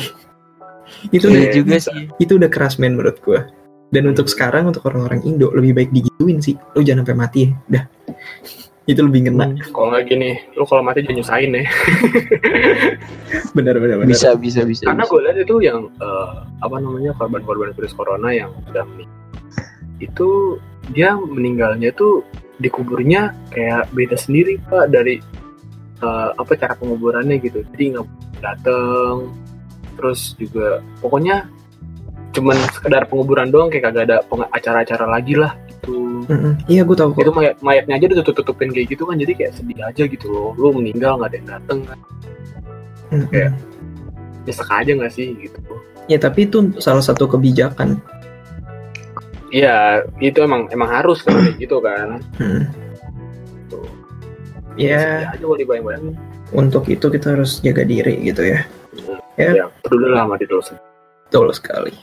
itu 1.15 1.29
udah 1.29 1.43
Iya 1.45 1.53
juga 1.53 1.77
sih. 1.77 2.09
itu 2.17 2.31
udah 2.41 2.49
keras 2.49 2.81
men 2.81 2.97
menurut 2.97 3.21
gua. 3.21 3.45
Dan 3.93 4.09
untuk 4.09 4.25
sekarang 4.25 4.69
untuk 4.73 4.85
orang-orang 4.89 5.21
Indo 5.21 5.53
lebih 5.53 5.77
baik 5.77 5.89
digituin 5.93 6.41
sih. 6.41 6.57
Lu 6.73 6.81
jangan 6.81 7.05
sampai 7.05 7.17
mati 7.17 7.39
ya. 7.45 7.49
Dah. 7.69 7.83
Itu 8.89 9.05
lebih 9.05 9.29
ngena. 9.29 9.53
Hmm, 9.53 9.61
Kalau 9.69 9.87
nggak 9.93 10.03
gini, 10.09 10.29
lo 10.57 10.65
kalau 10.65 10.81
mati 10.81 11.05
jangan 11.05 11.21
nyusahin 11.21 11.51
ya. 11.53 11.63
Benar 13.57 13.75
benar 13.77 13.95
benar. 14.01 14.09
Bisa 14.09 14.33
bisa 14.33 14.65
bisa. 14.65 14.89
Karena 14.89 15.05
gue 15.05 15.19
lihat 15.21 15.37
itu 15.37 15.55
yang 15.61 15.85
eh, 16.01 16.29
apa 16.59 16.75
namanya 16.81 17.13
korban-korban 17.13 17.69
virus 17.77 17.93
corona 17.93 18.33
yang 18.33 18.49
sudah 18.65 18.83
meninggal 18.89 19.17
itu 19.99 20.57
dia 20.89 21.13
meninggalnya 21.13 21.91
tuh 21.93 22.23
dikuburnya 22.57 23.35
kayak 23.51 23.91
beda 23.93 24.15
sendiri 24.17 24.57
pak 24.65 24.89
dari 24.89 25.21
eh, 26.01 26.29
apa 26.33 26.51
cara 26.57 26.73
penguburannya 26.73 27.37
gitu. 27.39 27.61
Jadi 27.75 27.83
nggak 27.93 28.07
dateng, 28.41 29.29
terus 29.99 30.33
juga 30.39 30.81
pokoknya 30.97 31.45
cuman 32.29 32.57
sekedar 32.73 33.05
penguburan 33.05 33.49
doang 33.49 33.69
kayak 33.69 33.89
kagak 33.89 34.03
ada 34.09 34.17
peng- 34.25 34.49
acara-acara 34.49 35.05
lagi 35.05 35.33
lah 35.33 35.53
Iya 36.65 36.85
gue 36.85 36.93
tahu 36.93 37.09
itu 37.15 37.25
kok. 37.25 37.35
mayat 37.35 37.55
mayatnya 37.59 37.97
aja 37.97 38.05
ditutup-tutupin 38.07 38.69
kayak 38.69 38.93
gitu 38.93 39.03
kan 39.03 39.17
jadi 39.17 39.33
kayak 39.33 39.51
sedih 39.57 39.81
aja 39.81 40.03
gitu 40.05 40.25
loh 40.27 40.53
lu 40.55 40.69
meninggal 40.71 41.17
nggak 41.17 41.29
ada 41.29 41.37
yang 41.37 41.49
dateng 41.49 41.79
kan 41.83 41.99
Mm-mm. 43.09 43.27
kayak- 43.27 43.57
nyesek 44.45 44.69
aja 44.69 44.91
nggak 44.93 45.11
sih 45.11 45.27
gitu 45.35 45.57
Ya 46.05 46.17
tapi 46.17 46.45
itu 46.45 46.73
salah 46.77 47.01
satu 47.01 47.25
kebijakan. 47.25 48.01
iya 49.49 50.01
itu 50.17 50.37
emang 50.39 50.69
emang 50.69 50.85
harus 50.87 51.21
kan 51.21 51.33
kayak 51.35 51.57
gitu 51.59 51.77
kan 51.79 52.21
Hmm. 52.37 52.65
Tuh. 53.65 53.85
Ya 54.73 55.29
aja 55.29 55.41
dibayang-bayangin 55.41 56.13
untuk 56.49 56.85
itu 56.85 57.05
kita 57.07 57.33
harus 57.33 57.57
jaga 57.59 57.81
diri 57.81 58.21
gitu 58.23 58.41
ya. 58.41 58.65
Ya. 59.35 59.49
ya 59.55 59.65
peduli 59.79 60.09
lah 60.09 60.25
sama 60.25 60.35
diri 60.35 60.53
sendiri 60.59 60.85
Betul 61.25 61.47
sekali. 61.53 61.93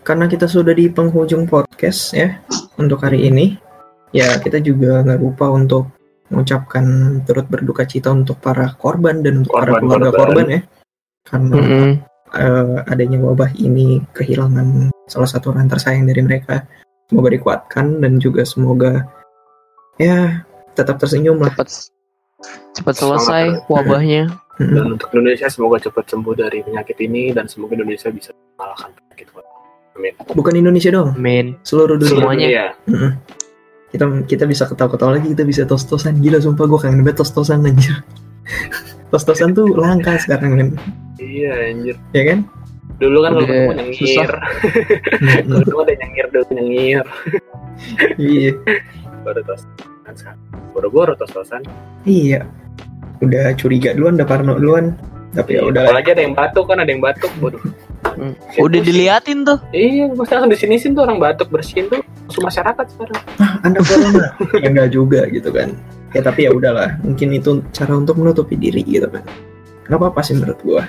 Karena 0.00 0.26
kita 0.26 0.46
sudah 0.46 0.70
di 0.70 0.86
penghujung 0.86 1.42
podcast 1.44 2.10
ya 2.12 2.38
untuk 2.78 3.02
hari 3.02 3.26
ini, 3.28 3.58
ya 4.14 4.38
kita 4.38 4.62
juga 4.62 5.02
nggak 5.04 5.20
lupa 5.20 5.50
untuk 5.50 5.92
mengucapkan 6.28 6.84
turut 7.24 7.46
berduka 7.48 7.88
cita 7.88 8.12
untuk 8.12 8.38
para 8.38 8.72
korban 8.76 9.24
dan 9.24 9.42
untuk 9.44 9.56
para 9.56 9.76
Korban, 9.76 9.80
keluarga 9.82 10.10
korban. 10.12 10.24
korban 10.24 10.46
ya. 10.48 10.60
Karena 11.24 11.56
Mm-mm. 11.56 11.90
eh, 12.36 12.76
adanya 12.88 13.18
wabah 13.24 13.50
ini 13.58 14.00
kehilangan 14.12 14.92
salah 15.08 15.28
satu 15.28 15.52
orang 15.56 15.68
tersayang 15.68 16.04
dari 16.08 16.20
mereka. 16.24 16.64
Semoga 17.08 17.32
dikuatkan 17.32 18.04
dan 18.04 18.20
juga 18.20 18.44
semoga 18.44 19.08
ya 19.96 20.44
tetap 20.76 21.00
tersenyum 21.00 21.40
lah. 21.40 21.50
cepat 21.56 21.68
cepat 22.76 22.94
selesai 22.94 23.44
wabahnya 23.66 24.30
dan 24.58 24.94
untuk 24.98 25.10
Indonesia 25.14 25.46
semoga 25.50 25.78
cepat 25.78 26.04
sembuh 26.10 26.34
dari 26.34 26.62
penyakit 26.66 26.98
ini 27.02 27.30
dan 27.30 27.46
semoga 27.46 27.78
Indonesia 27.78 28.10
bisa 28.10 28.30
mengalahkan 28.58 28.90
penyakit 28.94 29.26
corona. 29.30 29.47
Amin. 29.98 30.14
Bukan 30.30 30.54
Indonesia 30.54 30.94
dong, 30.94 31.18
amin 31.18 31.58
seluruh 31.66 31.98
dunia. 31.98 32.14
Semuanya. 32.14 32.46
Iya. 32.46 32.66
Mm-mm. 32.86 33.12
Kita 33.90 34.04
kita 34.30 34.44
bisa 34.46 34.64
ketawa-ketawa 34.70 35.18
lagi, 35.18 35.34
kita 35.34 35.42
bisa 35.42 35.66
tos-tosan. 35.66 36.22
Gila 36.22 36.38
sumpah 36.38 36.70
gue 36.70 36.78
kangen 36.78 37.02
banget 37.02 37.26
tos-tosan 37.26 37.66
anjir. 37.66 37.98
tos-tosan 39.10 39.58
tuh 39.58 39.74
langka 39.74 40.14
sekarang 40.22 40.54
kan. 40.54 40.68
Iya 41.18 41.74
anjir. 41.74 41.96
Ya 42.14 42.22
kan? 42.30 42.46
Dulu 42.98 43.18
kan 43.22 43.30
kalau 43.34 43.42
Udah 43.42 43.50
ketemu 43.50 43.72
nyengir. 43.78 44.30
Dulu 45.66 45.76
ada 45.82 45.94
nyengir 45.98 46.26
dulu 46.34 46.46
nyengir. 46.54 47.04
iya. 48.30 48.52
Baru 49.26 49.40
tos. 49.42 49.62
Boro-boro 50.74 51.14
tos-tosan. 51.18 51.62
Iya. 52.06 52.46
Udah 53.18 53.50
curiga 53.58 53.94
duluan, 53.98 54.14
udah 54.14 54.28
parno 54.30 54.58
duluan. 54.58 54.94
Tapi 55.34 55.58
ya 55.58 55.62
udah. 55.66 55.90
Apalagi 55.90 56.10
ada 56.14 56.22
yang 56.22 56.34
batuk 56.34 56.66
kan 56.70 56.78
ada 56.82 56.90
yang 56.90 57.02
batuk. 57.02 57.30
Waduh. 57.42 57.62
Hmm. 57.98 58.34
udah 58.58 58.80
diliatin 58.80 59.42
tuh 59.42 59.58
Iya, 59.70 60.10
pasti 60.14 60.32
langsung 60.34 60.50
di 60.50 60.58
sini 60.58 60.74
sih 60.74 60.90
tuh 60.90 61.02
orang 61.02 61.18
batuk 61.18 61.50
bersihin 61.50 61.86
tuh 61.86 62.02
musuh 62.26 62.42
masyarakat 62.42 62.84
sekarang. 62.90 63.18
Ah, 63.38 63.62
Anda 63.62 63.78
corona. 63.80 64.26
ya 64.62 64.68
enggak 64.68 64.88
juga 64.90 65.20
gitu 65.30 65.48
kan. 65.50 65.70
Ya 66.10 66.20
tapi 66.20 66.44
ya 66.44 66.50
udahlah, 66.50 66.98
mungkin 67.00 67.30
itu 67.30 67.62
cara 67.70 67.94
untuk 67.94 68.18
menutupi 68.18 68.54
diri 68.54 68.82
gitu 68.82 69.06
kan. 69.06 69.22
Kenapa 69.86 70.10
apa 70.10 70.20
sih 70.20 70.34
menurut 70.34 70.58
gua? 70.60 70.82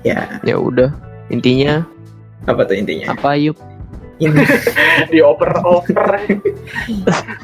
Ya, 0.00 0.40
ya 0.42 0.56
udah 0.56 0.94
intinya 1.28 1.84
apa 2.44 2.64
tuh 2.64 2.78
intinya? 2.78 3.12
apa 3.12 3.34
yuk 3.34 3.58
Ini 4.18 4.34
Dioper-oper. 5.12 6.10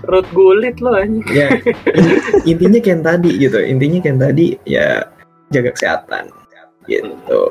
Perut 0.01 0.27
gulit 0.33 0.79
loh 0.81 0.95
anjing. 0.95 1.23
ya 1.29 1.49
in- 1.95 2.19
intinya 2.49 2.79
kayak 2.81 2.91
yang 2.91 3.03
tadi 3.05 3.31
gitu 3.37 3.59
intinya 3.61 3.99
kayak 4.01 4.11
yang 4.11 4.21
tadi 4.21 4.47
ya 4.65 4.89
jaga 5.51 5.71
kesehatan 5.71 6.25
gitu 6.85 7.43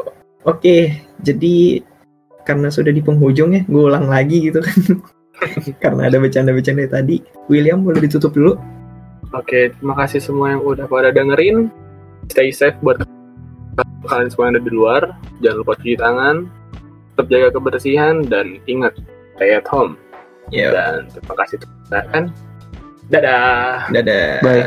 oke 0.43 0.77
jadi 1.23 1.83
karena 2.43 2.67
sudah 2.67 2.91
di 2.91 2.99
penghujung 2.99 3.55
ya 3.55 3.61
gue 3.63 3.83
ulang 3.83 4.07
lagi 4.11 4.51
gitu 4.51 4.59
kan 4.59 4.79
karena 5.83 6.11
ada 6.11 6.17
bercanda-bercanda 6.19 6.87
tadi 6.91 7.23
William 7.47 7.83
boleh 7.83 8.03
ditutup 8.03 8.35
dulu 8.35 8.59
Oke, 9.33 9.73
terima 9.73 9.97
kasih 9.97 10.21
semua 10.21 10.53
yang 10.53 10.61
udah 10.61 10.85
pada 10.85 11.09
dengerin. 11.09 11.73
Stay 12.29 12.53
safe 12.53 12.77
buat 12.85 13.01
kalian 14.05 14.29
semua 14.29 14.45
yang 14.45 14.53
ada 14.53 14.61
di 14.61 14.71
luar. 14.71 15.01
Jangan 15.41 15.57
lupa 15.65 15.73
cuci 15.81 15.97
tangan, 15.97 16.35
tetap 17.17 17.25
jaga 17.33 17.49
kebersihan 17.57 18.15
dan 18.29 18.61
ingat 18.69 18.93
stay 19.33 19.57
at 19.57 19.65
home. 19.65 19.97
ya 20.53 20.69
Dan 20.69 21.09
terima 21.09 21.33
kasih 21.41 21.55
telah 21.57 21.73
mendengarkan. 21.73 22.23
Dadah. 23.09 23.89
dadah 23.89 24.29
Bye. 24.45 24.63